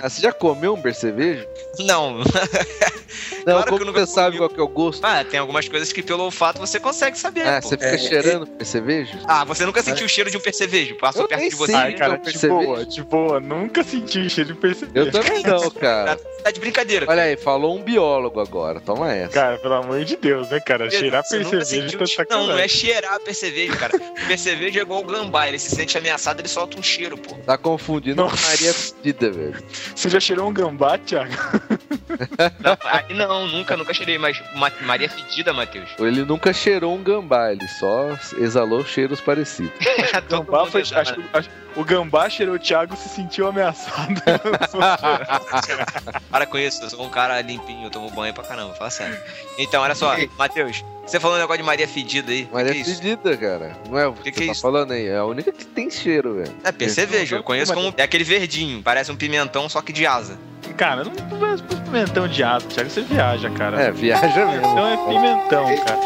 Ah, 0.01 0.09
você 0.09 0.21
já 0.21 0.31
comeu 0.31 0.73
um 0.73 0.81
percevejo? 0.81 1.45
Não. 1.79 2.17
Não, 2.19 2.23
Claro 3.45 3.63
que 3.63 3.69
como 3.79 3.91
você 3.93 4.05
sabe 4.11 4.37
comi. 4.37 4.37
qual 4.37 4.49
que 4.49 4.59
é 4.59 4.63
o 4.63 4.67
gosto? 4.67 5.03
Ah, 5.05 5.23
tem 5.23 5.39
algumas 5.39 5.67
coisas 5.67 5.91
que 5.91 6.01
pelo 6.03 6.23
olfato 6.23 6.59
você 6.59 6.79
consegue 6.79 7.17
saber, 7.17 7.45
Ah, 7.47 7.59
pô. 7.61 7.69
você 7.69 7.75
fica 7.77 7.89
É, 7.95 7.97
cheirando 7.97 8.47
percevejo? 8.47 9.17
Ah, 9.27 9.43
você 9.43 9.65
nunca 9.65 9.81
sentiu 9.83 10.05
o 10.05 10.09
cheiro 10.09 10.29
de 10.31 10.37
um 10.37 10.39
percevejo? 10.39 10.95
Passou 10.97 11.23
Eu 11.23 11.27
perto 11.27 11.41
nem 11.41 11.49
de 11.49 11.55
você. 11.55 11.73
Ai, 11.73 11.93
cara, 11.93 12.15
então, 12.21 12.31
de 12.31 12.47
boa, 12.47 12.85
de 12.85 13.03
boa. 13.03 13.39
Nunca 13.39 13.83
senti 13.83 14.19
o 14.19 14.29
cheiro 14.29 14.53
de 14.53 14.59
perceber. 14.59 14.99
Eu 14.99 15.11
também 15.11 15.43
não, 15.43 15.69
cara. 15.71 16.17
Tá 16.43 16.51
de 16.51 16.59
brincadeira. 16.59 17.05
Olha 17.09 17.23
aí, 17.23 17.35
falou 17.37 17.75
um 17.75 17.81
biólogo 17.81 18.39
agora. 18.39 18.79
Toma 18.79 19.11
essa. 19.13 19.31
Cara, 19.33 19.57
pelo 19.57 19.73
amor 19.75 20.03
de 20.05 20.15
Deus, 20.15 20.49
né, 20.49 20.59
cara? 20.59 20.89
Cheirar 20.91 21.23
nunca 21.31 21.49
percevejo 21.49 21.97
tá 21.97 22.05
cheiro- 22.05 22.27
Não, 22.29 22.37
não 22.37 22.43
é 22.43 22.67
sacanagem. 22.67 22.67
cheirar 22.69 23.19
percevejo, 23.19 23.77
cara. 23.77 23.93
percevejo 24.27 24.79
é 24.79 24.81
igual 24.81 25.01
o 25.01 25.03
gambá. 25.05 25.47
Ele 25.47 25.57
se 25.59 25.69
sente 25.75 25.97
ameaçado, 25.97 26.39
ele 26.41 26.47
solta 26.47 26.79
um 26.79 26.83
cheiro, 26.83 27.17
pô. 27.17 27.35
Tá 27.45 27.57
confundindo 27.57 28.21
Não. 28.21 28.29
com 28.29 28.37
Maria 28.37 28.73
Pedida, 28.73 29.24
velho. 29.29 29.63
Você 29.95 30.09
já 30.09 30.19
cheirou 30.19 30.47
um 30.49 30.53
gambá, 30.53 30.97
Thiago? 30.97 31.31
Não, 33.09 33.27
não, 33.27 33.47
nunca, 33.47 33.75
nunca 33.77 33.93
cheirei, 33.93 34.17
mas 34.17 34.41
Ma- 34.55 34.71
Maria 34.81 35.09
Fedida, 35.09 35.51
Matheus. 35.53 35.89
Ele 35.99 36.23
nunca 36.23 36.53
cheirou 36.53 36.93
um 36.95 37.01
gambá, 37.03 37.51
ele 37.51 37.67
só 37.67 38.09
exalou 38.37 38.85
cheiros 38.85 39.19
parecidos. 39.21 39.71
O 40.15 40.43
gambá, 40.43 40.65
foi, 40.65 40.81
exala. 40.81 41.01
acho, 41.01 41.13
que- 41.15 41.23
acho 41.33 41.49
que 41.49 41.55
o 41.79 41.83
gambá 41.83 42.29
cheirou 42.29 42.55
o 42.55 42.59
Thiago 42.59 42.95
se 42.95 43.09
sentiu 43.09 43.47
ameaçado. 43.47 44.13
Para 46.29 46.45
com 46.45 46.57
isso, 46.57 46.83
eu 46.83 46.89
sou 46.89 47.05
um 47.05 47.09
cara 47.09 47.41
limpinho, 47.41 47.85
eu 47.87 47.89
tomo 47.91 48.09
banho 48.11 48.33
pra 48.33 48.43
caramba, 48.43 48.73
fala 48.75 48.89
sério. 48.89 49.17
Então, 49.57 49.81
olha 49.83 49.95
só, 49.95 50.15
Matheus, 50.37 50.83
você 51.05 51.19
falou 51.19 51.37
um 51.37 51.39
negócio 51.39 51.61
de 51.61 51.65
Maria 51.65 51.87
Fedida 51.87 52.31
aí. 52.31 52.47
É 52.53 52.63
que, 52.65 52.73
que 52.73 52.81
é 52.81 52.83
fedida, 52.83 53.37
cara. 53.37 53.77
Não 53.89 53.97
é 53.99 54.07
o 54.07 54.13
que, 54.13 54.31
Que 54.31 54.31
você 54.31 54.31
que 54.31 54.43
é 54.43 54.45
tá 54.47 54.51
isso? 54.53 54.61
falando 54.61 54.91
aí. 54.91 55.07
É 55.07 55.17
a 55.17 55.25
única 55.25 55.51
que 55.51 55.65
tem 55.65 55.89
cheiro, 55.89 56.35
velho. 56.35 56.55
É 56.63 56.71
percevejo, 56.71 57.35
eu 57.37 57.43
conheço 57.43 57.73
como. 57.73 57.93
É 57.97 58.03
aquele 58.03 58.23
verdinho, 58.23 58.81
parece 58.81 59.11
um 59.11 59.15
pimentão, 59.15 59.69
só 59.69 59.81
que 59.81 59.93
de 59.93 60.05
asa. 60.05 60.37
cara, 60.77 61.03
não 61.03 61.39
vai 61.39 61.57
pro 61.57 61.77
pimentão 61.77 62.27
de 62.27 62.43
asa, 62.43 62.65
Thiago, 62.67 62.89
você 62.89 63.01
viaja, 63.01 63.49
cara. 63.51 63.81
É, 63.81 63.91
viaja 63.91 64.45
mesmo. 64.45 64.67
Então 64.67 64.87
é 64.87 64.97
pimentão, 65.07 65.65
cara. 65.85 65.99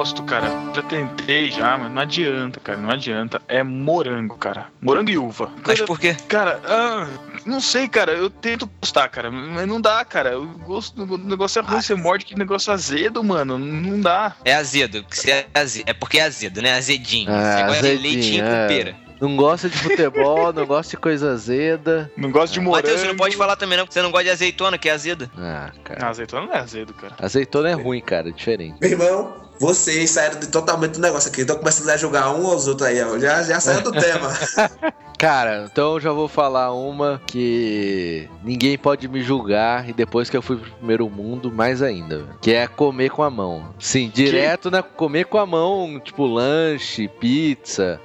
Gosto, 0.00 0.22
cara, 0.22 0.46
já 0.74 0.80
tentei 0.82 1.50
já, 1.50 1.76
mas 1.76 1.92
não 1.92 2.00
adianta, 2.00 2.58
cara, 2.58 2.78
não 2.78 2.88
adianta. 2.90 3.42
É 3.46 3.62
morango, 3.62 4.34
cara. 4.36 4.68
Morango 4.80 5.10
e 5.10 5.18
uva. 5.18 5.50
Mas 5.66 5.82
por 5.82 6.00
quê? 6.00 6.16
Cara, 6.26 6.58
ah, 6.64 7.06
não 7.44 7.60
sei, 7.60 7.86
cara. 7.86 8.12
Eu 8.12 8.30
tento 8.30 8.68
gostar, 8.80 9.08
cara. 9.10 9.30
Mas 9.30 9.68
não 9.68 9.78
dá, 9.78 10.02
cara. 10.06 10.38
O 10.40 10.46
gosto 10.60 11.02
o 11.02 11.18
negócio 11.18 11.58
é 11.60 11.62
ruim, 11.62 11.82
você 11.82 11.94
morde 11.94 12.24
que 12.24 12.34
negócio 12.38 12.72
azedo, 12.72 13.22
mano. 13.22 13.58
Não 13.58 14.00
dá. 14.00 14.34
É 14.42 14.54
azedo, 14.54 15.04
é, 15.26 15.44
aze- 15.52 15.82
é 15.84 15.92
porque 15.92 16.18
é 16.18 16.22
azedo, 16.24 16.62
né? 16.62 16.72
Azedinho. 16.78 17.30
Ah, 17.30 17.56
Você 17.58 17.62
gosta 17.64 17.82
de 17.82 17.88
azedinho, 17.88 18.02
leitinho 18.14 18.44
é. 18.46 18.48
com 18.62 18.68
pera. 18.74 18.96
Não 19.20 19.36
gosta 19.36 19.68
de 19.68 19.76
futebol, 19.76 20.50
não 20.50 20.64
gosta 20.64 20.92
de 20.92 20.96
coisa 20.96 21.32
azeda. 21.32 22.10
Não 22.16 22.30
gosto 22.30 22.54
de 22.54 22.60
morango. 22.60 22.86
Matheus, 22.86 23.02
você 23.02 23.06
não 23.06 23.16
pode 23.16 23.36
falar 23.36 23.54
também 23.54 23.76
não, 23.76 23.84
porque 23.84 23.92
você 23.92 24.00
não 24.00 24.10
gosta 24.10 24.24
de 24.24 24.30
azeitona, 24.30 24.78
que 24.78 24.88
é 24.88 24.92
azeda. 24.92 25.30
Ah, 25.36 25.70
cara. 25.84 26.06
Ah, 26.06 26.08
azeitona 26.08 26.46
não 26.46 26.54
é 26.54 26.58
azedo, 26.58 26.94
cara. 26.94 27.12
Azeitona 27.20 27.68
é 27.68 27.74
ruim, 27.74 28.00
cara, 28.00 28.30
é 28.30 28.32
diferente. 28.32 28.76
Meu 28.80 28.90
irmão, 28.90 29.49
vocês 29.60 30.10
saíram 30.10 30.40
de 30.40 30.46
totalmente 30.46 30.92
do 30.92 31.00
negócio 31.00 31.30
aqui. 31.30 31.42
Estão 31.42 31.58
começando 31.58 31.90
a 31.90 31.96
julgar 31.98 32.34
um 32.34 32.46
aos 32.46 32.66
outros 32.66 32.88
aí, 32.88 33.02
ó. 33.02 33.18
Já, 33.18 33.42
já 33.42 33.60
saiu 33.60 33.82
do 33.82 33.92
tema. 33.92 34.32
Cara, 35.18 35.68
então 35.70 35.94
eu 35.94 36.00
já 36.00 36.12
vou 36.12 36.26
falar 36.26 36.72
uma 36.72 37.20
que 37.26 38.26
ninguém 38.42 38.78
pode 38.78 39.06
me 39.06 39.22
julgar 39.22 39.86
e 39.86 39.92
depois 39.92 40.30
que 40.30 40.36
eu 40.36 40.40
fui 40.40 40.56
pro 40.56 40.70
primeiro 40.70 41.10
mundo, 41.10 41.52
mais 41.52 41.82
ainda. 41.82 42.24
Que 42.40 42.54
é 42.54 42.66
comer 42.66 43.10
com 43.10 43.22
a 43.22 43.28
mão. 43.28 43.74
Sim, 43.78 44.10
direto 44.12 44.70
na 44.70 44.82
comer 44.82 45.26
com 45.26 45.36
a 45.36 45.44
mão, 45.44 46.00
tipo 46.00 46.24
lanche, 46.24 47.06
pizza. 47.06 48.00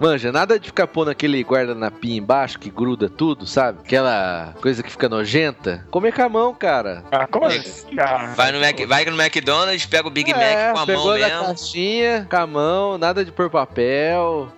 Manja, 0.00 0.32
nada 0.32 0.58
de 0.58 0.68
ficar 0.68 0.86
pondo 0.86 1.10
aquele 1.10 1.42
guardanapinho 1.42 2.16
embaixo 2.22 2.58
que 2.58 2.70
gruda 2.70 3.08
tudo, 3.10 3.46
sabe? 3.46 3.80
Aquela 3.84 4.54
coisa 4.62 4.82
que 4.82 4.90
fica 4.90 5.10
nojenta. 5.10 5.86
Comer 5.90 6.12
com 6.14 6.22
a 6.22 6.28
mão, 6.28 6.54
cara. 6.54 7.04
Ah, 7.12 7.26
como 7.26 7.44
assim? 7.44 7.86
Ah, 7.98 8.32
Vai 8.34 8.50
no, 8.50 8.60
Mac, 8.60 8.80
vai 8.86 9.04
no 9.04 9.20
McDonald's, 9.22 9.84
pega 9.84 10.08
o 10.08 10.10
Big 10.10 10.30
É, 10.32 10.34
Mac 10.34 10.74
com 10.74 10.80
a 10.80 10.86
pegou 10.86 11.04
mão 11.04 11.18
da 11.18 11.28
mesmo. 11.28 11.44
caixinha, 11.44 12.26
com 12.30 12.36
a 12.36 12.46
mão, 12.46 12.96
nada 12.96 13.22
de 13.24 13.30
pôr 13.30 13.50
papel. 13.50 14.50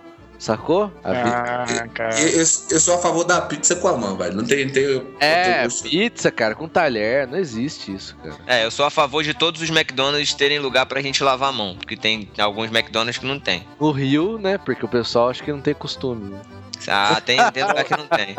Sacou? 0.43 0.91
Ah, 1.05 1.87
cara. 1.93 2.19
eu, 2.19 2.27
eu- 2.27 2.39
eu 2.39 2.79
sou 2.79 2.95
a 2.95 2.97
favor 2.97 3.23
da 3.23 3.39
pizza 3.39 3.77
com 3.77 3.87
a 3.87 3.95
mão, 3.95 4.17
velho. 4.17 4.35
Não 4.35 4.43
tem. 4.43 4.67
tem 4.69 4.83
eu- 4.83 5.15
É, 5.17 5.65
pizza, 5.83 6.29
cara, 6.31 6.53
com 6.53 6.67
talher. 6.67 7.25
Não 7.29 7.37
existe 7.37 7.95
isso, 7.95 8.13
cara. 8.21 8.35
É, 8.45 8.65
eu 8.65 8.69
sou 8.69 8.85
a 8.85 8.89
favor 8.89 9.23
de 9.23 9.33
todos 9.33 9.61
os 9.61 9.69
McDonald's 9.69 10.33
terem 10.33 10.59
lugar 10.59 10.85
pra 10.85 11.01
gente 11.01 11.23
lavar 11.23 11.47
a 11.47 11.53
mão, 11.53 11.77
porque 11.77 11.95
tem 11.95 12.29
alguns 12.37 12.69
McDonald's 12.69 13.17
que 13.17 13.25
não 13.25 13.39
tem. 13.39 13.65
No 13.79 13.91
Rio, 13.91 14.37
né? 14.37 14.57
Porque 14.57 14.83
o 14.83 14.89
pessoal 14.89 15.29
acho 15.29 15.41
que 15.41 15.51
não 15.53 15.61
tem 15.61 15.73
costume. 15.73 16.31
né? 16.31 16.41
Ah, 16.87 17.21
tem, 17.21 17.37
tem 17.51 17.63
lugar 17.63 17.83
que 17.83 17.95
não 17.97 18.07
tem. 18.07 18.35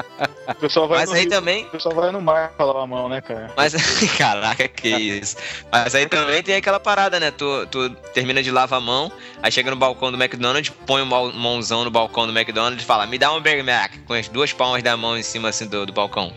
O 0.48 0.54
pessoal 0.54 0.88
vai 0.88 1.00
Mas 1.00 1.10
no 1.10 1.16
aí 1.16 1.26
também. 1.26 1.64
O 1.64 1.70
pessoal 1.70 1.94
vai 1.94 2.10
no 2.10 2.20
mar 2.20 2.50
pra 2.50 2.66
lavar 2.66 2.82
a 2.82 2.86
mão, 2.86 3.08
né, 3.08 3.20
cara? 3.20 3.52
Mas, 3.56 3.74
caraca, 4.18 4.68
que 4.68 4.88
isso. 4.88 5.36
Mas 5.70 5.94
aí 5.94 6.06
também 6.06 6.42
tem 6.42 6.56
aquela 6.56 6.78
parada, 6.80 7.18
né? 7.18 7.30
Tu, 7.30 7.66
tu 7.70 7.90
termina 8.12 8.42
de 8.42 8.50
lavar 8.50 8.78
a 8.78 8.82
mão, 8.82 9.10
aí 9.42 9.50
chega 9.50 9.70
no 9.70 9.76
balcão 9.76 10.10
do 10.12 10.22
McDonald's, 10.22 10.72
põe 10.86 11.04
mão- 11.04 11.32
mãozão 11.32 11.84
no 11.84 11.90
balcão 11.90 12.26
do 12.26 12.36
McDonald's 12.36 12.82
e 12.82 12.86
fala, 12.86 13.06
me 13.06 13.18
dá 13.18 13.32
um 13.32 13.40
Big 13.40 13.62
Mac, 13.62 13.92
com 14.06 14.14
as 14.14 14.28
duas 14.28 14.52
palmas 14.52 14.82
da 14.82 14.96
mão 14.96 15.16
em 15.16 15.22
cima 15.22 15.48
assim 15.48 15.66
do, 15.66 15.86
do 15.86 15.92
balcão. 15.92 16.32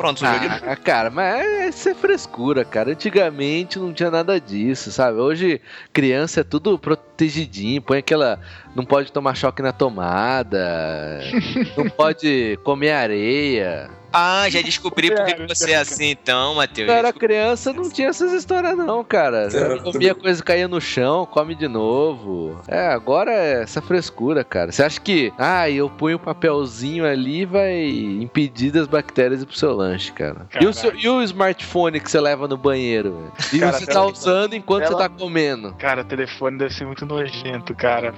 Pronto, 0.00 0.24
Ah, 0.24 0.76
cara, 0.76 1.10
mas 1.10 1.76
isso 1.76 1.90
é 1.90 1.94
frescura, 1.94 2.64
cara. 2.64 2.92
Antigamente 2.92 3.78
não 3.78 3.92
tinha 3.92 4.10
nada 4.10 4.40
disso, 4.40 4.90
sabe? 4.90 5.18
Hoje 5.18 5.60
criança 5.92 6.40
é 6.40 6.44
tudo 6.44 6.78
protegidinho, 6.78 7.82
põe 7.82 7.98
aquela. 7.98 8.40
Não 8.74 8.82
pode 8.82 9.12
tomar 9.12 9.34
choque 9.34 9.60
na 9.60 9.72
tomada, 9.72 11.20
não 11.76 11.90
pode 11.90 12.58
comer 12.64 12.92
areia. 12.92 13.90
Ah, 14.12 14.48
já 14.48 14.60
descobri 14.62 15.10
por 15.10 15.24
que 15.24 15.46
você 15.46 15.72
é 15.72 15.76
assim 15.76 16.10
então, 16.10 16.54
Matheus. 16.56 16.86
Quando 16.88 16.96
eu 16.96 16.98
era 16.98 17.12
criança 17.12 17.72
não 17.72 17.88
tinha 17.90 18.08
essas 18.08 18.32
histórias, 18.32 18.76
não, 18.76 19.04
cara. 19.04 19.48
É, 19.52 19.78
Comia 19.78 20.14
coisa 20.14 20.42
caía 20.42 20.66
no 20.66 20.80
chão, 20.80 21.24
come 21.26 21.54
de 21.54 21.68
novo. 21.68 22.60
É, 22.66 22.88
agora 22.88 23.30
é 23.32 23.62
essa 23.62 23.80
frescura, 23.80 24.42
cara. 24.42 24.72
Você 24.72 24.82
acha 24.82 25.00
que, 25.00 25.32
ah, 25.38 25.68
eu 25.70 25.88
ponho 25.88 26.16
o 26.16 26.20
papelzinho 26.20 27.06
ali 27.06 27.44
vai 27.44 27.88
impedir 27.88 28.70
das 28.70 28.86
bactérias 28.86 29.42
ir 29.42 29.46
pro 29.46 29.56
seu 29.56 29.74
lanche, 29.74 30.12
cara. 30.12 30.46
E 30.60 30.66
o, 30.66 30.72
seu- 30.72 30.94
e 30.94 31.08
o 31.08 31.22
smartphone 31.22 32.00
que 32.00 32.10
você 32.10 32.20
leva 32.20 32.48
no 32.48 32.56
banheiro? 32.56 33.12
velho? 33.12 33.32
E 33.52 33.58
Cara, 33.60 33.72
você 33.78 33.86
tá 33.86 34.04
usando 34.04 34.54
enquanto 34.54 34.82
ela- 34.82 34.92
você 34.92 34.98
tá 34.98 35.08
comendo. 35.08 35.74
Cara, 35.78 36.02
o 36.02 36.04
telefone 36.04 36.58
deve 36.58 36.74
ser 36.74 36.84
muito 36.84 37.06
nojento, 37.06 37.74
cara. 37.74 38.12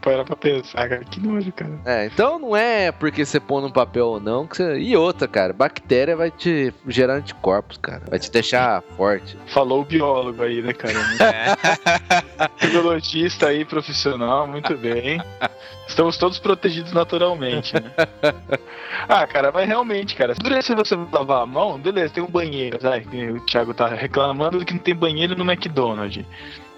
Para 0.00 0.24
pra 0.24 0.36
pensar, 0.36 0.88
cara. 0.88 1.04
Que 1.04 1.20
nojo, 1.20 1.52
cara. 1.52 1.78
É, 1.84 2.06
então 2.06 2.38
não 2.38 2.56
é 2.56 2.90
porque 2.90 3.24
você 3.24 3.38
põe 3.38 3.62
no 3.62 3.72
papel 3.72 4.06
ou 4.06 4.20
não 4.20 4.46
que 4.46 4.56
você... 4.56 4.78
E 4.78 4.96
outra, 4.96 5.28
cara, 5.28 5.52
bactéria 5.52 6.16
vai 6.16 6.30
te 6.30 6.72
gerar 6.88 7.14
anticorpos, 7.14 7.76
cara. 7.78 8.02
Vai 8.08 8.18
te 8.18 8.30
deixar 8.30 8.82
forte. 8.96 9.36
Falou 9.46 9.82
o 9.82 9.84
biólogo 9.84 10.42
aí, 10.42 10.62
né, 10.62 10.72
cara? 10.72 10.90
É. 11.20 12.66
Biologista 12.66 13.48
aí, 13.48 13.64
profissional, 13.64 14.46
muito 14.46 14.76
bem. 14.76 15.20
Estamos 15.86 16.16
todos 16.16 16.38
protegidos 16.38 16.92
naturalmente, 16.92 17.74
né? 17.74 17.92
Ah, 19.08 19.26
cara, 19.26 19.50
mas 19.52 19.66
realmente, 19.66 20.14
cara, 20.14 20.34
durante 20.34 20.74
você 20.74 20.96
lavar 21.12 21.42
a 21.42 21.46
mão, 21.46 21.78
beleza, 21.78 22.14
tem 22.14 22.22
um 22.22 22.30
banheiro, 22.30 22.80
sabe? 22.80 23.30
O 23.30 23.40
Thiago 23.44 23.74
tá 23.74 23.88
reclamando 23.88 24.64
que 24.64 24.72
não 24.72 24.80
tem 24.80 24.94
banheiro 24.94 25.36
no 25.36 25.50
McDonald's. 25.50 26.24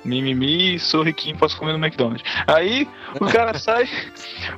Mimimi, 0.05 0.79
sou 0.79 1.03
riquinho, 1.03 1.37
posso 1.37 1.57
comer 1.57 1.73
no 1.73 1.85
McDonald's. 1.85 2.25
Aí 2.47 2.89
o 3.21 3.27
cara 3.27 3.57
sai, 3.59 3.89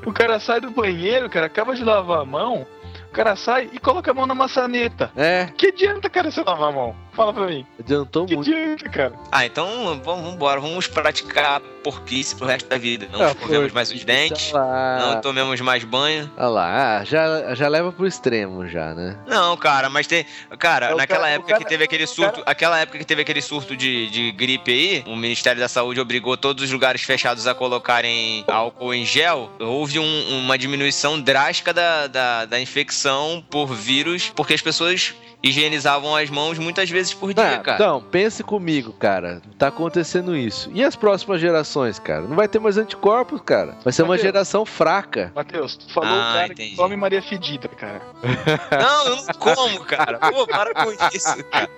o 0.04 0.12
cara 0.12 0.40
sai 0.40 0.60
do 0.60 0.70
banheiro, 0.70 1.28
cara, 1.28 1.46
acaba 1.46 1.74
de 1.74 1.84
lavar 1.84 2.20
a 2.20 2.24
mão, 2.24 2.66
o 3.08 3.12
cara 3.12 3.36
sai 3.36 3.68
e 3.72 3.78
coloca 3.78 4.10
a 4.10 4.14
mão 4.14 4.26
na 4.26 4.34
maçaneta. 4.34 5.10
É, 5.16 5.48
Que 5.56 5.68
adianta, 5.68 6.08
cara, 6.08 6.30
você 6.30 6.42
lavar 6.42 6.68
a 6.70 6.72
mão? 6.72 6.96
Fala 7.14 7.32
pra 7.32 7.46
mim. 7.46 7.64
adiantou 7.78 8.26
Que 8.26 8.34
muito. 8.34 8.50
adianta, 8.50 8.88
cara? 8.88 9.12
Ah, 9.30 9.46
então 9.46 10.00
vamos 10.04 10.32
embora, 10.34 10.60
vamos 10.60 10.86
praticar 10.88 11.60
porquice 11.82 12.34
pro 12.34 12.46
resto 12.46 12.68
da 12.68 12.78
vida. 12.78 13.06
Não 13.12 13.22
Ah, 13.22 13.28
escovemos 13.32 13.72
mais 13.72 13.92
os 13.92 14.04
dentes, 14.04 14.50
lá. 14.52 14.98
não 14.98 15.20
tomemos 15.20 15.60
mais 15.60 15.84
banho. 15.84 16.30
Olha 16.36 16.48
lá, 16.48 16.98
ah, 16.98 17.04
já, 17.04 17.54
já 17.54 17.68
leva 17.68 17.92
pro 17.92 18.06
extremo 18.06 18.66
já, 18.66 18.94
né? 18.94 19.16
Não, 19.26 19.56
cara, 19.56 19.88
mas 19.90 20.06
tem. 20.06 20.24
Cara, 20.58 20.86
É, 20.90 20.94
naquela 20.94 21.20
cara- 21.20 21.30
época 21.34 21.48
cara- 21.52 21.62
que 21.62 21.68
teve 21.68 21.84
aquele 21.84 22.06
surto. 22.06 22.42
Aquela 22.46 22.80
época 22.80 22.98
que 22.98 23.04
teve 23.04 23.22
aquele 23.22 23.42
surto 23.42 23.76
de, 23.76 24.08
de 24.10 24.32
gripe 24.32 24.72
aí, 24.72 25.04
o 25.06 25.14
Ministério 25.14 25.60
da 25.60 25.68
Saúde 25.68 26.00
obrigou 26.00 26.36
todos 26.36 26.64
os 26.64 26.70
lugares 26.70 27.02
fechados 27.02 27.46
a 27.46 27.54
colocarem 27.54 28.44
álcool 28.48 28.92
em 28.94 29.04
gel. 29.04 29.50
Houve 29.60 29.98
um- 29.98 30.38
uma 30.38 30.56
diminuição 30.58 31.20
drástica 31.20 31.72
da, 31.72 32.06
da, 32.06 32.44
da 32.46 32.60
infecção 32.60 33.44
por 33.50 33.66
vírus, 33.74 34.32
porque 34.34 34.54
as 34.54 34.62
pessoas 34.62 35.14
higienizavam 35.48 36.16
as 36.16 36.30
mãos 36.30 36.58
muitas 36.58 36.88
vezes 36.90 37.12
por 37.12 37.34
dia, 37.34 37.56
Ah, 37.56 37.58
cara. 37.58 37.76
Então, 37.76 38.00
pense 38.10 38.42
comigo, 38.42 38.92
cara. 38.92 39.42
Tá 39.58 39.68
acontecendo 39.68 40.34
isso. 40.36 40.70
E 40.72 40.82
as 40.82 40.96
próximas 40.96 41.40
gerações, 41.40 41.98
cara? 41.98 42.22
Não 42.22 42.34
vai 42.36 42.48
ter 42.48 42.58
mais 42.58 42.78
anticorpos, 42.78 43.40
cara. 43.44 43.76
Vai 43.84 43.92
ser 43.92 44.02
uma 44.02 44.08
Mateus. 44.14 44.22
geração 44.22 44.64
fraca. 44.64 45.30
Matheus, 45.34 45.76
tu 45.76 45.92
falou 45.92 46.08
Ah, 46.08 46.12
o 46.14 46.32
cara 46.34 46.46
entendi. 46.46 46.70
que 46.70 46.76
come 46.76 46.96
Maria 46.96 47.20
Fedida, 47.22 47.68
cara. 47.68 48.00
Não, 48.80 49.06
eu 49.08 49.16
não 49.16 49.24
como, 49.38 49.80
cara. 49.84 50.18
Pô, 50.18 50.46
para 50.46 50.72
com 50.74 50.90
isso, 51.14 51.44
cara. 51.50 51.68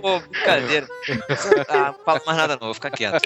Pô, 0.00 0.20
brincadeira. 0.20 0.86
Ah, 1.68 1.86
não 1.88 2.04
falo 2.04 2.20
mais 2.26 2.38
nada 2.38 2.54
não, 2.60 2.66
vou 2.68 2.74
ficar 2.74 2.90
quieto. 2.90 3.22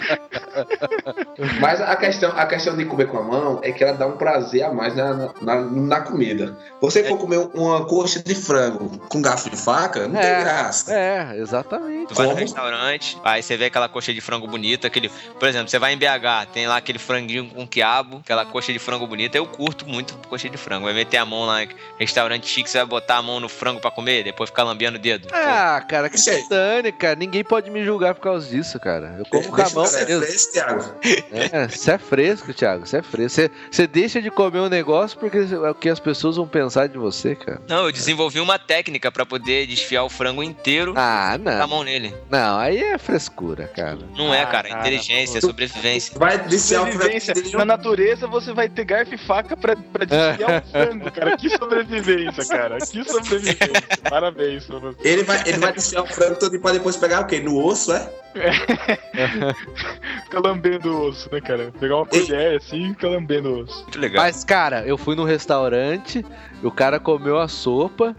Mas 1.60 1.80
a 1.80 1.96
questão, 1.96 2.30
a 2.36 2.46
questão 2.46 2.76
de 2.76 2.84
comer 2.84 3.06
com 3.08 3.18
a 3.18 3.22
mão 3.22 3.60
é 3.62 3.72
que 3.72 3.82
ela 3.84 3.92
dá 3.96 4.06
um 4.06 4.16
prazer 4.16 4.62
a 4.64 4.72
mais 4.72 4.94
na, 4.96 5.30
na, 5.40 5.60
na 5.60 6.00
comida. 6.00 6.56
Você 6.80 7.04
for 7.04 7.18
comer 7.18 7.38
uma 7.54 7.84
coxa 7.84 8.22
de 8.22 8.34
frango 8.34 8.98
com 9.08 9.20
garfo 9.20 9.48
faca, 9.58 10.06
não 10.08 10.18
É. 10.18 10.22
tem 10.36 10.44
graça. 10.44 10.92
É, 10.92 11.36
exatamente. 11.36 12.08
Tu 12.08 12.14
vai 12.14 12.26
no 12.28 12.34
restaurante, 12.34 13.18
aí 13.24 13.42
você 13.42 13.56
vê 13.56 13.66
aquela 13.66 13.88
coxa 13.88 14.12
de 14.14 14.20
frango 14.20 14.46
bonita, 14.46 14.86
aquele. 14.86 15.08
Por 15.38 15.48
exemplo, 15.48 15.68
você 15.68 15.78
vai 15.78 15.92
em 15.92 15.98
BH, 15.98 16.46
tem 16.52 16.66
lá 16.66 16.76
aquele 16.76 16.98
franguinho 16.98 17.48
com 17.50 17.66
quiabo, 17.66 18.18
aquela 18.18 18.44
coxa 18.46 18.72
de 18.72 18.78
frango 18.78 19.06
bonita. 19.06 19.36
Eu 19.36 19.46
curto 19.46 19.86
muito 19.88 20.16
coxa 20.28 20.48
de 20.48 20.56
frango. 20.56 20.84
Vai 20.86 20.94
meter 20.94 21.18
a 21.18 21.26
mão 21.26 21.44
lá 21.44 21.62
em 21.64 21.68
restaurante 21.98 22.46
chique, 22.48 22.70
você 22.70 22.78
vai 22.78 22.86
botar 22.86 23.16
a 23.16 23.22
mão 23.22 23.40
no 23.40 23.48
frango 23.48 23.80
pra 23.80 23.90
comer, 23.90 24.24
depois 24.24 24.50
ficar 24.50 24.62
lambendo 24.62 24.96
o 24.96 25.00
dedo. 25.00 25.28
Ah, 25.32 25.84
cara, 25.88 26.08
que 26.08 26.16
dane, 26.48 26.92
cara. 26.92 27.16
Ninguém 27.16 27.42
pode 27.44 27.70
me 27.70 27.84
julgar 27.84 28.14
por 28.14 28.20
causa 28.22 28.48
disso, 28.48 28.78
cara. 28.80 29.16
Eu 29.18 29.24
como 29.26 29.48
com 29.48 29.60
a 29.62 29.70
mão 29.70 29.86
ser 29.86 30.06
mesmo. 30.06 30.24
fresco, 30.24 30.52
Thiago. 30.52 30.84
É, 31.32 31.68
você 31.68 31.92
é 31.92 31.98
fresco, 31.98 32.54
Thiago. 32.54 32.86
Você 32.86 32.98
é 32.98 33.02
fresco. 33.02 33.28
Você, 33.40 33.50
você 33.70 33.86
deixa 33.86 34.20
de 34.22 34.30
comer 34.30 34.60
um 34.60 34.68
negócio 34.68 35.18
porque 35.18 35.38
é 35.38 35.70
o 35.70 35.74
que 35.74 35.88
as 35.88 35.98
pessoas 36.00 36.36
vão 36.36 36.46
pensar 36.46 36.88
de 36.88 36.98
você, 36.98 37.34
cara. 37.34 37.60
Não, 37.68 37.84
eu 37.86 37.92
desenvolvi 37.92 38.40
uma 38.40 38.58
técnica 38.58 39.10
pra 39.10 39.24
poder 39.26 39.47
desfiar 39.66 40.04
o 40.04 40.08
frango 40.08 40.42
inteiro 40.42 40.92
Ah, 40.96 41.38
com 41.42 41.48
a 41.48 41.52
não. 41.58 41.68
mão 41.68 41.82
nele. 41.84 42.14
Não, 42.30 42.58
aí 42.58 42.78
é 42.82 42.98
frescura, 42.98 43.66
cara. 43.68 43.98
Não 44.16 44.32
é, 44.32 44.42
Ah, 44.42 44.46
cara. 44.46 44.68
cara, 44.68 44.80
Inteligência, 44.80 45.40
pô. 45.40 45.46
sobrevivência. 45.48 46.18
Vai 46.18 46.36
o 46.36 46.58
Sobrevivência. 46.58 47.34
frango. 47.34 47.58
Na 47.58 47.64
natureza 47.64 48.26
você 48.26 48.52
vai 48.52 48.68
ter 48.68 48.84
garfo 48.84 49.14
e 49.14 49.18
faca 49.18 49.56
pra, 49.56 49.74
pra 49.76 50.04
desfiar 50.04 50.62
o 50.62 50.70
frango, 50.70 51.10
cara. 51.12 51.36
Que 51.36 51.50
sobrevivência, 51.50 52.44
cara. 52.46 52.78
Que 52.78 53.04
sobrevivência. 53.04 53.82
Parabéns 54.08 54.64
pra 54.66 54.78
você. 54.78 54.96
Ele 55.08 55.22
vai, 55.24 55.42
ele 55.46 55.58
vai 55.58 55.72
desfiar 55.72 56.02
o 56.02 56.06
frango 56.06 56.38
todo 56.38 56.58
pra 56.60 56.72
depois 56.72 56.96
pegar 56.96 57.20
o 57.20 57.26
quê? 57.26 57.40
No 57.40 57.64
osso, 57.64 57.92
é? 57.92 58.10
Fica 60.24 60.40
lambendo 60.40 60.92
o 60.92 61.08
osso, 61.08 61.28
né, 61.32 61.40
cara? 61.40 61.72
Pegar 61.78 61.96
uma 61.96 62.06
colher 62.06 62.56
assim 62.56 62.86
e 62.86 62.88
fica 62.90 63.08
lambendo 63.08 63.48
o 63.50 63.58
osso. 63.62 63.82
Muito 63.82 63.98
legal. 63.98 64.24
Mas, 64.24 64.44
cara, 64.44 64.82
eu 64.86 64.96
fui 64.98 65.14
num 65.16 65.24
restaurante, 65.24 66.24
o 66.62 66.70
cara 66.70 67.00
comeu 67.00 67.38
a 67.38 67.48
sopa, 67.48 68.14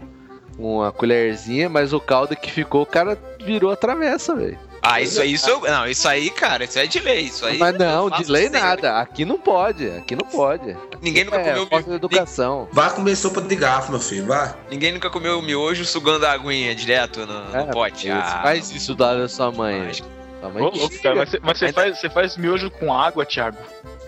uma 0.62 0.92
colherzinha, 0.92 1.68
mas 1.68 1.92
o 1.92 2.00
caldo 2.00 2.36
que 2.36 2.50
ficou, 2.50 2.82
o 2.82 2.86
cara 2.86 3.18
virou 3.44 3.70
a 3.70 3.76
travessa, 3.76 4.34
velho. 4.34 4.58
Ah, 4.82 4.98
isso 5.00 5.20
aí, 5.20 5.34
isso, 5.34 5.60
não, 5.60 5.86
isso 5.86 6.08
aí, 6.08 6.30
cara, 6.30 6.64
isso 6.64 6.78
é 6.78 6.86
de 6.86 6.98
lei. 7.00 7.20
Isso 7.24 7.44
aí. 7.44 7.58
Mas 7.58 7.76
não, 7.76 8.08
de 8.08 8.24
lei 8.24 8.44
sempre. 8.44 8.60
nada. 8.60 8.98
Aqui 8.98 9.26
não 9.26 9.38
pode, 9.38 9.86
aqui 9.90 10.16
não 10.16 10.24
pode. 10.26 10.74
Ninguém 11.02 11.24
nunca 11.24 11.36
É, 11.36 11.44
comeu 11.50 11.66
falta 11.66 11.90
de 11.90 11.96
educação. 11.96 12.66
Vá 12.72 12.88
comer 12.88 13.14
sopa 13.14 13.42
de 13.42 13.56
garfo, 13.56 13.90
meu 13.90 14.00
filho, 14.00 14.26
vá. 14.26 14.54
Ninguém 14.70 14.92
nunca 14.92 15.10
comeu 15.10 15.42
miojo 15.42 15.84
sugando 15.84 16.24
a 16.24 16.32
aguinha 16.32 16.74
direto 16.74 17.26
no, 17.26 17.44
no 17.50 17.56
É, 17.56 17.64
pote. 17.64 18.08
isso, 18.08 18.16
Ah, 18.16 18.40
Faz 18.42 18.70
isso 18.70 18.94
da 18.94 19.28
sua 19.28 19.52
mãe. 19.52 19.82
mas- 19.86 20.02
Sua 20.40 20.48
mãe 20.48 20.62
Ô, 20.62 20.70
louco, 20.70 21.02
cara. 21.02 21.14
Mas 21.16 21.28
você, 21.30 21.38
mas 21.42 21.58
você 21.58 21.64
Ainda- 21.66 21.80
faz, 21.82 22.00
você 22.00 22.08
faz 22.08 22.36
miojo 22.38 22.70
com 22.70 22.90
água, 22.90 23.26
Thiago. 23.26 23.58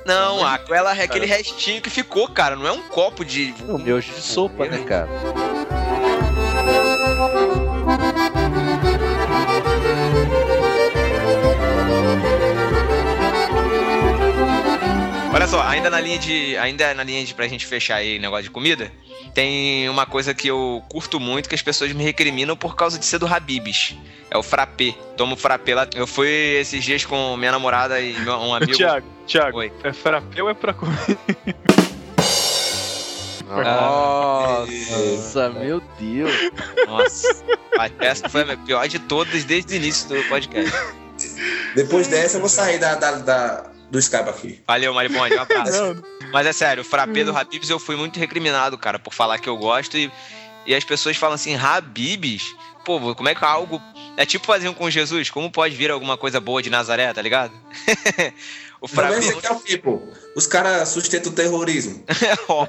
Não, 0.07 0.43
aquela 0.47 0.97
é 0.97 1.03
aquele 1.03 1.27
restinho 1.27 1.83
que 1.83 1.91
ficou, 1.91 2.27
cara. 2.29 2.57
Não 2.57 2.67
é 2.67 2.73
um 2.73 2.81
copo 2.85 3.23
de. 3.27 3.55
Não, 3.67 3.77
miojo 3.77 4.11
de 4.11 4.23
sopa, 4.23 4.65
né, 4.67 4.79
cara? 4.79 5.09
Olha 15.35 15.47
só, 15.49 15.63
ainda 15.63 15.89
na 15.89 15.99
linha 16.01 16.19
de. 16.19 16.57
Ainda 16.59 16.93
na 16.95 17.03
linha 17.03 17.25
de 17.25 17.33
pra 17.35 17.49
gente 17.49 17.65
fechar 17.67 17.97
aí 17.97 18.19
negócio 18.19 18.45
de 18.45 18.51
comida, 18.51 18.93
tem 19.35 19.89
uma 19.89 20.05
coisa 20.05 20.35
que 20.35 20.49
eu 20.49 20.83
curto 20.91 21.19
muito 21.19 21.49
que 21.49 21.55
as 21.55 21.63
pessoas 21.63 21.91
me 21.93 22.05
recriminam 22.05 22.55
por 22.57 22.77
causa 22.77 22.99
de 22.99 23.05
ser 23.07 23.19
do 23.19 23.27
Habibs. 23.27 23.97
É 24.31 24.37
o 24.37 24.43
frappé. 24.43 24.95
Tomo 25.17 25.35
frappé 25.37 25.75
lá. 25.75 25.87
Eu 25.95 26.07
fui 26.07 26.29
esses 26.29 26.85
dias 26.85 27.05
com 27.05 27.37
minha 27.37 27.53
namorada 27.53 27.99
e 28.01 28.13
meu- 28.21 28.35
um 28.37 28.53
amigo. 28.55 28.73
Thiago, 28.77 29.07
Thiago, 29.27 29.59
Oi. 29.59 29.73
é 29.83 29.93
frappé 29.93 30.43
ou 30.43 30.51
é 30.51 30.55
pra 30.55 30.75
comer? 30.75 30.97
Nossa, 33.53 35.51
meu 35.51 35.81
Deus. 35.99 36.33
Nossa, 36.87 37.45
a 37.79 37.91
essa 38.05 38.29
foi 38.29 38.43
a 38.51 38.57
pior 38.57 38.87
de 38.89 38.99
todas 38.99 39.45
desde 39.45 39.75
o 39.75 39.77
início 39.77 40.09
do 40.09 40.23
podcast. 40.29 40.73
Depois 41.75 42.07
dessa 42.09 42.37
eu 42.37 42.41
vou 42.41 42.49
sair 42.49 42.79
da, 42.79 42.95
da- 42.95 43.13
da- 43.19 43.65
do 43.91 43.99
Skype 43.99 44.29
aqui. 44.29 44.61
Valeu, 44.67 44.95
Maribonde, 44.95 45.35
um 45.35 45.41
abraço. 45.41 46.03
Mas 46.33 46.47
é 46.47 46.53
sério, 46.53 46.83
o 46.83 46.85
frappé 46.85 47.25
do 47.25 47.37
Habibs 47.37 47.69
eu 47.69 47.79
fui 47.79 47.95
muito 47.95 48.19
recriminado, 48.19 48.79
cara, 48.79 48.99
por 48.99 49.13
falar 49.13 49.39
que 49.39 49.49
eu 49.49 49.57
gosto 49.57 49.99
e, 49.99 50.11
e 50.67 50.75
as 50.75 50.83
pessoas 50.85 51.17
falam 51.17 51.35
assim, 51.35 51.55
Habibs? 51.57 52.55
Pô, 52.85 53.15
como 53.15 53.29
é 53.29 53.35
que 53.35 53.45
algo. 53.45 53.81
É 54.17 54.27
tipo 54.27 54.45
faziam 54.47 54.75
com 54.75 54.91
Jesus, 54.91 55.31
como 55.31 55.51
pode 55.51 55.75
vir 55.77 55.91
alguma 55.91 56.17
coisa 56.17 56.41
boa 56.41 56.63
de 56.63 56.69
Nazaré, 56.71 57.13
tá 57.13 57.23
ligado? 57.23 57.53
o 58.83 58.89
frappé. 58.89 59.15
Também 59.15 59.31
você 59.31 59.41
quer 59.41 59.53
o 59.53 59.79
pô? 59.79 60.03
Os 60.35 60.47
caras 60.47 60.89
sustentam 60.89 61.31
o 61.31 61.35
terrorismo. 61.35 62.03
Ó, 62.49 62.67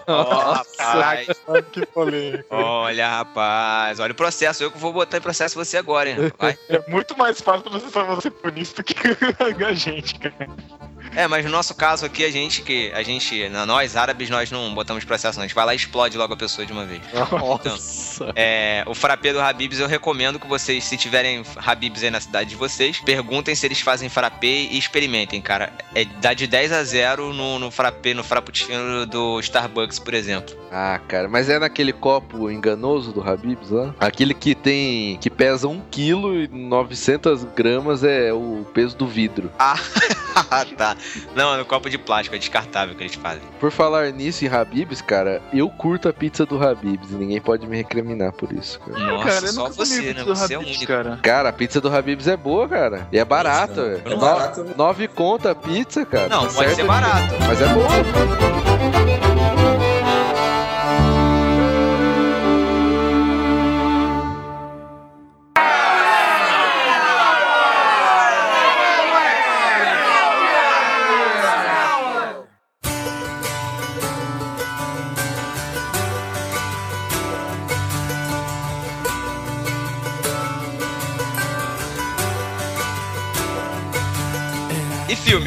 rapaz. 0.77 1.27
que 1.71 1.85
polêmico. 1.87 2.45
Olha, 2.51 3.09
rapaz, 3.09 3.99
olha 3.99 4.11
o 4.11 4.15
processo. 4.15 4.63
Eu 4.63 4.69
que 4.69 4.77
vou 4.77 4.93
botar 4.93 5.17
em 5.17 5.21
processo 5.21 5.55
você 5.55 5.75
agora, 5.75 6.09
hein? 6.09 6.31
Vai. 6.37 6.57
É 6.69 6.87
muito 6.87 7.17
mais 7.17 7.41
fácil 7.41 7.63
pra 7.63 7.79
você, 7.79 7.87
pra 7.87 8.03
você 8.03 8.29
por 8.29 8.55
isso 8.55 8.75
do 8.75 8.83
que 8.83 8.93
a 9.65 9.73
gente, 9.73 10.19
cara. 10.19 10.47
É, 11.15 11.27
mas 11.27 11.45
no 11.45 11.51
nosso 11.51 11.75
caso 11.75 12.05
aqui, 12.05 12.23
a 12.23 12.31
gente 12.31 12.61
que. 12.61 12.91
A 12.93 13.03
gente. 13.03 13.49
Nós, 13.67 13.95
árabes, 13.95 14.29
nós 14.29 14.51
não 14.51 14.73
botamos 14.73 15.03
processo, 15.03 15.37
não. 15.37 15.43
A 15.43 15.47
gente 15.47 15.55
vai 15.55 15.65
lá 15.65 15.73
e 15.73 15.77
explode 15.77 16.17
logo 16.17 16.33
a 16.33 16.37
pessoa 16.37 16.65
de 16.65 16.71
uma 16.71 16.85
vez. 16.85 17.01
Nossa. 17.31 18.31
É, 18.35 18.83
o 18.87 18.93
frappé 18.93 19.33
do 19.33 19.39
Habibs, 19.39 19.79
eu 19.79 19.87
recomendo 19.87 20.39
que 20.39 20.47
vocês, 20.47 20.83
se 20.83 20.97
tiverem 20.97 21.43
Habibs 21.57 22.03
aí 22.03 22.09
na 22.09 22.19
cidade 22.19 22.49
de 22.49 22.55
vocês, 22.55 22.99
perguntem 22.99 23.55
se 23.55 23.65
eles 23.65 23.81
fazem 23.81 24.09
frappé 24.09 24.47
e 24.47 24.77
experimentem, 24.77 25.41
cara. 25.41 25.71
É, 25.95 26.05
dá 26.05 26.33
de 26.33 26.47
10 26.47 26.71
a 26.71 26.83
0 26.83 27.33
no, 27.33 27.59
no 27.59 27.71
frappé, 27.71 28.13
no 28.13 28.23
frappuccino 28.23 29.05
do 29.05 29.39
Starbucks, 29.39 29.99
por 29.99 30.13
exemplo. 30.13 30.55
Ah, 30.71 30.99
cara, 31.07 31.27
mas 31.29 31.49
é 31.49 31.59
naquele 31.59 31.93
copo 31.93 32.49
enganoso 32.49 33.11
do 33.11 33.21
Habibs 33.21 33.69
lá? 33.69 33.93
Aquele 33.99 34.33
que 34.33 34.55
tem. 34.55 35.17
que 35.17 35.29
pesa 35.29 35.67
1 35.67 35.81
kg 35.91 36.43
e 36.43 36.47
900 36.51 37.43
gramas 37.43 38.03
é 38.03 38.33
o 38.33 38.65
peso 38.73 38.97
do 38.97 39.07
vidro. 39.07 39.51
Ah, 39.59 39.75
tá. 40.77 40.95
Não, 41.35 41.53
é 41.53 41.57
no 41.57 41.65
copo 41.65 41.89
de 41.89 41.97
plástico, 41.97 42.35
é 42.35 42.39
descartável 42.39 42.95
que 42.95 43.03
eles 43.03 43.15
fazem. 43.15 43.41
Por 43.59 43.71
falar 43.71 44.11
nisso 44.11 44.45
em 44.45 44.47
Habibs, 44.47 45.01
cara, 45.01 45.41
eu 45.53 45.69
curto 45.69 46.07
a 46.09 46.13
pizza 46.13 46.45
do 46.45 46.61
Habibs 46.63 47.11
e 47.11 47.15
ninguém 47.15 47.39
pode 47.41 47.65
me 47.67 47.77
recriminar 47.77 48.31
por 48.33 48.51
isso, 48.51 48.79
cara. 48.79 48.99
Nossa, 48.99 49.25
cara, 49.29 49.45
eu 49.45 49.53
só 49.53 49.69
você, 49.69 50.01
pizza 50.01 50.13
né? 50.13 50.23
do 50.23 50.35
Você 50.35 50.53
é 50.53 50.57
o 50.57 50.61
Habib's, 50.61 50.77
único. 50.77 50.91
cara. 50.91 51.19
Cara, 51.21 51.49
a 51.49 51.53
pizza 51.53 51.79
do 51.81 51.93
Habibs 51.93 52.27
é 52.27 52.37
boa, 52.37 52.67
cara. 52.67 53.07
E 53.11 53.17
é 53.19 53.25
barata, 53.25 54.01
Não, 54.05 54.11
é 54.11 54.15
barato, 54.15 54.63
né? 54.63 54.73
Nove 54.77 55.07
conta 55.07 55.51
a 55.51 55.55
pizza, 55.55 56.05
cara. 56.05 56.27
Não, 56.29 56.41
Tá 56.47 56.53
pode 56.53 56.55
certo 56.67 56.75
ser 56.75 56.85
barato. 56.85 57.33
Mas 57.47 57.61
é 57.61 57.67
boa. 57.67 59.52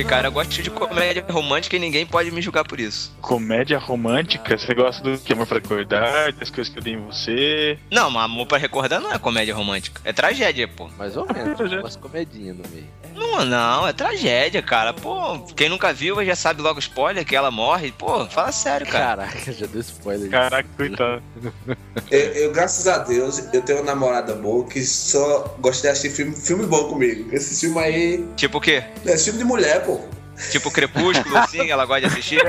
Cara, 0.08 0.28
eu 0.28 0.32
gosto 0.32 0.62
de 0.62 0.70
comédia 0.70 1.24
romântica 1.28 1.76
e 1.76 1.78
ninguém 1.78 2.06
pode 2.06 2.30
me 2.30 2.40
julgar 2.40 2.64
por 2.64 2.78
isso. 2.78 3.12
Comédia 3.20 3.78
romântica? 3.78 4.56
Você 4.56 4.72
gosta 4.74 5.02
do 5.02 5.18
que 5.18 5.32
amor 5.32 5.46
pra 5.46 5.58
acordar, 5.58 6.32
das 6.32 6.48
coisas 6.50 6.72
que 6.72 6.78
eu 6.78 6.82
dei 6.82 6.94
em 6.94 7.00
você? 7.04 7.78
Não, 7.90 8.10
mas 8.10 8.24
Amor 8.26 8.46
pra 8.46 8.58
Recordar 8.58 9.00
não 9.00 9.12
é 9.12 9.18
comédia 9.18 9.54
romântica. 9.54 10.00
É 10.04 10.12
tragédia, 10.12 10.66
pô. 10.68 10.88
Mais 10.98 11.16
ou 11.16 11.26
menos. 11.32 11.70
Já- 11.70 11.80
Umas 11.80 11.96
comedinhas 11.96 12.56
no 12.56 12.64
meio. 12.72 12.86
Não, 13.14 13.44
não, 13.44 13.86
é 13.88 13.92
tragédia, 13.92 14.60
cara. 14.62 14.92
Pô, 14.92 15.38
quem 15.56 15.68
nunca 15.68 15.92
viu 15.92 16.22
já 16.24 16.34
sabe 16.36 16.60
logo 16.60 16.78
spoiler 16.78 17.24
que 17.24 17.34
ela 17.34 17.50
morre. 17.50 17.92
Pô, 17.92 18.26
fala 18.26 18.52
sério, 18.52 18.86
cara. 18.86 19.26
Caraca, 19.26 19.52
já 19.52 19.66
deu 19.66 19.80
spoiler. 19.80 20.30
Caraca, 20.30 20.68
coitado. 20.76 21.22
Eu, 22.10 22.18
eu, 22.20 22.52
graças 22.52 22.86
a 22.88 22.98
Deus, 22.98 23.42
eu 23.54 23.62
tenho 23.62 23.78
uma 23.78 23.84
namorada 23.86 24.34
boa 24.34 24.66
que 24.66 24.82
só 24.84 25.56
gosta 25.60 25.82
de 25.82 25.88
assistir 25.88 26.10
filme, 26.16 26.36
filme 26.36 26.66
bom 26.66 26.88
comigo. 26.88 27.28
Esse 27.34 27.58
filme 27.60 27.78
aí 27.78 28.26
Tipo 28.36 28.58
o 28.58 28.60
quê? 28.60 28.82
é 29.06 29.16
filme 29.16 29.38
de 29.38 29.44
mulher, 29.44 29.84
pô. 29.84 29.95
Tipo 30.50 30.70
Crepúsculo, 30.70 31.36
assim, 31.38 31.70
ela 31.70 31.84
gosta 31.86 32.02
de 32.02 32.06
assistir? 32.06 32.42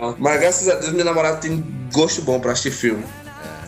Não, 0.00 0.16
mas 0.18 0.40
graças 0.40 0.68
a 0.68 0.74
Deus, 0.74 0.92
minha 0.92 1.04
namorada 1.04 1.38
tem 1.38 1.64
gosto 1.92 2.22
bom 2.22 2.38
pra 2.38 2.52
assistir 2.52 2.70
filme. 2.70 3.04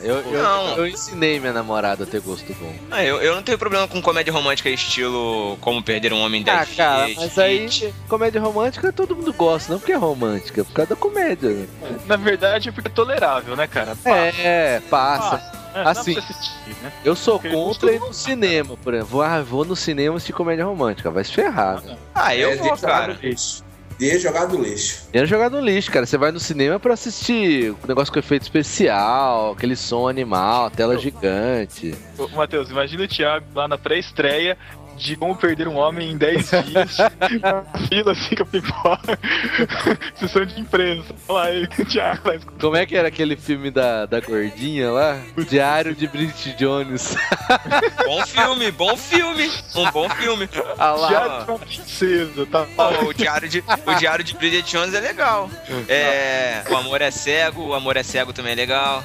Eu, 0.03 0.17
eu, 0.21 0.43
Não. 0.43 0.77
eu 0.77 0.87
ensinei 0.87 1.39
minha 1.41 1.53
namorada 1.53 2.05
a 2.05 2.07
ter 2.07 2.21
gosto 2.21 2.53
bom. 2.55 2.73
Ah, 2.91 3.05
eu, 3.05 3.21
eu 3.21 3.35
não 3.35 3.43
tenho 3.43 3.59
problema 3.59 3.87
com 3.89 4.01
comédia 4.01 4.33
romântica 4.33 4.69
estilo 4.71 5.57
Como 5.61 5.83
Perder 5.83 6.13
um 6.13 6.21
Homem 6.21 6.43
em 6.43 6.51
Ah, 6.51 6.65
10 6.65 6.77
cara, 6.77 7.07
Dias, 7.07 7.19
mas 7.19 7.39
aí 7.39 7.95
comédia 8.09 8.41
romântica 8.41 8.93
todo 8.93 9.15
mundo 9.17 9.33
gosta, 9.33 9.73
não 9.73 9.79
porque 9.79 9.93
é 9.93 9.97
romântica, 9.97 10.61
é 10.61 10.65
por 10.65 10.73
causa 10.73 10.91
da 10.91 10.97
comédia. 10.97 11.51
né? 11.51 11.67
Na 12.07 12.17
verdade 12.17 12.69
é 12.69 12.73
porque 12.73 12.89
é 12.89 12.93
tolerável, 12.93 13.57
né, 13.57 13.67
cara? 13.67 13.97
É, 14.05 14.81
passa. 14.91 15.61
É, 15.73 15.85
dá 15.85 15.91
assim. 15.91 16.15
pra 16.15 16.23
você 16.23 16.33
assistir, 16.33 16.77
né? 16.83 16.93
Eu 17.05 17.15
sou 17.15 17.39
Porque 17.39 17.55
contra 17.55 17.93
ir 17.93 18.01
no 18.01 18.13
cinema, 18.13 18.77
por 18.77 18.93
exemplo. 18.93 19.23
Ah, 19.23 19.41
vou 19.41 19.65
no 19.65 19.77
cinema 19.77 20.17
assistir 20.17 20.33
comédia 20.33 20.65
romântica, 20.65 21.11
vai 21.11 21.23
se 21.23 21.33
ferrar, 21.33 21.81
né? 21.85 21.97
Ah, 22.15 22.35
eu 22.35 22.51
É, 22.51 22.57
vou, 22.57 22.77
cara. 22.77 23.17
Isso. 23.23 23.65
Dinheiro 24.01 24.19
jogado 24.19 24.57
no 24.57 24.65
lixo. 24.65 25.03
Dinheiro 25.13 25.29
jogado 25.29 25.53
no 25.53 25.61
lixo, 25.61 25.93
cara. 25.93 26.07
Você 26.07 26.17
vai 26.17 26.33
no 26.33 26.41
cinema 26.41 26.81
pra 26.81 26.95
assistir 26.95 27.73
um 27.73 27.87
negócio 27.87 28.11
com 28.11 28.19
efeito 28.19 28.41
especial, 28.45 29.53
aquele 29.53 29.77
som 29.77 30.09
animal, 30.09 30.71
tela 30.71 30.97
gigante. 30.97 31.95
Ô, 32.17 32.27
Matheus, 32.29 32.71
imagina 32.71 33.05
o 33.05 33.09
Thiago 33.09 33.45
lá 33.55 33.69
na 33.69 33.77
pré-estreia 33.77 34.57
de 35.01 35.17
como 35.17 35.35
perder 35.35 35.67
um 35.67 35.77
homem 35.77 36.13
em 36.13 36.17
10 36.17 36.51
dias. 36.51 36.97
fila 37.89 38.13
assim 38.13 38.37
com 38.37 38.43
a 38.43 38.47
pipoca. 38.47 39.19
Sessão 40.15 40.45
de 40.45 40.61
imprensa. 40.61 41.15
Olha 41.29 41.39
lá 41.39 41.45
aí, 41.47 41.65
o 41.65 41.85
Thiago 41.87 42.29
lá 42.29 42.39
Como 42.61 42.77
é 42.77 42.85
que 42.85 42.97
era 42.97 43.09
aquele 43.09 43.37
filme 43.37 43.71
da, 43.71 44.05
da 44.07 44.21
gordinha 44.21 44.91
lá? 44.91 45.21
O 45.37 45.45
Diário 45.45 45.95
de 45.95 46.07
Bridget 46.07 46.57
Jones. 46.57 47.17
Bom 48.05 48.27
filme, 48.27 48.71
bom 48.73 48.97
filme. 48.97 49.51
Um 49.75 49.91
bom 49.91 50.09
filme. 50.11 50.49
Ah 50.79 50.93
lá, 50.93 51.09
Diário 51.09 51.45
de 51.45 51.51
uma 51.51 51.59
princesa, 51.59 52.47
tá? 52.47 52.67
Ó, 52.77 53.05
o 53.05 53.15
diário 53.15 53.49
de 53.49 53.65
o 53.87 53.95
diário 53.95 54.25
de 54.25 54.35
Bridget 54.35 54.71
Jones 54.71 54.95
é 54.95 55.01
legal. 55.01 55.49
É, 55.89 56.63
o 56.69 56.77
amor 56.77 57.01
é 57.01 57.11
cego, 57.11 57.69
o 57.69 57.75
amor 57.75 57.97
é 57.97 58.03
cego 58.03 58.33
também 58.33 58.53
é 58.53 58.57
legal. 58.57 59.03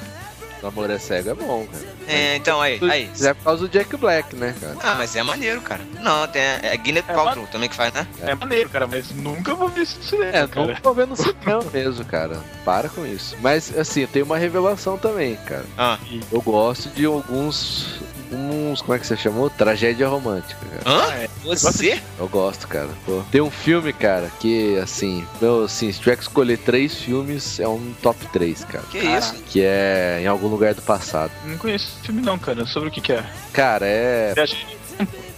O 0.66 0.68
amor 0.68 0.90
é 0.90 0.98
cego 0.98 1.30
é 1.30 1.34
bom, 1.34 1.64
cara. 1.70 1.84
É, 2.08 2.34
então 2.34 2.60
aí, 2.60 2.80
aí. 2.90 3.06
Mas 3.08 3.24
é 3.24 3.32
por 3.32 3.44
causa 3.44 3.62
do 3.62 3.68
Jack 3.68 3.96
Black, 3.96 4.34
né, 4.34 4.52
cara? 4.60 4.76
Ah, 4.82 4.94
mas 4.96 5.14
é 5.14 5.22
maneiro, 5.22 5.60
cara. 5.60 5.80
Não, 6.02 6.26
tem 6.26 6.42
é 6.42 6.76
Gwyneth 6.76 7.04
É, 7.08 7.14
Paltrow 7.14 7.46
também 7.46 7.68
que 7.68 7.76
faz, 7.76 7.94
né? 7.94 8.04
É 8.20 8.34
maneiro, 8.34 8.68
cara, 8.68 8.84
mas 8.88 9.12
nunca 9.12 9.54
vou 9.54 9.68
ver 9.68 9.82
isso 9.82 9.96
no 9.98 10.02
cinema, 10.04 10.36
É, 10.36 10.46
cara. 10.48 10.66
não 10.66 10.74
tô 10.74 10.92
vendo 10.92 11.10
no 11.10 11.16
cinema 11.16 11.62
mesmo, 11.72 12.04
cara. 12.04 12.40
Para 12.64 12.88
com 12.88 13.06
isso. 13.06 13.36
Mas, 13.40 13.78
assim, 13.78 14.04
tem 14.08 14.22
uma 14.24 14.36
revelação 14.36 14.98
também, 14.98 15.36
cara. 15.36 15.64
Ah. 15.78 15.98
Eu 16.32 16.42
gosto 16.42 16.88
de 16.88 17.04
alguns. 17.06 18.00
Uns. 18.32 18.80
Como 18.82 18.94
é 18.94 18.98
que 18.98 19.06
você 19.06 19.16
chamou? 19.16 19.48
Tragédia 19.50 20.08
romântica, 20.08 20.58
cara. 20.66 20.82
Hã? 20.86 21.06
Ah, 21.10 21.14
é. 21.16 21.28
Você? 21.44 22.00
Eu 22.18 22.28
gosto, 22.28 22.66
cara. 22.68 22.88
Pô. 23.04 23.22
Tem 23.30 23.40
um 23.40 23.50
filme, 23.50 23.92
cara, 23.92 24.30
que, 24.40 24.78
assim, 24.78 25.26
meu, 25.40 25.64
assim, 25.64 25.90
se 25.92 25.98
tiver 26.00 26.16
que 26.16 26.22
escolher 26.22 26.58
três 26.58 26.94
filmes, 26.94 27.60
é 27.60 27.68
um 27.68 27.92
top 28.02 28.24
3, 28.32 28.64
cara. 28.64 28.84
Que 28.90 28.98
isso? 28.98 29.34
Que 29.46 29.62
é 29.62 30.20
em 30.22 30.26
algum 30.26 30.48
lugar 30.48 30.74
do 30.74 30.82
passado. 30.82 31.30
Não 31.44 31.56
conheço 31.56 31.88
esse 31.96 32.06
filme 32.06 32.20
não, 32.22 32.38
cara. 32.38 32.66
Sobre 32.66 32.88
o 32.88 32.92
que 32.92 33.00
que 33.00 33.12
é? 33.12 33.24
Cara, 33.52 33.86
é 33.86 34.32
Viagem- 34.34 34.66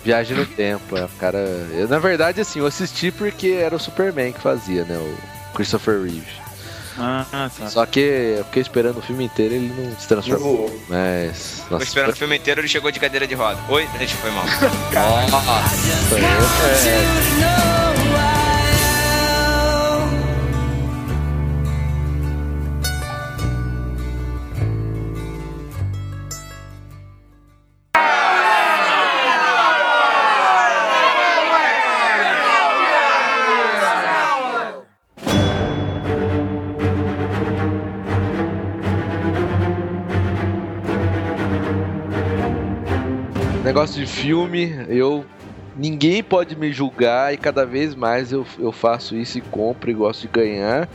Viagem 0.04 0.36
no 0.36 0.46
Tempo. 0.46 0.96
É, 0.96 1.06
cara, 1.18 1.38
eu, 1.72 1.88
na 1.88 1.98
verdade, 1.98 2.40
assim, 2.40 2.60
eu 2.60 2.66
assisti 2.66 3.10
porque 3.10 3.48
era 3.48 3.74
o 3.76 3.78
Superman 3.80 4.32
que 4.32 4.40
fazia, 4.40 4.84
né? 4.84 4.96
O 4.96 5.54
Christopher 5.54 6.00
Reeve. 6.02 6.47
Ah, 6.98 7.24
tá. 7.30 7.68
Só 7.68 7.86
que 7.86 8.00
eu 8.00 8.44
fiquei 8.46 8.62
esperando 8.62 8.98
o 8.98 9.02
filme 9.02 9.24
inteiro 9.24 9.54
e 9.54 9.56
ele 9.56 9.72
não 9.76 9.98
se 9.98 10.08
transformou. 10.08 10.70
Mas. 10.88 11.64
Tô 11.68 11.78
esperando 11.78 12.12
o 12.12 12.16
filme 12.16 12.36
inteiro, 12.36 12.60
ele 12.60 12.68
chegou 12.68 12.90
de 12.90 12.98
cadeira 12.98 13.26
de 13.26 13.34
roda. 13.34 13.58
Oi? 13.68 13.88
Deixa, 13.98 14.16
foi 14.16 14.30
mal. 14.30 14.44
Nossa, 15.30 16.72
esse 16.72 16.88
é. 16.88 17.77
Filme, 44.28 44.84
eu. 44.88 45.24
Ninguém 45.74 46.22
pode 46.22 46.56
me 46.56 46.72
julgar 46.72 47.32
e 47.32 47.36
cada 47.36 47.64
vez 47.64 47.94
mais 47.94 48.32
eu, 48.32 48.44
eu 48.58 48.72
faço 48.72 49.16
isso 49.16 49.38
e 49.38 49.40
compro 49.40 49.90
e 49.90 49.94
gosto 49.94 50.22
de 50.22 50.28
ganhar, 50.28 50.88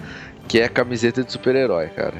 que 0.47 0.59
é 0.59 0.65
a 0.65 0.69
camiseta 0.69 1.23
de 1.23 1.31
super-herói, 1.31 1.87
cara. 1.87 2.15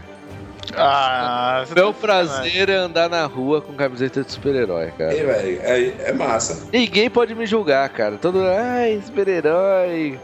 Ah, 0.75 1.65
Meu 1.75 1.93
tá 1.93 1.99
prazer 1.99 2.69
é 2.69 2.75
andar 2.75 3.09
na 3.09 3.25
rua 3.25 3.61
com 3.61 3.73
camiseta 3.73 4.23
de 4.23 4.31
super-herói, 4.31 4.91
cara. 4.97 5.13
Ei, 5.13 5.59
é, 5.61 6.09
é 6.09 6.13
massa. 6.13 6.67
Ninguém 6.71 7.09
pode 7.09 7.35
me 7.35 7.45
julgar, 7.45 7.87
cara. 7.89 8.15
Todo. 8.15 8.41
Ai, 8.41 8.99
super-herói. 9.05 10.17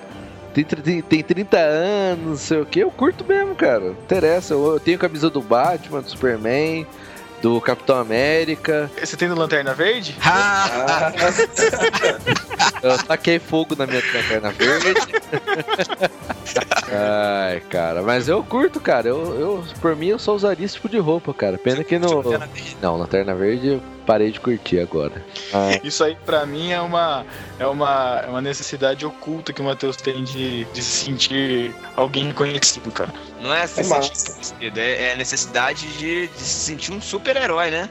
Tem, 0.53 0.63
tem, 0.63 1.01
tem 1.01 1.21
30 1.21 1.57
anos, 1.57 2.25
não 2.25 2.37
sei 2.37 2.61
o 2.61 2.65
que. 2.65 2.79
Eu 2.79 2.89
curto 2.89 3.25
mesmo, 3.25 3.53
cara. 3.53 3.81
Não 3.81 3.91
interessa. 3.91 4.53
Eu, 4.53 4.65
eu 4.73 4.79
tenho 4.79 4.97
camisa 4.97 5.29
do 5.29 5.41
Batman, 5.41 6.01
do 6.01 6.09
Superman, 6.09 6.87
do 7.41 7.59
Capitão 7.61 7.97
América. 7.99 8.89
Você 8.99 9.15
tem 9.15 9.27
no 9.27 9.35
Lanterna 9.35 9.73
Verde? 9.73 10.15
Ah, 10.23 11.11
Eu 12.81 12.97
taquei 12.97 13.39
fogo 13.39 13.75
na 13.77 13.85
minha 13.85 14.01
lanterna 14.13 14.51
verde. 14.51 15.13
Ai, 16.91 17.59
cara. 17.69 18.01
Mas 18.01 18.27
eu 18.27 18.43
curto, 18.43 18.79
cara. 18.79 19.07
Eu, 19.07 19.39
eu, 19.39 19.63
por 19.81 19.95
mim, 19.95 20.07
eu 20.07 20.19
só 20.19 20.33
usaria 20.33 20.65
esse 20.65 20.75
tipo 20.75 20.89
de 20.89 20.97
roupa, 20.97 21.33
cara. 21.33 21.57
Pena 21.57 21.83
que 21.83 21.99
no. 21.99 22.23
Não, 22.81 22.97
lanterna 22.97 23.35
verde 23.35 23.81
parei 24.09 24.31
de 24.31 24.39
curtir 24.39 24.79
agora. 24.79 25.23
Ah, 25.53 25.79
Isso 25.83 26.03
aí, 26.03 26.17
pra 26.25 26.43
mim, 26.43 26.71
é 26.71 26.81
uma, 26.81 27.23
é 27.59 27.67
uma, 27.67 28.21
é 28.25 28.27
uma 28.27 28.41
necessidade 28.41 29.05
oculta 29.05 29.53
que 29.53 29.61
o 29.61 29.63
Matheus 29.63 29.97
tem 29.97 30.23
de, 30.23 30.65
de 30.65 30.81
se 30.81 31.05
sentir 31.05 31.75
alguém 31.95 32.31
conhecido, 32.33 32.89
cara. 32.89 33.13
Não 33.39 33.53
é 33.53 33.67
se 33.67 33.81
É 33.81 33.83
sentir 33.83 34.33
conhecido, 34.33 34.79
é, 34.79 35.11
é 35.11 35.15
necessidade 35.15 35.85
de, 35.99 36.27
de 36.27 36.39
se 36.39 36.65
sentir 36.65 36.91
um 36.91 36.99
super-herói, 36.99 37.69
né? 37.69 37.87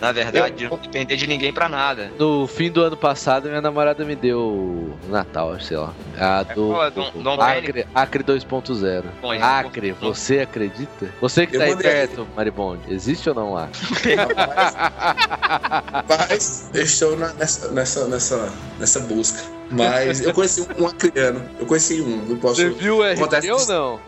Na 0.00 0.12
verdade, 0.12 0.56
de 0.56 0.68
não 0.68 0.78
depender 0.78 1.16
de 1.16 1.26
ninguém 1.26 1.52
pra 1.52 1.68
nada. 1.68 2.10
No 2.18 2.46
fim 2.46 2.70
do 2.70 2.82
ano 2.82 2.96
passado, 2.96 3.48
minha 3.48 3.60
namorada 3.60 4.04
me 4.04 4.16
deu 4.16 4.96
Natal, 5.08 5.58
sei 5.60 5.76
lá. 5.76 5.92
A 6.18 6.42
do 6.42 6.82
é? 6.82 6.90
Dom- 6.90 7.10
Dom 7.22 7.40
Acre, 7.40 7.86
Acre 7.94 8.24
2.0. 8.24 9.04
Bom, 9.20 9.34
já- 9.34 9.58
Acre, 9.60 9.92
você 9.92 10.40
acredita? 10.40 11.08
Você 11.20 11.46
que 11.46 11.56
Eu 11.56 11.60
tá 11.60 11.66
aí 11.66 11.76
perto, 11.76 12.26
Maribonde, 12.34 12.82
existe 12.92 13.28
ou 13.28 13.34
não 13.34 13.56
há? 13.56 13.68
Rapaz, 15.92 16.70
eu 16.74 16.82
estou 16.82 17.16
na- 17.16 17.32
nessa, 17.34 17.70
nessa, 17.70 18.08
nessa, 18.08 18.52
nessa 18.78 19.00
busca. 19.00 19.59
Mas 19.70 20.20
eu 20.20 20.34
conheci 20.34 20.66
um, 20.78 20.86
acriano. 20.86 21.48
Eu 21.58 21.66
conheci 21.66 22.00
um, 22.00 22.16
não 22.26 22.36
posso. 22.36 22.56
Você 22.56 22.70
viu 22.70 22.98
o 22.98 23.02
RT 23.02 23.50
ou 23.52 23.66
não? 23.66 24.00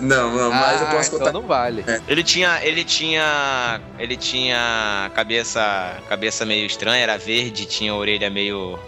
Não, 0.00 0.34
não, 0.34 0.50
mas 0.50 0.80
eu 0.80 0.86
Ah, 0.86 0.90
posso 0.92 1.08
então 1.08 1.18
contar. 1.18 1.32
não 1.32 1.42
vale. 1.42 1.84
Ele 2.08 2.24
tinha, 2.24 2.58
ele 2.64 2.84
tinha, 2.84 3.80
ele 3.98 4.16
tinha 4.16 5.10
cabeça, 5.14 5.98
cabeça 6.08 6.46
meio 6.46 6.64
estranha, 6.66 7.02
era 7.02 7.18
verde, 7.18 7.66
tinha 7.66 7.92
a 7.92 7.96
orelha 7.96 8.30
meio 8.30 8.78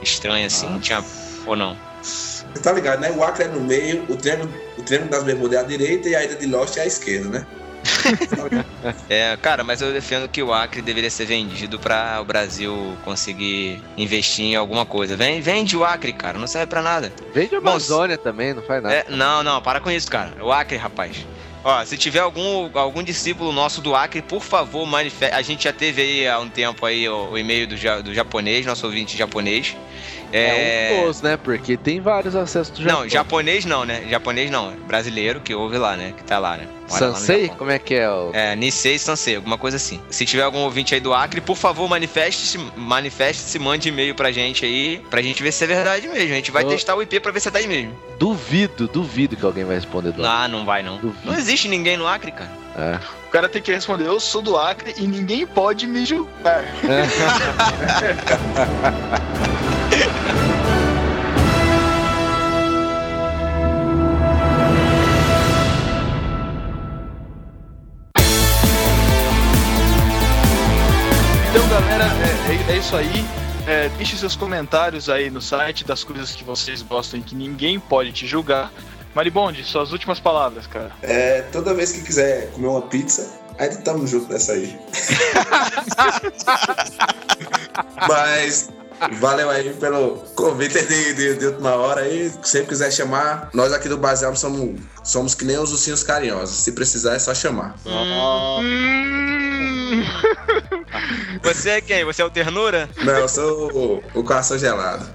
estranha 0.00 0.46
assim, 0.46 0.78
tinha 0.80 1.04
ou 1.46 1.54
não? 1.54 1.76
Você 2.02 2.44
tá 2.62 2.72
ligado, 2.72 3.00
né? 3.00 3.10
O 3.12 3.22
Acre 3.22 3.44
é 3.44 3.48
no 3.48 3.60
meio, 3.60 4.04
o 4.08 4.16
triângulo, 4.16 4.52
o 4.78 4.82
triângulo 4.82 5.10
das 5.10 5.22
Bermudas 5.24 5.58
é 5.58 5.60
à 5.60 5.62
direita 5.62 6.08
e 6.08 6.16
a 6.16 6.24
ilha 6.24 6.36
de 6.36 6.46
Lost 6.46 6.76
é 6.76 6.80
à 6.80 6.86
esquerda, 6.86 7.28
né? 7.28 7.46
É, 9.08 9.36
cara, 9.40 9.62
mas 9.62 9.80
eu 9.80 9.92
defendo 9.92 10.28
que 10.28 10.42
o 10.42 10.52
Acre 10.52 10.82
deveria 10.82 11.10
ser 11.10 11.24
vendido 11.26 11.78
pra 11.78 12.18
o 12.20 12.24
Brasil 12.24 12.96
conseguir 13.04 13.80
investir 13.96 14.44
em 14.46 14.56
alguma 14.56 14.84
coisa. 14.84 15.16
Vem, 15.16 15.40
vende 15.40 15.76
o 15.76 15.84
Acre, 15.84 16.12
cara, 16.12 16.38
não 16.38 16.46
serve 16.46 16.66
pra 16.66 16.82
nada. 16.82 17.12
Vende 17.34 17.54
a 17.54 17.60
Bom, 17.60 17.70
Amazônia 17.70 18.18
também, 18.18 18.54
não 18.54 18.62
faz 18.62 18.82
nada. 18.82 18.94
É, 18.94 19.04
não, 19.08 19.42
não, 19.42 19.60
para 19.62 19.80
com 19.80 19.90
isso, 19.90 20.10
cara. 20.10 20.32
O 20.42 20.52
Acre, 20.52 20.76
rapaz. 20.76 21.24
Ó, 21.64 21.84
se 21.84 21.96
tiver 21.96 22.18
algum, 22.18 22.68
algum 22.76 23.02
discípulo 23.04 23.52
nosso 23.52 23.80
do 23.80 23.94
Acre, 23.94 24.20
por 24.20 24.42
favor, 24.42 24.84
manifeste. 24.84 25.34
A 25.36 25.42
gente 25.42 25.64
já 25.64 25.72
teve 25.72 26.02
aí 26.02 26.28
há 26.28 26.38
um 26.40 26.48
tempo 26.48 26.84
aí 26.84 27.08
o, 27.08 27.30
o 27.30 27.38
e-mail 27.38 27.68
do, 27.68 27.76
ja- 27.76 28.00
do 28.00 28.12
japonês, 28.12 28.66
nosso 28.66 28.84
ouvinte 28.86 29.16
japonês. 29.16 29.76
É, 30.32 31.00
um 31.02 31.06
dos, 31.06 31.20
né? 31.22 31.36
Porque 31.36 31.76
tem 31.76 32.00
vários 32.00 32.34
acessos 32.34 32.70
do 32.76 32.82
Japão. 32.82 33.00
Não, 33.02 33.08
japonês 33.08 33.64
não, 33.64 33.84
né? 33.84 34.02
Japonês 34.08 34.50
não. 34.50 34.72
Brasileiro 34.86 35.40
que 35.40 35.54
ouve 35.54 35.76
lá, 35.78 35.96
né? 35.96 36.14
Que 36.16 36.24
tá 36.24 36.38
lá, 36.38 36.56
né? 36.56 36.66
Mora 36.88 37.06
lá 37.06 37.14
Sansei? 37.14 37.42
Japão. 37.42 37.56
Como 37.58 37.70
é 37.70 37.78
que 37.78 37.94
é 37.94 38.10
o. 38.10 38.30
É, 38.32 38.56
Nisei 38.56 38.98
Sansei, 38.98 39.36
alguma 39.36 39.58
coisa 39.58 39.76
assim. 39.76 40.00
Se 40.10 40.24
tiver 40.24 40.42
algum 40.42 40.60
ouvinte 40.60 40.94
aí 40.94 41.00
do 41.00 41.12
Acre, 41.12 41.40
por 41.40 41.56
favor, 41.56 41.88
manifeste-se, 41.88 42.58
manifeste-se, 42.76 43.58
mande 43.58 43.88
e-mail 43.88 44.14
pra 44.14 44.32
gente 44.32 44.64
aí, 44.64 45.02
pra 45.10 45.20
gente 45.20 45.42
ver 45.42 45.52
se 45.52 45.64
é 45.64 45.66
verdade 45.66 46.08
mesmo. 46.08 46.32
A 46.32 46.36
gente 46.36 46.50
vai 46.50 46.64
Ô. 46.64 46.68
testar 46.68 46.94
o 46.94 47.02
IP 47.02 47.20
pra 47.20 47.30
ver 47.32 47.40
se 47.40 47.48
é 47.48 47.50
daí 47.50 47.66
mesmo. 47.66 47.94
Duvido, 48.18 48.88
duvido 48.88 49.36
que 49.36 49.44
alguém 49.44 49.64
vai 49.64 49.76
responder 49.76 50.12
do 50.12 50.24
Ah, 50.24 50.48
não 50.48 50.64
vai 50.64 50.82
não. 50.82 50.96
Duvido. 50.96 51.18
Não 51.24 51.34
existe 51.34 51.68
ninguém 51.68 51.96
no 51.96 52.06
Acre, 52.06 52.32
cara. 52.32 52.50
É. 52.76 52.98
O 53.26 53.30
cara 53.30 53.48
tem 53.48 53.60
que 53.60 53.72
responder, 53.72 54.06
eu 54.06 54.18
sou 54.18 54.40
do 54.40 54.56
Acre 54.56 54.94
e 54.96 55.06
ninguém 55.06 55.46
pode 55.46 55.86
me 55.86 56.04
julgar. 56.04 56.64
isso 72.82 72.96
aí. 72.96 73.24
É, 73.66 73.88
deixe 73.90 74.16
seus 74.16 74.34
comentários 74.34 75.08
aí 75.08 75.30
no 75.30 75.40
site 75.40 75.84
das 75.84 76.02
coisas 76.02 76.32
que 76.32 76.42
vocês 76.42 76.82
gostam 76.82 77.20
e 77.20 77.22
que 77.22 77.32
ninguém 77.32 77.78
pode 77.78 78.10
te 78.10 78.26
julgar. 78.26 78.72
Maribonde, 79.14 79.62
suas 79.62 79.92
últimas 79.92 80.18
palavras, 80.18 80.66
cara. 80.66 80.90
É, 81.00 81.42
toda 81.52 81.72
vez 81.74 81.92
que 81.92 82.02
quiser 82.02 82.50
comer 82.50 82.66
uma 82.66 82.82
pizza, 82.82 83.38
aí 83.56 83.68
tamo 83.82 84.04
junto 84.04 84.32
nessa 84.32 84.54
aí. 84.54 84.76
Mas 88.08 88.68
Valeu 89.18 89.50
aí 89.50 89.72
pelo 89.74 90.18
convite 90.36 90.80
de, 90.82 91.14
de, 91.14 91.34
de 91.36 91.46
última 91.46 91.74
hora 91.74 92.02
aí. 92.02 92.30
Se 92.30 92.38
você 92.42 92.64
quiser 92.64 92.92
chamar, 92.92 93.50
nós 93.52 93.72
aqui 93.72 93.88
do 93.88 93.98
Baseado 93.98 94.36
somos, 94.36 94.80
somos 95.02 95.34
que 95.34 95.44
nem 95.44 95.58
os 95.58 95.72
ursinhos 95.72 96.04
carinhosos. 96.04 96.56
Se 96.56 96.72
precisar, 96.72 97.14
é 97.14 97.18
só 97.18 97.34
chamar. 97.34 97.74
Você 101.42 101.70
é 101.70 101.80
quem? 101.80 102.04
Você 102.04 102.22
é 102.22 102.24
o 102.24 102.30
Ternura? 102.30 102.88
Não, 103.04 103.12
eu 103.14 103.28
sou 103.28 103.72
o, 103.72 104.20
o 104.20 104.24
coração 104.24 104.58
gelado. 104.58 105.06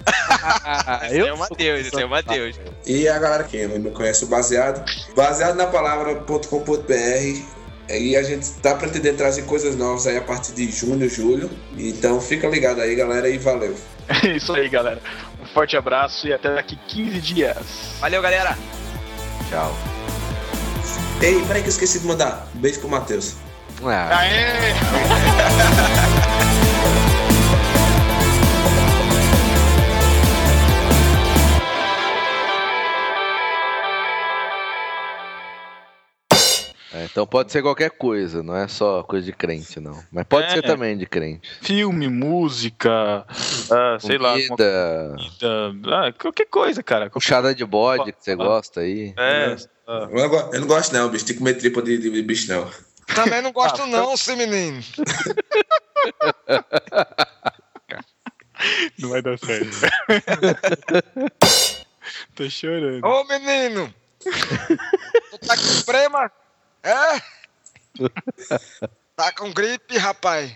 Esse 1.07 1.19
é 1.19 1.33
o 1.33 1.37
Matheus, 1.37 1.87
esse 1.87 2.01
é 2.01 2.05
o 2.05 2.09
Matheus. 2.09 2.59
E 2.85 3.07
a 3.07 3.17
galera 3.17 3.43
que 3.43 3.65
não 3.67 3.91
conhece 3.91 4.23
o 4.23 4.27
Baseado, 4.27 4.83
baseado 5.15 5.55
na 5.55 5.67
palavra.com.br. 5.67 7.57
E 7.89 8.17
a 8.17 8.23
gente 8.23 8.49
tá 8.61 8.75
pretendendo 8.75 9.17
trazer 9.17 9.43
coisas 9.43 9.75
novas 9.75 10.05
aí 10.07 10.17
a 10.17 10.21
partir 10.21 10.51
de 10.53 10.69
junho, 10.69 11.09
julho. 11.09 11.49
Então 11.77 12.19
fica 12.19 12.47
ligado 12.47 12.81
aí, 12.81 12.93
galera, 12.95 13.29
e 13.29 13.37
valeu. 13.37 13.75
É 14.23 14.27
isso 14.35 14.53
aí, 14.53 14.67
galera. 14.67 15.01
Um 15.41 15.45
forte 15.45 15.77
abraço 15.77 16.27
e 16.27 16.33
até 16.33 16.53
daqui 16.53 16.77
15 16.87 17.21
dias. 17.21 17.57
Valeu, 17.99 18.21
galera. 18.21 18.57
Tchau. 19.49 19.75
Ei, 21.21 21.41
peraí 21.45 21.61
que 21.61 21.67
eu 21.67 21.71
esqueci 21.71 21.99
de 21.99 22.05
mandar. 22.05 22.47
Um 22.55 22.59
beijo 22.59 22.79
pro 22.79 22.89
Matheus. 22.89 23.35
Ah, 23.83 24.09
Aê! 24.19 25.77
é, 36.93 37.03
então 37.03 37.27
pode 37.27 37.51
ser 37.51 37.61
qualquer 37.61 37.91
coisa, 37.91 38.41
não 38.41 38.55
é 38.55 38.65
só 38.67 39.03
coisa 39.03 39.25
de 39.25 39.33
crente, 39.33 39.77
não. 39.79 40.01
Mas 40.11 40.23
pode 40.25 40.47
É. 40.47 40.49
ser 40.51 40.61
também 40.61 40.97
de 40.97 41.05
crente. 41.05 41.41
Filme, 41.61 42.07
música, 42.07 43.25
ah, 43.69 43.97
sei 43.99 44.17
lá, 44.17 44.33
Comida, 44.33 45.15
comida, 45.17 45.95
ah, 46.07 46.13
qualquer 46.13 46.45
coisa, 46.45 46.81
cara. 46.81 47.01
Qualquer- 47.09 47.13
puxada 47.13 47.53
de 47.53 47.65
bode 47.65 48.13
que 48.13 48.23
você 48.23 48.35
gosta 48.35 48.79
aí. 48.81 49.13
É, 49.17 49.55
ah, 49.85 50.07
Eu 50.09 50.17
não, 50.17 50.29
go- 50.29 50.49
eu 50.53 50.61
não 50.61 50.67
gosto 50.67 50.93
não, 50.93 51.09
bicho. 51.09 51.25
Tem 51.25 51.33
que 51.35 51.39
comer 51.39 51.55
tripa 51.55 51.81
de, 51.81 51.97
de 51.97 52.21
bicho, 52.21 52.49
não. 52.51 52.69
Também 53.15 53.41
não 53.41 53.51
gosto 53.51 53.81
Ah, 53.81 53.87
não, 53.87 54.13
esse 54.13 54.35
menino. 54.35 54.79
não 58.99 59.09
vai 59.09 59.21
dar 59.21 59.37
certo. 59.39 59.77
Tô 62.35 62.49
chorando. 62.49 63.05
Ô 63.05 63.23
menino! 63.25 63.93
Tu 64.23 65.37
tá 65.45 65.57
com 65.57 65.81
prema? 65.85 66.31
É? 66.83 67.21
Tá 69.15 69.31
com 69.31 69.51
gripe, 69.51 69.97
rapaz? 69.97 70.55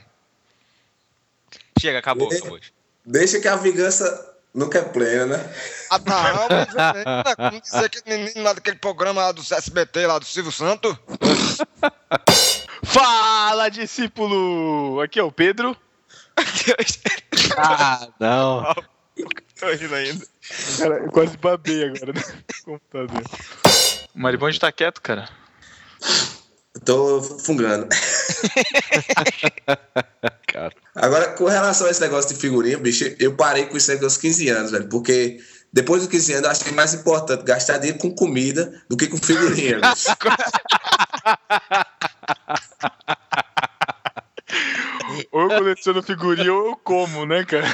Chega, 1.79 1.99
acabou, 1.99 2.31
acabou. 2.31 2.59
Deixa 3.05 3.39
que 3.39 3.47
a 3.47 3.55
vingança 3.55 4.35
nunca 4.53 4.79
é 4.79 4.81
plena, 4.83 5.37
né? 5.37 5.53
Ah, 5.89 5.99
não, 5.99 6.47
mas 6.49 6.93
menina, 6.93 7.35
como 7.35 7.61
dizer 7.61 7.89
que 7.89 8.09
menino 8.09 8.43
lá 8.43 8.53
daquele 8.53 8.77
programa 8.77 9.21
lá 9.21 9.31
do 9.31 9.41
SBT, 9.41 10.07
lá 10.07 10.19
do 10.19 10.25
Silvio 10.25 10.51
Santos? 10.51 10.95
Fala, 12.83 13.69
discípulo! 13.69 15.01
Aqui 15.01 15.19
é 15.19 15.23
o 15.23 15.31
Pedro. 15.31 15.75
Ah, 17.57 18.07
não. 18.19 18.63
Tô 19.59 19.71
rindo 19.71 19.95
ainda. 19.95 20.25
Cara, 20.79 20.95
eu 20.97 21.11
quase 21.11 21.37
babei 21.37 21.83
agora 21.83 22.13
no 22.13 22.63
computador. 22.63 23.23
O 24.15 24.19
Maribonde 24.19 24.59
tá 24.59 24.71
quieto, 24.71 25.01
cara. 25.01 25.29
Tô 26.85 27.21
fungando. 27.21 27.87
Cara. 30.47 30.73
Agora, 30.95 31.27
com 31.33 31.45
relação 31.45 31.87
a 31.87 31.91
esse 31.91 32.01
negócio 32.01 32.33
de 32.33 32.39
figurinha, 32.39 32.77
bicho, 32.77 33.13
eu 33.19 33.35
parei 33.35 33.65
com 33.65 33.77
isso 33.77 33.91
aí 33.91 33.99
aos 34.01 34.17
15 34.17 34.49
anos, 34.49 34.71
velho. 34.71 34.87
Porque 34.87 35.39
depois 35.71 36.01
dos 36.01 36.11
15 36.11 36.33
anos, 36.33 36.61
eu 36.61 36.71
é 36.71 36.75
mais 36.75 36.93
importante 36.93 37.43
gastar 37.43 37.77
dinheiro 37.77 37.99
com 37.99 38.13
comida 38.13 38.81
do 38.89 38.97
que 38.97 39.07
com 39.07 39.17
figurinha. 39.17 39.79
Ou 45.31 45.43
eu 45.43 45.49
coleciono 45.49 46.03
figurinha 46.03 46.53
ou 46.53 46.69
eu 46.69 46.75
como, 46.75 47.25
né, 47.25 47.45
cara? 47.45 47.65